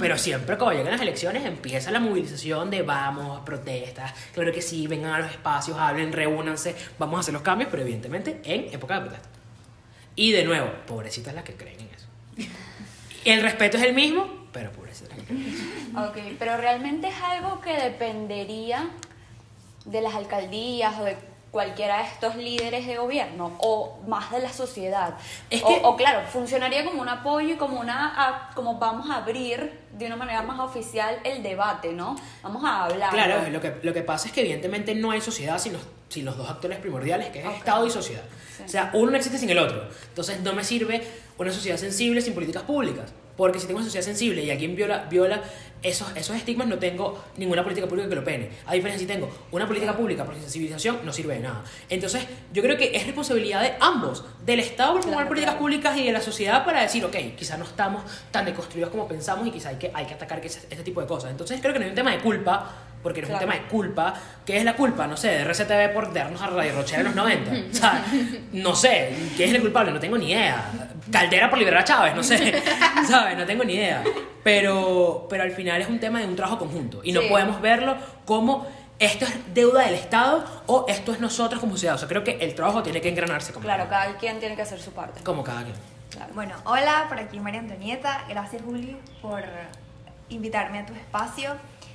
Pero 0.00 0.18
siempre 0.18 0.58
cuando 0.58 0.76
llegan 0.76 0.90
las 0.90 1.00
elecciones 1.00 1.44
empieza 1.44 1.92
la 1.92 2.00
movilización 2.00 2.68
de 2.68 2.82
vamos, 2.82 3.42
protestas, 3.42 4.12
claro 4.34 4.52
que 4.52 4.60
sí, 4.60 4.88
vengan 4.88 5.12
a 5.12 5.18
los 5.20 5.30
espacios, 5.30 5.78
hablen, 5.78 6.12
reúnanse, 6.12 6.74
vamos 6.98 7.18
a 7.18 7.20
hacer 7.20 7.34
los 7.34 7.44
cambios, 7.44 7.70
pero 7.70 7.84
evidentemente 7.84 8.40
en 8.42 8.74
época 8.74 8.94
de 8.94 9.00
protesta. 9.02 9.28
Y 10.16 10.32
de 10.32 10.42
nuevo, 10.42 10.68
pobrecitas 10.84 11.32
las 11.32 11.44
que 11.44 11.54
creen 11.54 11.78
en 11.78 11.88
eso. 11.94 12.06
El 13.24 13.42
respeto 13.42 13.76
es 13.76 13.84
el 13.84 13.94
mismo, 13.94 14.48
pero 14.52 14.72
pobrecitas 14.72 15.10
las 15.10 15.18
que 15.18 15.24
creen 15.26 15.46
en 15.46 15.54
eso. 15.54 15.62
Ok, 16.06 16.16
pero 16.38 16.56
realmente 16.56 17.08
es 17.08 17.20
algo 17.22 17.60
que 17.60 17.74
dependería 17.76 18.88
de 19.84 20.00
las 20.00 20.14
alcaldías 20.14 20.98
o 20.98 21.04
de 21.04 21.16
cualquiera 21.50 21.98
de 21.98 22.04
estos 22.04 22.36
líderes 22.36 22.86
de 22.86 22.98
gobierno 22.98 23.56
o 23.60 23.98
más 24.06 24.30
de 24.30 24.40
la 24.40 24.52
sociedad. 24.52 25.14
Es 25.48 25.62
o, 25.62 25.68
que- 25.68 25.80
o, 25.82 25.96
claro, 25.96 26.20
funcionaría 26.28 26.84
como 26.84 27.00
un 27.00 27.08
apoyo 27.08 27.54
y 27.54 27.56
como 27.56 27.80
una 27.80 28.12
a- 28.16 28.50
como 28.54 28.74
vamos 28.78 29.08
a 29.08 29.16
abrir 29.16 29.80
de 29.92 30.06
una 30.06 30.16
manera 30.16 30.42
más 30.42 30.60
oficial 30.60 31.18
el 31.24 31.42
debate, 31.42 31.94
¿no? 31.94 32.16
Vamos 32.42 32.62
a 32.64 32.84
hablar. 32.84 33.10
Claro, 33.10 33.48
lo 33.48 33.60
que, 33.62 33.74
lo 33.82 33.94
que 33.94 34.02
pasa 34.02 34.28
es 34.28 34.34
que 34.34 34.42
evidentemente 34.42 34.94
no 34.94 35.10
hay 35.10 35.22
sociedad 35.22 35.58
sin 35.58 35.72
los, 35.72 35.82
sin 36.10 36.26
los 36.26 36.36
dos 36.36 36.50
actores 36.50 36.78
primordiales, 36.80 37.30
que 37.30 37.40
es. 37.40 37.46
Estado 37.56 37.86
y 37.86 37.90
sociedad. 37.90 38.24
Sí. 38.58 38.64
O 38.64 38.68
sea, 38.68 38.90
uno 38.92 39.10
no 39.12 39.16
existe 39.16 39.38
sin 39.38 39.48
el 39.48 39.58
otro. 39.58 39.88
Entonces 40.08 40.40
no 40.40 40.52
me 40.52 40.64
sirve 40.64 41.06
una 41.38 41.50
sociedad 41.50 41.78
sensible 41.78 42.20
sin 42.20 42.34
políticas 42.34 42.64
públicas. 42.64 43.10
Porque 43.38 43.58
si 43.58 43.66
tengo 43.66 43.78
una 43.78 43.86
sociedad 43.86 44.04
sensible 44.04 44.42
y 44.44 44.50
alguien 44.50 44.76
viola, 44.76 45.06
viola 45.08 45.40
esos, 45.80 46.08
esos 46.16 46.34
estigmas 46.36 46.66
no 46.66 46.76
tengo 46.78 47.22
ninguna 47.36 47.62
política 47.62 47.86
pública 47.86 48.08
que 48.08 48.16
lo 48.16 48.24
pene. 48.24 48.50
A 48.66 48.74
diferencia, 48.74 48.98
si 48.98 49.06
tengo 49.06 49.30
una 49.52 49.64
política 49.66 49.96
pública 49.96 50.24
por 50.24 50.34
sensibilización, 50.34 50.98
no 51.04 51.12
sirve 51.12 51.34
de 51.36 51.40
nada. 51.40 51.62
Entonces, 51.88 52.24
yo 52.52 52.62
creo 52.62 52.76
que 52.76 52.96
es 52.96 53.06
responsabilidad 53.06 53.62
de 53.62 53.74
ambos, 53.80 54.24
del 54.44 54.58
Estado 54.58 54.94
por 54.94 55.02
promover 55.02 55.28
políticas 55.28 55.54
públicas 55.54 55.96
y 55.96 56.04
de 56.04 56.12
la 56.12 56.20
sociedad 56.20 56.64
para 56.64 56.82
decir, 56.82 57.04
ok, 57.04 57.14
quizás 57.36 57.58
no 57.60 57.64
estamos 57.64 58.02
tan 58.32 58.44
deconstruidos 58.44 58.90
como 58.90 59.06
pensamos 59.06 59.46
y 59.46 59.52
quizás 59.52 59.72
hay 59.74 59.76
que, 59.78 59.90
hay 59.94 60.04
que 60.06 60.14
atacar 60.14 60.44
ese- 60.44 60.66
este 60.68 60.82
tipo 60.82 61.00
de 61.00 61.06
cosas. 61.06 61.30
Entonces, 61.30 61.60
creo 61.60 61.72
que 61.72 61.78
no 61.78 61.84
es 61.84 61.90
un 61.92 61.96
tema 61.96 62.10
de 62.10 62.18
culpa, 62.18 62.87
porque 63.02 63.20
es 63.20 63.26
un 63.26 63.30
Claro. 63.36 63.46
tema 63.46 63.54
de 63.54 63.68
culpa. 63.68 64.14
¿Qué 64.44 64.56
es 64.58 64.64
la 64.64 64.74
culpa? 64.74 65.06
No 65.06 65.16
sé, 65.16 65.28
de 65.28 65.42
RCTV 65.44 65.92
por 65.92 66.12
darnos 66.12 66.40
a 66.42 66.46
Radio 66.48 66.74
Rochelle 66.74 67.00
en 67.00 67.06
los 67.06 67.14
90. 67.14 67.50
O 67.70 67.74
sea, 67.74 68.04
no 68.52 68.74
sé, 68.74 69.14
¿quién 69.36 69.50
es 69.50 69.54
el 69.56 69.60
culpable? 69.60 69.92
No 69.92 70.00
tengo 70.00 70.18
ni 70.18 70.30
idea. 70.32 70.70
Caldera 71.10 71.48
por 71.48 71.58
liberar 71.58 71.80
a 71.82 71.84
Chávez, 71.84 72.14
no 72.14 72.22
sé. 72.22 72.60
¿Sabes? 73.08 73.36
No 73.36 73.44
tengo 73.46 73.64
ni 73.64 73.74
idea. 73.74 74.02
Pero, 74.42 75.26
pero 75.28 75.42
al 75.42 75.52
final 75.52 75.80
es 75.82 75.88
un 75.88 75.98
tema 76.00 76.20
de 76.20 76.26
un 76.26 76.36
trabajo 76.36 76.58
conjunto. 76.58 77.00
Y 77.04 77.12
no 77.12 77.20
Sí. 77.22 77.28
podemos 77.28 77.60
verlo 77.60 77.96
como 78.24 78.66
esto 78.98 79.24
es 79.26 79.54
deuda 79.54 79.84
del 79.84 79.94
Estado 79.94 80.44
o 80.66 80.86
esto 80.88 81.12
es 81.12 81.20
nosotros 81.20 81.60
como 81.60 81.72
sociedad. 81.74 81.94
O 81.94 81.98
sea, 81.98 82.08
creo 82.08 82.24
que 82.24 82.38
el 82.40 82.54
trabajo 82.54 82.82
tiene 82.82 83.00
que 83.00 83.08
engranarse 83.10 83.52
como, 83.52 83.64
Claro, 83.64 83.86
cada 83.88 84.16
quien 84.16 84.38
tiene 84.40 84.56
que 84.56 84.62
hacer 84.62 84.80
su 84.80 84.90
parte. 84.92 85.22
como 85.22 85.44
cada 85.44 85.62
quien. 85.64 85.76
Claro. 86.10 86.32
Bueno, 86.34 86.54
hola, 86.64 87.04
por 87.08 87.18
aquí 87.20 87.38
María 87.38 87.60
Antonieta. 87.60 88.24
Gracias, 88.28 88.62
Juli, 88.62 88.96
por 89.20 89.42
invitarme 90.30 90.80
a 90.80 90.86
tu 90.86 90.94
espacio. 90.94 91.52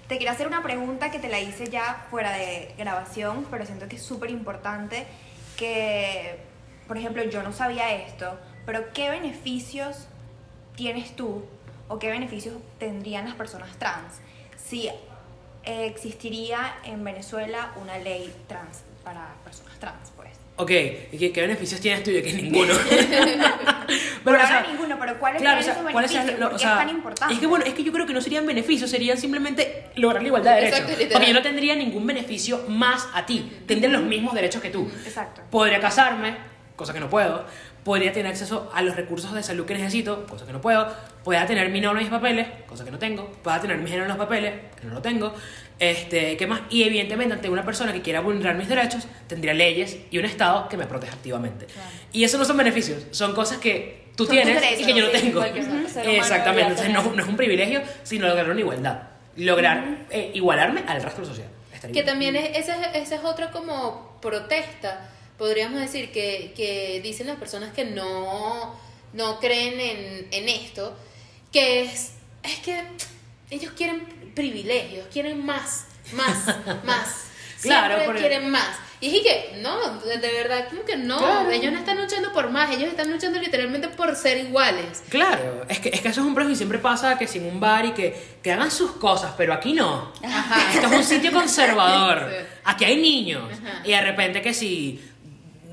Te 0.07 0.17
quiero 0.17 0.33
hacer 0.33 0.47
una 0.47 0.61
pregunta 0.61 1.11
que 1.11 1.19
te 1.19 1.29
la 1.29 1.39
hice 1.39 1.69
ya 1.69 2.05
fuera 2.09 2.33
de 2.33 2.73
grabación, 2.77 3.47
pero 3.49 3.65
siento 3.65 3.87
que 3.87 3.95
es 3.95 4.03
súper 4.03 4.31
importante 4.31 5.07
que, 5.55 6.39
por 6.87 6.97
ejemplo, 6.97 7.23
yo 7.23 7.41
no 7.41 7.53
sabía 7.53 7.93
esto, 7.93 8.37
pero 8.65 8.91
¿qué 8.93 9.09
beneficios 9.09 10.07
tienes 10.75 11.15
tú 11.15 11.45
o 11.87 11.99
qué 11.99 12.09
beneficios 12.09 12.57
tendrían 12.79 13.25
las 13.25 13.35
personas 13.35 13.69
trans 13.77 14.19
si 14.57 14.87
eh, 14.87 15.85
existiría 15.85 16.75
en 16.83 17.03
Venezuela 17.03 17.73
una 17.81 17.97
ley 17.97 18.33
trans 18.47 18.83
para 19.03 19.35
personas 19.45 19.79
trans, 19.79 20.11
pues? 20.17 20.42
Ok, 20.55 20.69
¿y 21.11 21.17
qué, 21.17 21.31
qué 21.31 21.41
beneficios 21.41 21.81
tienes 21.81 22.03
tú? 22.03 22.11
Yo 22.11 22.21
que 22.21 22.33
ninguno. 22.33 22.73
Por 24.23 24.33
o 24.33 24.35
ahora 24.37 24.47
sea, 24.47 24.61
ninguno, 24.71 24.97
pero 24.99 25.19
¿cuáles 25.19 25.41
Claro, 25.41 25.59
o 25.59 25.63
serían 25.63 25.63
sea, 25.63 25.73
esos 25.73 25.91
¿cuál 25.91 26.05
es 26.05 26.39
lo- 26.39 26.45
¿Por 26.49 26.55
o 26.55 26.59
sea, 26.59 26.71
es 26.71 26.77
tan 26.77 26.89
importante? 26.89 27.33
Es 27.33 27.39
que 27.39 27.47
bueno, 27.47 27.65
es 27.65 27.73
que 27.73 27.83
yo 27.83 27.91
creo 27.91 28.05
que 28.05 28.13
no 28.13 28.21
serían 28.21 28.45
beneficios, 28.45 28.89
serían 28.89 29.17
simplemente 29.17 29.85
lograr 29.95 30.21
la 30.21 30.27
igualdad 30.27 30.55
de 30.55 30.61
derechos. 30.65 31.09
Porque 31.11 31.27
yo 31.27 31.33
no 31.33 31.41
tendría 31.41 31.75
ningún 31.75 32.05
beneficio 32.05 32.63
más 32.69 33.07
a 33.13 33.25
ti. 33.25 33.51
Tendría 33.67 33.89
los 33.89 34.03
mismos 34.03 34.33
derechos 34.33 34.61
que 34.61 34.69
tú. 34.69 34.89
Exacto. 35.05 35.41
Podría 35.49 35.79
casarme, 35.79 36.35
cosa 36.75 36.93
que 36.93 36.99
no 36.99 37.09
puedo. 37.09 37.45
Podría 37.83 38.13
tener 38.13 38.31
acceso 38.31 38.71
a 38.73 38.81
los 38.81 38.95
recursos 38.95 39.33
de 39.33 39.43
salud 39.43 39.65
que 39.65 39.73
necesito, 39.73 40.25
cosa 40.25 40.45
que 40.45 40.53
no 40.53 40.61
puedo. 40.61 40.87
Podría 41.23 41.45
tener 41.45 41.69
mi 41.69 41.81
nombre 41.81 42.01
en 42.01 42.09
mis 42.09 42.17
papeles, 42.17 42.47
cosa 42.65 42.85
que 42.85 42.91
no 42.91 42.99
tengo. 42.99 43.29
Podría 43.43 43.61
tener 43.61 43.77
mi 43.77 43.85
género 43.87 44.03
en 44.03 44.09
los 44.09 44.17
papeles, 44.17 44.53
que 44.79 44.87
no 44.87 44.93
lo 44.93 45.01
tengo. 45.01 45.33
Este, 45.91 46.37
¿qué 46.37 46.47
más? 46.47 46.61
Y 46.69 46.83
evidentemente 46.83 47.33
ante 47.33 47.49
una 47.49 47.65
persona 47.65 47.91
que 47.93 48.01
quiera 48.01 48.21
vulnerar 48.21 48.55
mis 48.55 48.67
derechos, 48.69 49.07
tendría 49.27 49.53
leyes 49.53 49.97
y 50.11 50.17
un 50.17 50.25
Estado 50.25 50.69
que 50.69 50.77
me 50.77 50.85
proteja 50.85 51.13
activamente. 51.13 51.67
Y 52.11 52.23
eso 52.23 52.37
no 52.37 52.45
son 52.45 52.57
beneficios, 52.57 53.03
son 53.11 53.33
cosas 53.33 53.57
que 53.57 54.03
tú 54.15 54.25
Son 54.25 54.35
tienes 54.35 54.79
y 54.79 54.85
que 54.85 54.93
yo 54.93 55.05
no 55.07 55.11
sí, 55.11 55.19
tengo. 55.21 55.43
Exactamente, 55.43 56.69
entonces 56.71 56.93
no, 56.93 57.03
no 57.03 57.21
es 57.23 57.27
un 57.29 57.35
privilegio, 57.37 57.81
sino 58.03 58.27
lograr 58.27 58.49
una 58.49 58.59
igualdad. 58.59 59.01
Lograr 59.35 60.05
eh, 60.11 60.31
igualarme 60.35 60.83
al 60.87 61.01
resto 61.01 61.21
de 61.21 61.27
la 61.27 61.33
sociedad. 61.33 61.51
Estaría 61.73 61.93
Que 62.01 62.03
también 62.05 62.35
es, 62.35 62.55
esa, 62.57 62.75
es- 62.91 63.07
esa 63.07 63.15
es 63.15 63.23
otra 63.23 63.51
como 63.51 64.17
protesta, 64.21 65.09
podríamos 65.37 65.79
decir, 65.81 66.11
que, 66.11 66.53
que 66.55 67.01
dicen 67.03 67.27
las 67.27 67.37
personas 67.37 67.73
que 67.73 67.83
no, 67.85 68.79
no 69.13 69.39
creen 69.39 69.79
en, 69.79 70.27
en 70.31 70.49
esto, 70.49 70.95
que 71.51 71.81
es, 71.81 72.13
es 72.43 72.59
que 72.59 72.79
ellos 73.49 73.73
quieren 73.75 74.03
privilegios, 74.33 75.07
quieren 75.11 75.45
más, 75.45 75.85
más, 76.13 76.45
más. 76.83 77.25
Claro, 77.61 77.95
Siempre 77.95 78.05
porque- 78.05 78.19
quieren 78.21 78.49
más. 78.51 78.77
Y 78.99 79.17
es 79.17 79.21
que, 79.23 79.57
no, 79.61 79.99
de, 79.99 80.15
verdad, 80.17 80.69
como 80.69 80.85
que 80.85 80.95
no, 80.95 81.17
Claro. 81.17 81.51
ellos 81.51 81.73
no 81.73 81.79
están 81.79 82.01
luchando 82.01 82.31
por 82.31 82.49
más, 82.51 82.71
ellos 82.71 82.87
están 82.87 83.11
luchando 83.11 83.37
literalmente 83.37 83.89
por 83.89 84.15
ser 84.15 84.37
iguales. 84.37 85.03
Claro, 85.09 85.65
es 85.67 85.79
que, 85.79 85.89
es 85.89 85.99
que 85.99 86.07
eso 86.07 86.21
es 86.21 86.25
un 86.27 86.33
proceso 86.33 86.53
y 86.53 86.55
siempre 86.55 86.79
pasa 86.79 87.17
que 87.17 87.27
sin 87.27 87.45
un 87.45 87.59
bar 87.59 87.85
y 87.85 87.91
que, 87.91 88.37
que 88.41 88.51
hagan 88.53 88.71
sus 88.71 88.91
cosas, 88.93 89.33
pero 89.37 89.53
aquí 89.53 89.73
no. 89.73 90.13
Ajá. 90.23 90.73
Esto 90.73 90.87
es 90.87 90.93
un 90.93 91.03
sitio 91.03 91.31
conservador. 91.33 92.29
Sí. 92.29 92.45
Aquí 92.63 92.85
hay 92.85 92.95
niños. 92.95 93.43
Ajá. 93.51 93.81
Y 93.83 93.91
de 93.91 94.01
repente 94.01 94.41
que 94.41 94.53
si 94.53 95.03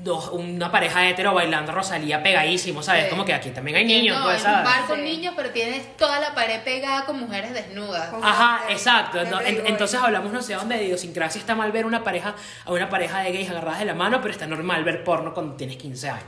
dos- 0.03 0.29
una 0.31 0.71
pareja 0.71 1.07
hetero 1.07 1.33
bailando 1.33 1.71
Rosalía 1.71 2.21
pegadísimo, 2.23 2.81
¿sabes? 2.83 3.05
Sí. 3.05 3.09
Como 3.09 3.23
que 3.25 3.33
aquí 3.33 3.49
también 3.51 3.77
hay 3.77 3.85
niños, 3.85 4.17
no, 4.17 4.23
pues, 4.25 4.37
es 4.37 4.45
un 4.45 4.51
¿sabes? 4.51 4.65
bar 4.65 4.85
con 4.87 4.97
Sí. 4.97 5.03
niños, 5.03 5.33
pero 5.35 5.49
tienes 5.51 5.95
toda 5.97 6.19
la 6.19 6.33
pared 6.33 6.59
pegada 6.63 7.05
con 7.05 7.19
mujeres 7.19 7.53
desnudas. 7.53 8.09
Con- 8.09 8.23
Ajá, 8.23 8.65
de- 8.67 8.73
exacto. 8.73 9.19
de 9.19 9.29
No, 9.29 9.39
en- 9.41 9.65
entonces 9.67 9.99
hablamos, 10.01 10.31
no 10.33 10.41
sé 10.41 10.53
dónde, 10.55 10.77
de 10.77 10.85
idiosincrasia 10.85 11.39
está 11.39 11.55
mal 11.55 11.71
ver 11.71 11.85
una 11.85 12.03
pareja, 12.03 12.35
a 12.65 12.71
una 12.71 12.89
pareja 12.89 13.19
de 13.21 13.31
gays 13.31 13.49
agarradas 13.49 13.79
de 13.79 13.85
la 13.85 13.93
mano, 13.93 14.19
pero 14.21 14.31
está 14.33 14.47
normal 14.47 14.83
ver 14.83 15.03
porno 15.03 15.33
cuando 15.33 15.55
tienes 15.55 15.77
15 15.77 16.09
años. 16.09 16.25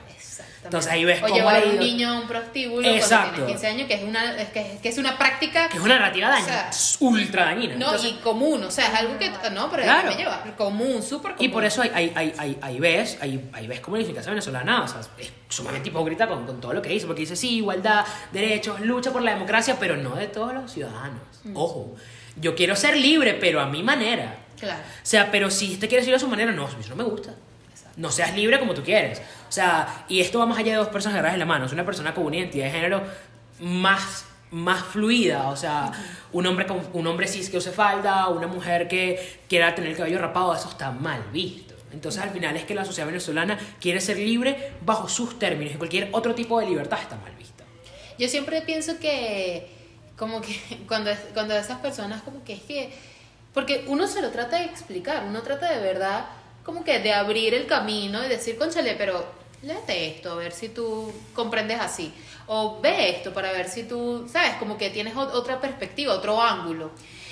Entonces 0.64 0.92
ahí 0.92 1.04
ves 1.06 1.20
o 1.20 1.24
cómo 1.24 1.36
llevar 1.36 1.62
a 1.64 1.66
un 1.66 1.80
niño 1.80 2.10
a 2.10 2.20
un 2.22 2.28
prostíbulo 2.28 2.88
Exacto. 2.88 3.18
cuando 3.42 3.46
tienes 3.48 3.62
15 3.62 3.68
años, 3.68 3.88
que 3.88 3.94
es 3.96 4.04
una, 4.04 4.38
es 4.42 4.50
que, 4.50 4.80
que 4.82 4.90
es 4.90 4.98
una 4.98 5.18
práctica 5.18 5.68
Que 5.70 5.78
es 5.78 5.84
una 5.84 5.96
narrativa 6.00 6.28
O 6.28 6.32
dañina, 6.32 6.48
sea, 6.54 6.70
es 6.70 6.98
ultra 7.00 7.46
dañina. 7.46 7.76
no, 7.76 7.86
Entonces- 7.88 8.12
y 8.12 8.14
común, 8.24 8.64
o 8.64 8.72
sea, 8.72 8.88
es 8.88 8.94
algo 8.96 9.18
que, 9.18 9.30
no, 9.52 9.70
pero 9.70 9.84
Claro. 9.84 10.10
me 10.12 10.16
lleva, 10.16 10.44
común, 10.58 11.04
súper 11.04 11.34
común. 11.34 11.46
Y 11.46 11.50
por 11.50 11.66
eso 11.66 11.82
hay, 11.82 11.92
hay, 12.16 12.34
hay, 12.38 12.58
hay, 12.62 12.80
ves, 12.80 13.18
hay 13.22 13.68
ves 13.68 13.80
como 13.82 13.98
la 13.98 14.02
idiosincrasia 14.02 14.32
venezolana, 14.32 14.84
o 14.84 14.88
sea, 14.88 15.02
es 15.18 15.32
sumamente 15.50 15.90
hipócrita 15.90 16.28
con, 16.28 16.46
con 16.46 16.60
todo 16.62 16.74
lo 16.74 16.82
que 16.82 16.90
dice, 16.90 17.06
porque 17.06 17.22
dice, 17.22 17.36
sí, 17.36 17.58
igualdad, 17.58 18.06
derechos, 18.32 18.80
lucha 18.82 19.12
por 19.12 19.22
la 19.22 19.34
democracia, 19.34 19.78
pero 19.80 19.98
no 19.98 20.16
de 20.16 20.28
todos 20.28 20.54
los 20.54 20.72
ciudadanos. 20.72 21.22
Mm. 21.44 21.56
Ojo, 21.58 21.96
yo 22.38 22.56
quiero 22.56 22.76
ser 22.76 22.98
libre, 22.98 23.34
pero 23.36 23.60
a 23.62 23.68
mi 23.68 23.84
manera. 23.84 24.38
Claro. 24.60 24.80
O 24.82 25.06
sea, 25.06 25.30
pero 25.30 25.52
si 25.52 25.74
usted 25.74 25.90
quiere 25.90 26.04
ser 26.06 26.16
a 26.16 26.20
su 26.20 26.28
manera, 26.28 26.52
no, 26.52 26.68
eso 26.68 26.90
no 26.90 26.96
me 26.96 27.04
gusta. 27.04 27.32
No 27.96 28.12
seas 28.12 28.36
libre 28.36 28.60
como 28.60 28.74
tú 28.74 28.84
quieres. 28.84 29.22
O 29.48 29.52
sea, 29.52 30.06
y 30.08 30.22
esto 30.22 30.40
va 30.40 30.46
más 30.46 30.58
allá 30.58 30.72
de 30.72 30.78
dos 30.78 30.90
personas 30.90 31.16
agarradas 31.16 31.36
de 31.36 31.40
la 31.40 31.46
mano. 31.46 31.66
Es 31.66 31.74
una 31.74 31.86
persona 31.86 32.14
con 32.14 32.26
una 32.26 32.38
identidad 32.38 32.66
de 32.66 32.72
género 32.72 33.04
más, 33.60 34.26
más 34.52 34.84
fluida. 34.84 35.50
O 35.50 35.56
sea, 35.56 35.92
un 36.32 36.46
hombre, 36.48 36.66
con, 36.66 36.82
un 36.94 37.08
hombre 37.08 37.28
cis 37.28 37.50
que 37.50 37.58
use 37.58 37.72
falda, 37.72 38.30
una 38.30 38.48
mujer 38.48 38.88
que 38.88 39.42
quiera 39.48 39.76
tener 39.76 39.92
el 39.92 39.98
cabello 39.98 40.20
rapado, 40.20 40.56
eso 40.56 40.70
está 40.70 40.92
mal 40.92 41.24
visto. 41.32 41.74
Entonces, 41.94 42.22
al 42.22 42.32
final 42.32 42.58
es 42.58 42.66
que 42.66 42.74
la 42.74 42.84
sociedad 42.84 43.08
venezolana 43.08 43.58
quiere 43.80 44.02
ser 44.02 44.18
libre 44.18 44.72
bajo 44.82 45.08
sus 45.08 45.38
términos 45.38 45.76
y 45.76 45.78
cualquier 45.78 46.10
otro 46.12 46.34
tipo 46.34 46.60
de 46.60 46.66
libertad 46.66 47.00
está 47.00 47.16
mal 47.18 47.34
vista. 47.36 47.64
Yo 48.18 48.28
siempre 48.28 48.62
pienso 48.62 49.00
que, 49.00 49.68
como 50.18 50.42
que 50.42 50.60
cuando, 50.88 51.12
cuando 51.34 51.56
esas 51.56 51.80
personas, 51.80 52.24
como 52.24 52.44
que 52.44 52.54
es 52.54 52.62
que, 52.64 52.92
porque 53.54 53.86
uno 53.88 54.08
se 54.08 54.22
lo 54.22 54.32
trata 54.32 54.58
de 54.58 54.66
explicar, 54.66 55.26
uno 55.28 55.44
trata 55.44 55.72
de 55.72 55.82
verdad, 55.82 56.26
como 56.64 56.84
que 56.84 57.00
de 57.00 57.14
abrir 57.14 57.54
el 57.54 57.66
camino 57.68 58.24
y 58.26 58.30
decir, 58.30 58.58
conchale, 58.58 58.96
pero 58.96 59.26
léete 59.62 60.08
esto, 60.08 60.32
a 60.32 60.36
ver 60.36 60.52
si 60.52 60.70
tú 60.70 61.12
comprendes 61.34 61.80
así. 61.80 62.14
O 62.48 62.80
ve 62.82 63.10
esto 63.10 63.34
para 63.34 63.52
ver 63.52 63.70
si 63.70 63.84
tú, 63.84 64.28
sabes, 64.32 64.56
como 64.56 64.78
que 64.78 64.90
tienes 64.90 65.16
ot- 65.16 65.32
otra 65.34 65.62
perspectiva, 65.62 66.14
otro 66.14 66.42
ángulo. 66.42 66.92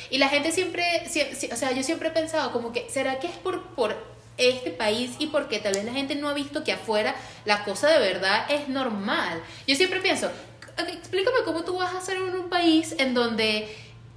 Y 0.10 0.18
la 0.18 0.30
gente 0.30 0.52
siempre, 0.52 0.84
sie- 1.10 1.32
sie- 1.34 1.52
o 1.54 1.56
sea, 1.56 1.72
yo 1.72 1.84
siempre 1.84 2.10
he 2.10 2.12
pensado 2.12 2.52
como 2.52 2.72
que, 2.72 2.90
¿será 2.90 3.20
que 3.20 3.28
es 3.28 3.34
por, 3.38 3.64
por 3.76 3.96
este 4.38 4.72
país 4.72 5.12
y 5.20 5.28
porque 5.28 5.60
tal 5.60 5.74
vez 5.74 5.84
la 5.86 5.94
gente 5.94 6.16
no 6.16 6.30
ha 6.30 6.34
visto 6.34 6.64
que 6.64 6.72
afuera 6.72 7.16
la 7.46 7.64
cosa 7.64 7.90
de 7.90 8.00
verdad 8.00 8.46
es 8.50 8.68
normal? 8.70 9.42
Yo 9.68 9.76
siempre 9.76 10.00
pienso, 10.02 10.30
explícame 10.88 11.40
cómo 11.46 11.64
tú 11.64 11.78
vas 11.78 11.94
a 11.94 11.98
hacer 12.00 12.18
en 12.18 12.36
un 12.36 12.50
país 12.50 12.96
en 12.98 13.14
donde 13.14 13.68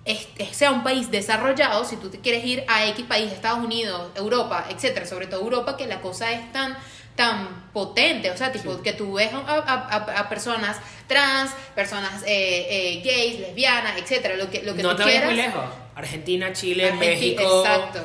este 0.05 0.53
sea 0.53 0.71
un 0.71 0.83
país 0.83 1.11
desarrollado, 1.11 1.85
si 1.85 1.97
tú 1.97 2.11
te 2.11 2.21
quieres 2.21 2.45
ir 2.45 2.65
a 2.69 2.87
X 2.89 3.05
país, 3.07 3.33
Estados 3.33 3.65
Unidos, 3.65 4.11
Europa, 4.17 4.67
etcétera, 4.69 5.07
sobre 5.07 5.27
todo 5.27 5.41
Europa, 5.41 5.77
que 5.77 5.87
la 5.87 6.01
cosa 6.01 6.31
es 6.33 6.53
tan 6.53 6.77
tan 7.17 7.71
potente, 7.73 8.29
o 8.33 8.37
sea, 8.37 8.51
tipo 8.51 8.83
que 8.83 8.93
tú 8.93 9.13
ves 9.15 9.31
a, 9.33 9.39
a- 10.21 10.29
personas 10.29 10.79
trans, 11.07 11.53
personas 11.75 12.25
eh, 12.27 12.67
eh, 12.69 13.03
gays, 13.05 13.39
lesbianas, 13.39 13.97
etcétera, 13.99 14.35
lo 14.35 14.51
que, 14.51 14.63
lo 14.65 14.75
que 14.75 14.83
no 14.83 14.91
tú 14.91 14.97
te 14.97 15.03
quieras. 15.05 15.27
muy 15.27 15.37
lejos. 15.37 15.65
Argentina, 15.95 16.53
Chile, 16.53 16.91
Argenti- 16.93 16.99
México. 16.99 17.63
Exacto. 17.65 18.01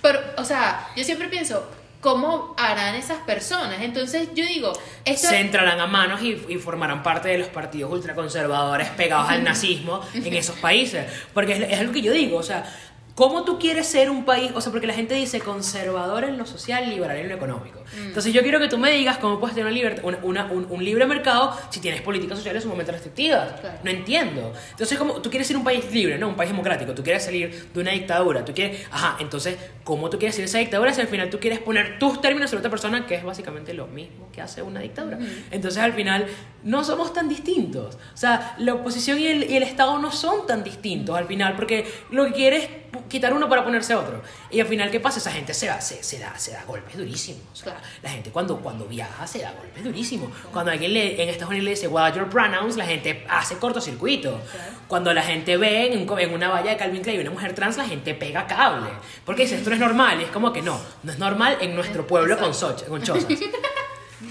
Pero, 0.00 0.20
o 0.36 0.44
sea, 0.44 0.88
yo 0.96 1.02
siempre 1.02 1.26
pienso, 1.28 1.68
¿cómo 2.04 2.54
harán 2.58 2.96
esas 2.96 3.16
personas? 3.20 3.80
Entonces 3.80 4.28
yo 4.34 4.44
digo, 4.44 4.74
esto 5.06 5.28
se 5.28 5.40
entrarán 5.40 5.80
a 5.80 5.86
manos 5.86 6.22
y, 6.22 6.38
y 6.50 6.56
formarán 6.56 7.02
parte 7.02 7.30
de 7.30 7.38
los 7.38 7.48
partidos 7.48 7.90
ultraconservadores 7.90 8.90
pegados 8.90 9.30
al 9.30 9.42
nazismo 9.42 10.02
en 10.12 10.34
esos 10.34 10.58
países. 10.58 11.06
Porque 11.32 11.54
es, 11.54 11.60
es 11.60 11.80
algo 11.80 11.94
que 11.94 12.02
yo 12.02 12.12
digo, 12.12 12.36
o 12.36 12.42
sea, 12.42 12.70
¿Cómo 13.14 13.44
tú 13.44 13.60
quieres 13.60 13.86
ser 13.86 14.10
un 14.10 14.24
país? 14.24 14.50
O 14.56 14.60
sea, 14.60 14.72
porque 14.72 14.88
la 14.88 14.92
gente 14.94 15.14
dice 15.14 15.38
conservador 15.40 16.24
en 16.24 16.36
lo 16.36 16.46
social, 16.46 16.90
liberal 16.90 17.16
en 17.16 17.28
lo 17.28 17.36
económico. 17.36 17.78
Mm. 17.96 18.06
Entonces 18.08 18.32
yo 18.32 18.42
quiero 18.42 18.58
que 18.58 18.66
tú 18.66 18.76
me 18.76 18.90
digas 18.90 19.18
cómo 19.18 19.38
puedes 19.38 19.54
tener 19.54 19.70
una 19.70 19.80
liber- 19.80 20.00
una- 20.02 20.18
una- 20.24 20.44
un, 20.50 20.66
un 20.68 20.84
libre 20.84 21.06
mercado 21.06 21.56
si 21.70 21.78
tienes 21.78 22.02
políticas 22.02 22.38
sociales 22.38 22.64
sumamente 22.64 22.90
restrictivas. 22.90 23.60
Claro. 23.60 23.78
No 23.84 23.90
entiendo. 23.90 24.52
Entonces, 24.72 24.98
como 24.98 25.22
tú 25.22 25.30
quieres 25.30 25.46
ser 25.46 25.56
un 25.56 25.62
país 25.62 25.84
libre, 25.92 26.18
¿no? 26.18 26.26
Un 26.28 26.34
país 26.34 26.50
democrático. 26.50 26.92
Tú 26.92 27.04
quieres 27.04 27.24
salir 27.24 27.68
de 27.72 27.80
una 27.80 27.92
dictadura. 27.92 28.44
Tú 28.44 28.52
quieres... 28.52 28.84
Ajá, 28.90 29.16
entonces, 29.20 29.58
¿cómo 29.84 30.10
tú 30.10 30.18
quieres 30.18 30.36
de 30.36 30.44
esa 30.44 30.58
dictadura 30.58 30.92
si 30.92 31.00
al 31.00 31.06
final 31.06 31.30
tú 31.30 31.38
quieres 31.38 31.60
poner 31.60 32.00
tus 32.00 32.20
términos 32.20 32.50
sobre 32.50 32.60
otra 32.60 32.70
persona 32.70 33.06
que 33.06 33.14
es 33.14 33.22
básicamente 33.22 33.74
lo 33.74 33.86
mismo 33.86 34.28
que 34.32 34.40
hace 34.42 34.60
una 34.60 34.80
dictadura? 34.80 35.20
Entonces, 35.52 35.80
al 35.80 35.92
final, 35.92 36.26
no 36.64 36.82
somos 36.82 37.12
tan 37.12 37.28
distintos. 37.28 37.94
O 38.12 38.16
sea, 38.16 38.56
la 38.58 38.74
oposición 38.74 39.20
y 39.20 39.26
el, 39.28 39.48
y 39.48 39.56
el 39.56 39.62
Estado 39.62 39.98
no 39.98 40.10
son 40.10 40.48
tan 40.48 40.64
distintos 40.64 41.16
al 41.16 41.26
final 41.28 41.54
porque 41.54 41.86
lo 42.10 42.24
que 42.26 42.32
quiere 42.32 42.56
es 42.56 42.64
pu- 42.64 42.83
quitar 43.08 43.32
uno 43.32 43.48
para 43.48 43.64
ponerse 43.64 43.94
otro. 43.94 44.22
Y 44.50 44.60
al 44.60 44.66
final, 44.66 44.90
¿qué 44.90 45.00
pasa? 45.00 45.18
Esa 45.18 45.30
gente 45.32 45.54
se, 45.54 45.66
da- 45.66 45.80
se, 45.80 46.02
se 46.02 46.18
da, 46.18 46.38
se 46.38 46.52
da 46.52 46.64
golpes 46.64 46.96
durísimos. 46.96 47.42
O 47.52 47.56
sea, 47.56 47.72
Claro. 47.72 47.86
la 48.02 48.10
gente 48.10 48.30
cuando, 48.30 48.58
cuando 48.58 48.86
viaja 48.86 49.26
se 49.26 49.40
da 49.40 49.52
golpes 49.52 49.82
durísimos. 49.84 50.30
Cuando 50.52 50.70
alguien 50.70 50.92
le, 50.92 51.22
en 51.22 51.28
Estados 51.28 51.50
Unidos 51.50 51.64
le 51.64 51.70
dice, 51.70 51.88
what 51.88 52.04
are 52.04 52.16
your 52.16 52.28
pronouns, 52.28 52.76
la 52.76 52.84
gente 52.86 53.26
hace 53.28 53.56
cortocircuito. 53.58 54.40
Cuando 54.88 55.12
la 55.14 55.22
gente 55.22 55.56
ve 55.56 55.92
en, 55.92 56.08
un 56.10 56.18
en 56.18 56.32
una 56.34 56.48
valla 56.48 56.70
de 56.70 56.76
Calvin 56.76 57.02
Klein 57.02 57.20
una 57.20 57.30
mujer 57.30 57.54
trans, 57.54 57.76
la 57.76 57.84
gente 57.86 58.14
pega 58.14 58.46
cable. 58.46 58.90
Porque 59.24 59.42
dice, 59.42 59.56
esto 59.56 59.70
no 59.70 59.76
es 59.76 59.80
normal. 59.80 60.20
Y 60.20 60.24
es 60.24 60.30
como 60.30 60.52
que 60.52 60.62
no, 60.62 60.80
no 61.02 61.12
es 61.12 61.18
normal 61.18 61.58
en 61.60 61.74
nuestro 61.74 62.06
pueblo 62.06 62.36
con, 62.38 62.52
soch- 62.52 62.84
con 62.86 63.02
chozas. 63.02 63.26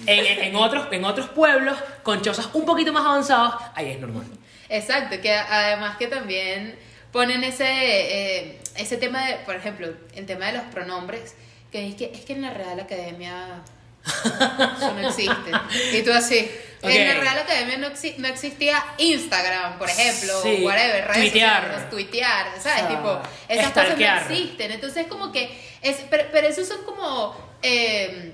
En, 0.05 0.25
en- 0.25 0.43
en 0.43 0.55
otros, 0.55 0.87
en 0.91 1.05
otros 1.05 1.29
pueblos 1.29 1.77
con 2.03 2.21
chozas 2.21 2.49
un 2.53 2.65
poquito 2.65 2.91
más 2.91 3.05
avanzados, 3.05 3.55
ahí 3.75 3.91
es 3.91 3.99
normal. 3.99 4.25
Exacto, 4.69 5.17
que 5.21 5.31
además 5.33 5.97
que 5.97 6.07
también 6.07 6.75
ponen 7.13 7.43
ese, 7.45 7.65
eh, 7.67 8.59
ese 8.75 8.97
tema 8.97 9.25
de, 9.27 9.35
por 9.45 9.55
ejemplo, 9.55 9.87
el 10.15 10.25
tema 10.25 10.47
de 10.47 10.53
los 10.53 10.63
pronombres, 10.63 11.35
que 11.71 11.87
es 11.87 11.95
que, 11.95 12.11
es 12.13 12.21
que 12.25 12.33
en 12.33 12.41
la 12.41 12.49
Real 12.53 12.79
Academia 12.79 13.61
eso 14.05 14.93
no 14.93 15.07
existe. 15.07 15.51
Y 15.93 16.01
tú 16.03 16.11
así, 16.11 16.49
en 16.81 17.07
la 17.07 17.13
Real 17.21 17.37
Academia 17.39 17.77
no, 17.77 17.87
exi- 17.87 18.17
no 18.17 18.27
existía 18.27 18.83
Instagram, 18.97 19.77
por 19.77 19.89
ejemplo, 19.89 20.41
Sí, 20.41 20.57
o 20.61 20.65
whatever, 20.65 21.07
redes 21.07 21.31
tuitear. 21.31 21.61
sociales, 21.63 21.89
tuitear, 21.89 22.45
¿sabes? 22.59 22.83
O 22.83 22.87
sea, 22.87 22.87
tipo, 22.89 23.21
esas 23.47 23.71
cosas 23.71 23.97
no 23.97 24.05
existen. 24.33 24.71
Entonces, 24.71 25.07
como 25.07 25.31
que, 25.31 25.57
es, 25.81 25.97
pero, 26.09 26.25
pero 26.31 26.47
esos 26.47 26.67
son 26.67 26.83
como 26.83 27.33
eh, 27.61 28.33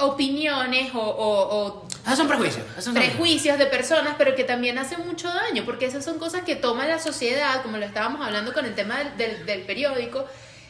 opiniones 0.00 0.94
o- 0.94 0.98
o- 1.00 1.56
o 1.66 1.85
Esos 2.06 2.18
son 2.18 2.28
prejuicios. 2.28 2.64
esos 2.78 2.94
prejuicios 2.94 3.58
de 3.58 3.66
personas, 3.66 4.14
pero 4.16 4.34
que 4.34 4.44
también 4.44 4.78
hacen 4.78 5.06
mucho 5.06 5.28
daño, 5.28 5.64
porque 5.64 5.86
esas 5.86 6.04
son 6.04 6.18
cosas 6.18 6.42
que 6.42 6.56
toma 6.56 6.86
la 6.86 6.98
sociedad, 6.98 7.62
como 7.62 7.76
lo 7.78 7.84
estábamos 7.84 8.24
hablando 8.24 8.52
con 8.52 8.64
el 8.64 8.74
tema 8.74 8.98
del, 8.98 9.16
del- 9.16 9.46
del 9.46 9.60
periódico, 9.62 10.24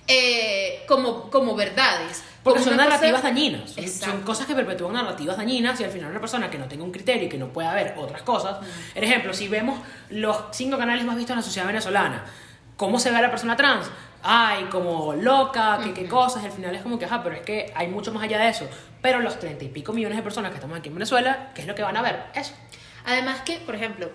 eh, 0.09 0.85
como, 0.87 1.31
como 1.31 1.55
verdades. 1.55 2.23
Porque 2.43 2.61
Como 2.61 2.65
son 2.71 2.75
una 2.75 2.85
cosa- 2.85 2.97
narrativas 2.97 3.23
dañinas. 3.23 3.75
Son 4.01 4.23
cosas 4.23 4.47
que 4.47 4.55
perpetúan 4.55 4.93
narrativas 4.95 5.37
dañinas 5.37 5.81
y 5.81 5.85
al 5.85 5.91
final 5.91 6.11
una 6.11 6.21
persona 6.21 6.49
que 6.49 6.59
no 6.59 6.67
tenga 6.67 6.85
un 6.85 6.93
criterio 6.93 7.25
y 7.25 7.29
que 7.29 7.39
no 7.39 7.49
pueda 7.49 7.75
ver 7.75 7.95
otras 7.99 8.23
cosas. 8.23 8.59
Por 8.95 9.03
ejemplo, 9.05 9.35
si 9.35 9.49
vemos 9.49 9.81
los 10.11 10.37
cinco 10.53 10.79
canales 10.79 11.05
más 11.05 11.17
vistos 11.17 11.33
en 11.33 11.39
la 11.39 11.43
sociedad 11.43 11.67
venezolana, 11.67 12.25
¿cómo 12.77 13.01
se 13.01 13.11
ve 13.11 13.17
a 13.17 13.23
la 13.23 13.31
persona 13.31 13.57
trans? 13.57 13.87
Ay, 14.23 14.65
como 14.65 15.15
loca, 15.15 15.81
que 15.83 15.93
qué 15.93 16.07
cosas. 16.07 16.45
Al 16.45 16.53
final 16.53 16.75
es 16.75 16.83
como 16.83 16.99
que, 16.99 17.05
ajá, 17.05 17.23
pero 17.23 17.37
es 17.37 17.43
que 17.43 17.73
hay 17.75 17.89
mucho 17.89 18.13
más 18.13 18.23
allá 18.23 18.39
de 18.39 18.49
eso. 18.49 18.69
Pero 19.03 19.21
los 19.21 19.39
treinta 19.39 19.65
y 19.65 19.69
pico 19.69 19.93
millones 19.93 20.17
de 20.17 20.23
personas 20.23 20.51
que 20.51 20.57
estamos 20.57 20.79
aquí 20.79 20.89
en 20.89 20.95
Venezuela, 20.95 21.51
¿qué 21.55 21.63
es 21.63 21.67
lo 21.67 21.75
que 21.75 21.83
van 21.83 21.97
a 21.97 22.03
ver? 22.03 22.25
Eso. 22.35 22.53
Además 23.05 23.41
que, 23.43 23.59
por 23.59 23.75
ejemplo, 23.75 24.11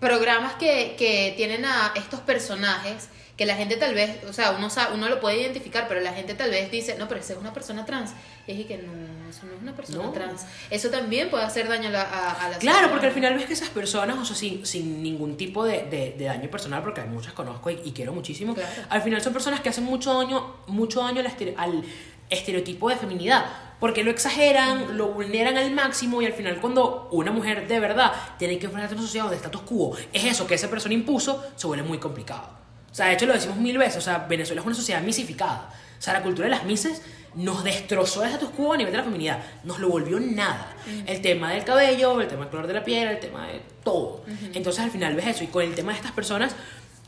programas 0.00 0.54
que, 0.54 0.96
que 0.98 1.34
tienen 1.36 1.64
a 1.64 1.92
estos 1.94 2.20
personajes 2.20 3.08
que 3.36 3.44
la 3.44 3.54
gente 3.54 3.76
tal 3.76 3.94
vez, 3.94 4.24
o 4.24 4.32
sea, 4.32 4.52
uno, 4.52 4.70
sabe, 4.70 4.94
uno 4.94 5.08
lo 5.10 5.20
puede 5.20 5.40
identificar, 5.40 5.86
pero 5.88 6.00
la 6.00 6.12
gente 6.14 6.32
tal 6.34 6.50
vez 6.50 6.70
dice, 6.70 6.96
no, 6.98 7.06
pero 7.06 7.20
esa 7.20 7.34
es 7.34 7.38
una 7.38 7.52
persona 7.52 7.84
trans. 7.84 8.12
Y 8.46 8.60
es 8.60 8.66
que 8.66 8.78
no, 8.78 8.92
eso 9.28 9.44
no 9.44 9.52
es 9.54 9.60
una 9.62 9.76
persona 9.76 10.04
No. 10.04 10.12
trans. 10.12 10.46
Eso 10.70 10.88
también 10.88 11.28
puede 11.28 11.44
hacer 11.44 11.68
daño 11.68 11.88
a 11.88 11.92
la, 11.92 12.02
a, 12.02 12.46
a 12.46 12.48
la 12.48 12.58
Claro, 12.58 12.88
porque 12.90 13.06
al 13.06 13.12
final 13.12 13.34
ves 13.34 13.44
que 13.44 13.52
esas 13.52 13.68
personas, 13.68 14.16
o 14.18 14.24
sea, 14.24 14.34
sin, 14.34 14.64
sin 14.64 15.02
ningún 15.02 15.36
tipo 15.36 15.64
de, 15.64 15.82
de- 15.84 16.14
de 16.16 16.24
daño 16.24 16.48
personal, 16.50 16.82
porque 16.82 17.02
hay 17.02 17.08
muchas 17.08 17.34
conozco 17.34 17.68
y, 17.70 17.78
y 17.84 17.92
quiero 17.92 18.12
muchísimo, 18.14 18.54
Claro. 18.54 18.70
al 18.88 19.02
final 19.02 19.20
son 19.20 19.34
personas 19.34 19.60
que 19.60 19.68
hacen 19.68 19.84
mucho 19.84 20.14
daño, 20.14 20.56
mucho 20.68 21.02
daño 21.02 21.20
al, 21.20 21.26
estere- 21.26 21.54
al 21.58 21.84
estereotipo 22.30 22.88
de 22.88 22.96
feminidad. 22.96 23.44
Porque 23.78 24.02
lo 24.02 24.10
exageran, 24.10 24.96
lo 24.96 25.08
vulneran 25.08 25.58
al 25.58 25.70
máximo 25.72 26.22
y 26.22 26.26
al 26.26 26.32
final 26.32 26.58
cuando 26.62 27.10
una 27.12 27.30
mujer 27.30 27.68
de 27.68 27.78
verdad 27.80 28.10
tiene 28.38 28.58
que 28.58 28.64
enfrentarse 28.64 28.94
a 28.94 28.96
una 28.98 29.06
sociedad 29.06 29.28
de 29.28 29.36
status 29.36 29.60
quo, 29.60 29.94
es 30.14 30.24
eso 30.24 30.46
que 30.46 30.54
esa 30.54 30.70
persona 30.70 30.94
impuso, 30.94 31.44
se 31.56 31.66
vuelve 31.66 31.82
muy 31.86 31.98
complicado. 31.98 32.64
O 32.96 32.98
sea, 32.98 33.08
de 33.08 33.12
hecho 33.12 33.26
lo 33.26 33.34
decimos 33.34 33.58
mil 33.58 33.76
veces, 33.76 33.98
o 33.98 34.00
sea, 34.00 34.24
Venezuela 34.26 34.62
es 34.62 34.66
una 34.66 34.74
sociedad 34.74 35.02
misificada. 35.02 35.68
O 35.98 36.00
sea, 36.00 36.14
la 36.14 36.22
cultura 36.22 36.46
de 36.46 36.54
las 36.54 36.64
mises 36.64 37.02
nos 37.34 37.62
destrozó 37.62 38.24
el 38.24 38.30
status 38.30 38.48
quo 38.56 38.72
a 38.72 38.78
nivel 38.78 38.90
de 38.90 38.96
la 38.96 39.04
feminidad, 39.04 39.38
nos 39.64 39.80
lo 39.80 39.90
volvió 39.90 40.18
nada. 40.18 40.74
El 41.06 41.20
tema 41.20 41.50
del 41.52 41.62
cabello, 41.62 42.18
el 42.22 42.26
tema 42.26 42.44
del 42.44 42.50
color 42.50 42.66
de 42.66 42.72
la 42.72 42.82
piel, 42.82 43.08
el 43.08 43.20
tema 43.20 43.48
de 43.48 43.60
todo. 43.84 44.24
Entonces 44.54 44.82
al 44.82 44.90
final 44.90 45.14
ves 45.14 45.26
eso 45.26 45.44
y 45.44 45.48
con 45.48 45.62
el 45.62 45.74
tema 45.74 45.92
de 45.92 45.98
estas 45.98 46.12
personas 46.12 46.56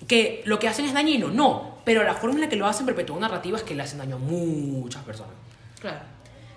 que 0.07 0.43
lo 0.45 0.59
que 0.59 0.69
hacen 0.69 0.85
es 0.85 0.93
dañino, 0.93 1.29
no, 1.29 1.79
pero 1.87 2.05
la 2.05 2.13
forma 2.13 2.35
en 2.35 2.43
la 2.43 2.49
que 2.51 2.57
lo 2.57 2.67
hacen 2.67 2.85
perpetúan 2.85 3.21
narrativas 3.21 3.63
que 3.63 3.75
le 3.75 3.83
hacen 3.83 3.97
daño 3.97 4.17
a 4.17 4.19
muchas 4.19 5.03
personas. 5.05 5.33
Claro. 5.81 6.01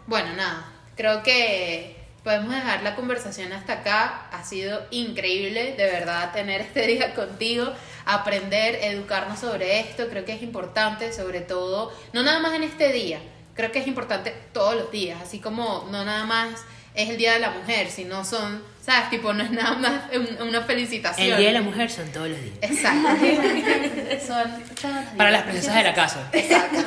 Bueno, 0.07 0.35
nada, 0.35 0.73
creo 0.97 1.23
que 1.23 2.00
podemos 2.23 2.53
dejar 2.53 2.83
la 2.83 2.95
conversación 2.95 3.51
hasta 3.53 3.73
acá. 3.73 4.27
Ha 4.31 4.43
sido 4.43 4.85
increíble, 4.91 5.73
de 5.77 5.85
verdad, 5.85 6.31
tener 6.33 6.61
este 6.61 6.85
día 6.87 7.13
contigo, 7.13 7.71
aprender, 8.05 8.75
educarnos 8.83 9.39
sobre 9.39 9.79
esto. 9.79 10.07
Creo 10.09 10.25
que 10.25 10.33
es 10.33 10.41
importante, 10.43 11.13
sobre 11.13 11.41
todo, 11.41 11.91
no 12.13 12.23
nada 12.23 12.39
más 12.39 12.53
en 12.53 12.63
este 12.63 12.91
día, 12.91 13.19
creo 13.55 13.71
que 13.71 13.79
es 13.79 13.87
importante 13.87 14.33
todos 14.53 14.75
los 14.75 14.91
días, 14.91 15.19
así 15.21 15.39
como 15.39 15.87
no 15.91 16.03
nada 16.05 16.25
más 16.25 16.49
es 16.93 17.09
el 17.09 17.17
Día 17.17 17.33
de 17.33 17.39
la 17.39 17.51
Mujer, 17.51 17.89
sino 17.89 18.25
son, 18.25 18.61
¿sabes? 18.85 19.09
Tipo, 19.09 19.31
no 19.31 19.43
es 19.43 19.51
nada 19.51 19.75
más 19.75 20.01
un- 20.13 20.47
una 20.49 20.61
felicitación. 20.61 21.25
El 21.25 21.37
Día 21.37 21.47
de 21.47 21.53
la 21.53 21.61
Mujer 21.61 21.89
son 21.89 22.11
todos 22.11 22.27
los 22.27 22.41
días. 22.41 22.55
Exacto. 22.61 23.07
son 24.27 24.63
todos 24.75 24.95
los 24.95 25.05
Para 25.15 25.29
días. 25.29 25.31
las 25.31 25.43
princesas 25.43 25.75
de 25.75 25.83
la 25.83 25.93
casa. 25.93 26.29
Exacto. 26.33 26.79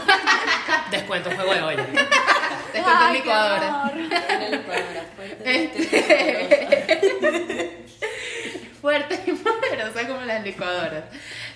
Descuento 0.91 1.31
juego 1.35 1.55
de 1.55 1.63
olla. 1.63 1.87
Después 2.75 2.95
Ay, 2.99 3.13
qué 3.13 3.19
licuadora. 3.19 3.93
licuadora 4.51 5.05
fuerte, 5.17 5.45
fuerte 8.81 9.21
y 9.27 9.33
poderosa 9.33 10.07
como 10.09 10.21
las 10.23 10.43
licuadoras. 10.45 11.05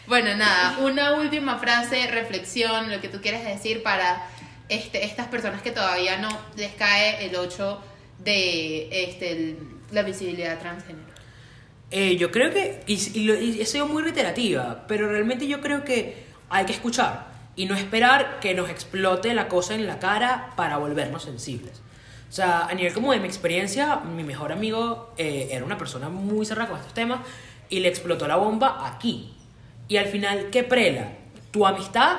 Bueno, 0.06 0.34
nada, 0.36 0.78
una 0.78 1.14
última 1.14 1.58
frase, 1.58 2.06
reflexión, 2.10 2.90
lo 2.90 3.00
que 3.00 3.08
tú 3.08 3.20
quieres 3.20 3.44
decir 3.44 3.82
para 3.82 4.22
este, 4.68 5.04
estas 5.04 5.26
personas 5.28 5.62
que 5.62 5.70
todavía 5.72 6.18
no 6.18 6.28
les 6.56 6.72
cae 6.74 7.24
el 7.26 7.36
8 7.36 7.80
de 8.20 8.88
este, 9.04 9.32
el- 9.32 9.58
la 9.90 10.02
visibilidad 10.02 10.58
transgénero. 10.58 11.08
Eh, 11.90 12.16
yo 12.16 12.30
creo 12.30 12.50
que, 12.52 12.82
y, 12.86 13.18
y 13.18 13.24
lo- 13.24 13.40
y 13.40 13.60
he 13.60 13.66
sido 13.66 13.86
muy 13.86 14.02
reiterativa, 14.02 14.84
pero 14.86 15.10
realmente 15.10 15.46
yo 15.46 15.60
creo 15.60 15.84
que 15.84 16.24
hay 16.50 16.64
que 16.66 16.72
escuchar 16.72 17.26
y 17.58 17.66
no 17.66 17.74
esperar 17.74 18.38
que 18.38 18.54
nos 18.54 18.70
explote 18.70 19.34
la 19.34 19.48
cosa 19.48 19.74
en 19.74 19.88
la 19.88 19.98
cara 19.98 20.52
para 20.54 20.76
volvernos 20.76 21.24
sensibles. 21.24 21.82
O 22.30 22.32
sea, 22.32 22.66
a 22.66 22.74
nivel 22.74 22.92
como 22.92 23.10
de 23.10 23.18
mi 23.18 23.26
experiencia, 23.26 23.96
mi 23.96 24.22
mejor 24.22 24.52
amigo 24.52 25.12
eh, 25.18 25.48
era 25.50 25.64
una 25.64 25.76
persona 25.76 26.08
muy 26.08 26.46
cerrada 26.46 26.68
con 26.68 26.78
estos 26.78 26.94
temas 26.94 27.18
y 27.68 27.80
le 27.80 27.88
explotó 27.88 28.28
la 28.28 28.36
bomba 28.36 28.86
aquí. 28.86 29.34
Y 29.88 29.96
al 29.96 30.06
final, 30.06 30.50
¿qué 30.52 30.62
prela? 30.62 31.08
¿Tu 31.50 31.66
amistad 31.66 32.18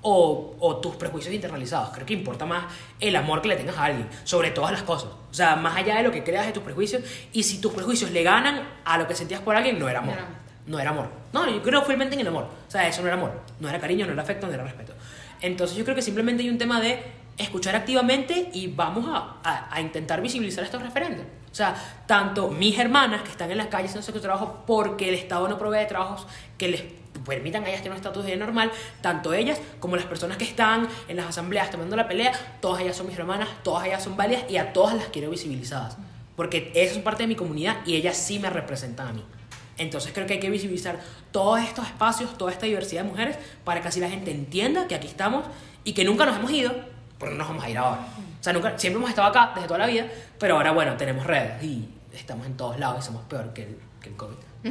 o, 0.00 0.80
tus 0.80 0.96
prejuicios 0.96 1.34
internalizados? 1.34 1.90
Creo 1.90 2.06
que 2.06 2.14
importa 2.14 2.46
más 2.46 2.64
el 2.98 3.14
amor 3.14 3.42
que 3.42 3.48
le 3.48 3.56
tengas 3.56 3.76
a 3.76 3.84
alguien, 3.84 4.08
sobre 4.24 4.52
todas 4.52 4.72
las 4.72 4.84
cosas. 4.84 5.10
O 5.30 5.34
sea, 5.34 5.54
más 5.56 5.76
allá 5.76 5.96
de 5.96 6.02
lo 6.02 6.12
que 6.12 6.24
creas 6.24 6.46
de 6.46 6.52
tus 6.52 6.62
prejuicios, 6.62 7.02
y 7.34 7.42
si 7.42 7.60
tus 7.60 7.74
prejuicios 7.74 8.10
le 8.10 8.22
ganan 8.22 8.66
a 8.86 8.96
lo 8.96 9.06
que 9.06 9.14
sentías 9.14 9.42
por 9.42 9.54
alguien. 9.54 9.78
No 9.78 9.86
era 9.86 9.98
amor. 9.98 10.47
No 10.68 10.78
era 10.78 10.90
amor. 10.90 11.08
No, 11.32 11.48
yo 11.50 11.62
creo 11.62 11.82
fielmente 11.82 12.14
en 12.14 12.20
el 12.20 12.28
amor. 12.28 12.44
O 12.66 12.70
sea, 12.70 12.86
eso 12.86 13.00
no 13.00 13.08
era 13.08 13.16
amor. 13.16 13.32
No 13.58 13.68
era 13.68 13.80
cariño, 13.80 14.06
no 14.06 14.12
era 14.12 14.22
afecto, 14.22 14.46
no 14.46 14.52
era 14.54 14.62
respeto. 14.64 14.92
Entonces 15.40 15.76
yo 15.76 15.84
creo 15.84 15.96
que 15.96 16.02
simplemente 16.02 16.42
hay 16.42 16.50
un 16.50 16.58
tema 16.58 16.80
de 16.80 17.02
escuchar 17.38 17.74
activamente 17.76 18.50
y 18.52 18.66
vamos 18.68 19.06
a, 19.08 19.36
a- 19.42 19.74
a 19.74 19.80
intentar 19.80 20.20
visibilizar 20.20 20.62
estos 20.64 20.82
referentes. 20.82 21.24
O 21.50 21.54
sea, 21.54 21.74
tanto 22.06 22.50
mis 22.50 22.78
hermanas 22.78 23.22
que 23.22 23.30
están 23.30 23.50
en 23.50 23.56
las 23.58 23.68
calles 23.68 23.90
haciendo 23.96 24.12
su 24.12 24.20
trabajo 24.22 24.64
porque 24.66 25.08
el 25.08 25.14
Estado 25.14 25.48
no 25.48 25.56
provee 25.58 25.78
de 25.78 25.86
trabajos 25.86 26.26
que 26.58 26.68
les 26.68 26.84
permitan 27.24 27.64
a 27.64 27.68
ellas 27.68 27.80
tener 27.80 27.92
un 27.92 27.96
estatus 27.96 28.24
de 28.26 28.36
normal, 28.36 28.70
tanto 29.00 29.32
ellas 29.32 29.58
como 29.80 29.96
las 29.96 30.04
personas 30.04 30.36
que 30.36 30.44
están 30.44 30.86
en 31.08 31.16
las 31.16 31.26
asambleas 31.26 31.70
tomando 31.70 31.96
la 31.96 32.06
pelea, 32.06 32.32
todas 32.60 32.80
ellas 32.82 32.96
son 32.96 33.06
mis 33.06 33.18
hermanas, 33.18 33.48
todas 33.64 33.86
ellas 33.86 34.02
son 34.02 34.16
válidas 34.16 34.44
y 34.48 34.56
a 34.56 34.72
todas 34.72 34.94
las 34.94 35.06
quiero 35.06 35.30
visibilizadas. 35.30 35.96
Porque 36.36 36.70
esas 36.74 36.94
son 36.94 37.02
parte 37.02 37.22
de 37.24 37.26
mi 37.28 37.34
comunidad 37.36 37.78
y 37.86 37.96
ellas 37.96 38.16
sí 38.16 38.38
me 38.38 38.50
representan 38.50 39.08
a 39.08 39.12
mí. 39.14 39.24
Entonces 39.78 40.12
creo 40.12 40.26
que 40.26 40.34
hay 40.34 40.40
que 40.40 40.50
visibilizar 40.50 41.00
todos 41.32 41.60
estos 41.60 41.86
espacios, 41.86 42.36
toda 42.36 42.52
esta 42.52 42.66
diversidad 42.66 43.02
de 43.02 43.08
mujeres, 43.08 43.38
para 43.64 43.80
que 43.80 43.88
así 43.88 44.00
la 44.00 44.10
gente 44.10 44.30
entienda 44.30 44.86
que 44.88 44.94
aquí 44.94 45.06
estamos 45.06 45.44
y 45.84 45.92
que 45.92 46.04
nunca 46.04 46.26
nos 46.26 46.36
hemos 46.36 46.50
ido, 46.50 46.74
pero 47.18 47.32
no 47.32 47.38
nos 47.38 47.48
vamos 47.48 47.64
a 47.64 47.70
ir 47.70 47.78
ahora. 47.78 48.06
O 48.40 48.42
sea, 48.42 48.52
nunca, 48.52 48.78
siempre 48.78 48.98
hemos 48.98 49.10
estado 49.10 49.28
acá 49.28 49.52
desde 49.54 49.68
toda 49.68 49.78
la 49.78 49.86
vida, 49.86 50.06
pero 50.38 50.56
ahora, 50.56 50.72
bueno, 50.72 50.96
tenemos 50.96 51.26
redes 51.26 51.62
y 51.62 51.88
estamos 52.12 52.46
en 52.46 52.56
todos 52.56 52.78
lados 52.78 53.04
y 53.04 53.06
somos 53.06 53.22
peor 53.24 53.52
que 53.52 53.62
el 53.62 53.78
que 54.00 54.08
el 54.10 54.16
COVID. 54.16 54.36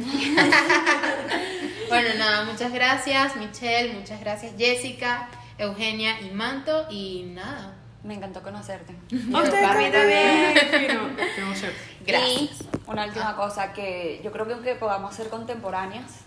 Bueno, 1.88 2.10
nada, 2.18 2.44
muchas 2.44 2.70
gracias 2.70 3.34
Michelle, 3.36 3.94
muchas 3.94 4.20
gracias 4.20 4.52
Jessica, 4.58 5.30
Eugenia 5.56 6.20
y 6.20 6.28
Manto 6.34 6.86
y 6.90 7.22
nada. 7.34 7.77
Me 8.08 8.14
encantó 8.14 8.42
conocerte. 8.42 8.94
A 9.12 9.74
mí 9.74 9.90
también. 9.92 10.54
Gracias. 12.06 12.32
Y 12.40 12.50
una 12.86 13.04
última 13.04 13.36
cosa, 13.36 13.74
que 13.74 14.20
yo 14.24 14.32
creo 14.32 14.46
que 14.46 14.54
aunque 14.54 14.74
podamos 14.76 15.14
ser 15.14 15.28
contemporáneas, 15.28 16.20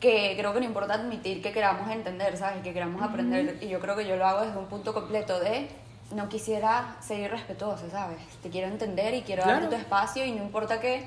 que 0.00 0.34
creo 0.38 0.54
que 0.54 0.60
no 0.60 0.64
importa 0.64 0.94
admitir 0.94 1.42
que 1.42 1.52
queramos 1.52 1.90
entender, 1.90 2.34
¿sabes? 2.38 2.62
Que 2.62 2.72
queramos 2.72 3.02
aprender. 3.02 3.58
Y 3.60 3.68
yo 3.68 3.78
creo 3.78 3.94
que 3.94 4.06
yo 4.06 4.16
lo 4.16 4.26
hago 4.26 4.40
desde 4.46 4.58
un 4.58 4.66
punto 4.68 4.94
completo 4.94 5.38
de 5.38 5.68
no 6.12 6.30
quisiera 6.30 6.96
ser 7.00 7.20
irrespetuosa, 7.20 7.90
¿sabes? 7.90 8.16
Te 8.42 8.48
quiero 8.48 8.68
entender 8.68 9.12
y 9.12 9.20
quiero 9.20 9.42
Claro. 9.42 9.60
darte 9.60 9.76
tu 9.76 9.80
espacio 9.82 10.24
y 10.24 10.32
no 10.32 10.42
importa 10.42 10.80
que 10.80 11.06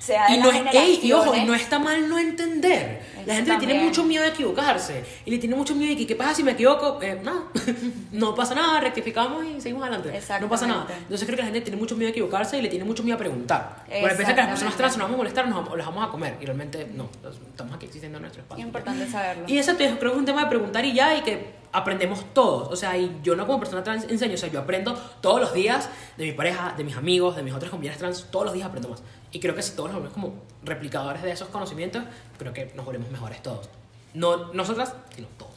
sea 0.00 0.26
de 0.28 0.34
Y, 0.34 0.38
no 0.38 0.50
es, 0.50 0.62
ey, 0.74 1.00
y 1.02 1.12
ojo, 1.12 1.34
no 1.46 1.54
está 1.54 1.78
mal 1.78 2.08
no 2.08 2.18
entender. 2.18 3.02
La 3.26 3.34
gente 3.34 3.50
le 3.52 3.58
tiene 3.58 3.74
también. 3.74 3.84
mucho 3.84 4.02
miedo 4.04 4.22
de 4.24 4.30
equivocarse. 4.30 5.04
Y 5.26 5.30
le 5.30 5.38
tiene 5.38 5.54
mucho 5.54 5.74
miedo 5.74 5.90
de 5.90 5.96
que, 5.98 6.06
¿qué 6.06 6.16
pasa 6.16 6.34
si 6.34 6.42
me 6.42 6.52
equivoco? 6.52 6.98
Eh, 7.02 7.20
nada. 7.22 7.42
no 8.12 8.34
pasa 8.34 8.54
nada, 8.54 8.80
rectificamos 8.80 9.44
y 9.44 9.60
seguimos 9.60 9.82
adelante. 9.84 10.18
No 10.40 10.48
pasa 10.48 10.66
nada. 10.66 10.86
Entonces 11.02 11.26
creo 11.26 11.36
que 11.36 11.42
la 11.42 11.46
gente 11.46 11.60
tiene 11.60 11.76
mucho 11.76 11.94
miedo 11.96 12.06
de 12.06 12.12
equivocarse 12.12 12.58
y 12.58 12.62
le 12.62 12.68
tiene 12.68 12.84
mucho 12.84 13.02
miedo 13.02 13.16
a 13.16 13.18
preguntar. 13.18 13.84
Porque 13.86 14.14
piensa 14.16 14.34
que 14.34 14.40
las 14.40 14.48
personas 14.48 14.76
trans 14.76 14.96
nos 14.96 15.02
vamos 15.04 15.14
a 15.14 15.18
molestar, 15.18 15.46
nos 15.48 15.56
vamos- 15.62 15.76
las 15.78 15.86
vamos 15.86 16.08
a 16.08 16.10
comer. 16.10 16.36
Y 16.40 16.46
realmente 16.46 16.88
no. 16.94 17.08
Estamos 17.50 17.74
aquí 17.74 17.86
existiendo 17.86 18.16
en 18.18 18.22
nuestro 18.22 18.40
espacio. 18.42 18.62
Es 18.62 18.66
importante 18.66 19.06
saberlo. 19.08 19.44
Y 19.46 19.58
eso 19.58 19.76
creo 19.76 19.96
que 19.98 20.06
es 20.06 20.14
un 20.14 20.24
tema 20.24 20.42
de 20.44 20.46
preguntar 20.48 20.84
y 20.84 20.94
ya, 20.94 21.14
y 21.14 21.20
que 21.20 21.60
aprendemos 21.72 22.24
todos. 22.32 22.72
O 22.72 22.76
sea, 22.76 22.96
y 22.96 23.18
yo 23.22 23.36
no 23.36 23.46
como 23.46 23.60
persona 23.60 23.84
trans 23.84 24.04
enseño, 24.10 24.34
o 24.34 24.38
sea, 24.38 24.48
yo 24.48 24.60
aprendo 24.60 24.94
todos 25.20 25.40
los 25.40 25.52
días 25.52 25.88
de 26.16 26.24
mi 26.24 26.32
pareja, 26.32 26.74
de 26.76 26.84
mis 26.84 26.96
amigos, 26.96 27.36
de 27.36 27.42
mis 27.42 27.52
otras 27.54 27.70
compañeras 27.70 27.98
trans, 27.98 28.26
todos 28.30 28.46
los 28.46 28.54
días 28.54 28.66
aprendo 28.66 28.88
más. 28.88 29.02
Y 29.32 29.40
creo 29.40 29.54
que 29.54 29.62
si 29.62 29.76
todos 29.76 29.90
nos 29.90 30.00
volvemos 30.00 30.14
como 30.14 30.42
replicadores 30.64 31.22
de 31.22 31.32
esos 31.32 31.48
conocimientos, 31.48 32.04
creo 32.38 32.52
que 32.52 32.72
nos 32.74 32.84
volvemos 32.84 33.10
mejores 33.10 33.42
todos. 33.42 33.68
No 34.14 34.52
nosotras, 34.52 34.94
sino 35.14 35.28
todos. 35.38 35.54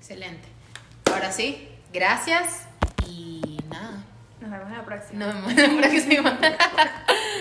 Excelente. 0.00 0.48
Ahora 1.10 1.32
sí, 1.32 1.68
gracias 1.92 2.66
y 3.08 3.58
nada. 3.70 4.04
Nos 4.40 4.50
vemos 4.50 4.68
en 4.68 4.76
la 4.76 4.84
próxima. 4.84 5.26
Nos 5.26 5.34
vemos 5.34 5.52
en 5.52 5.80
la 5.80 5.88
próxima. 5.88 6.38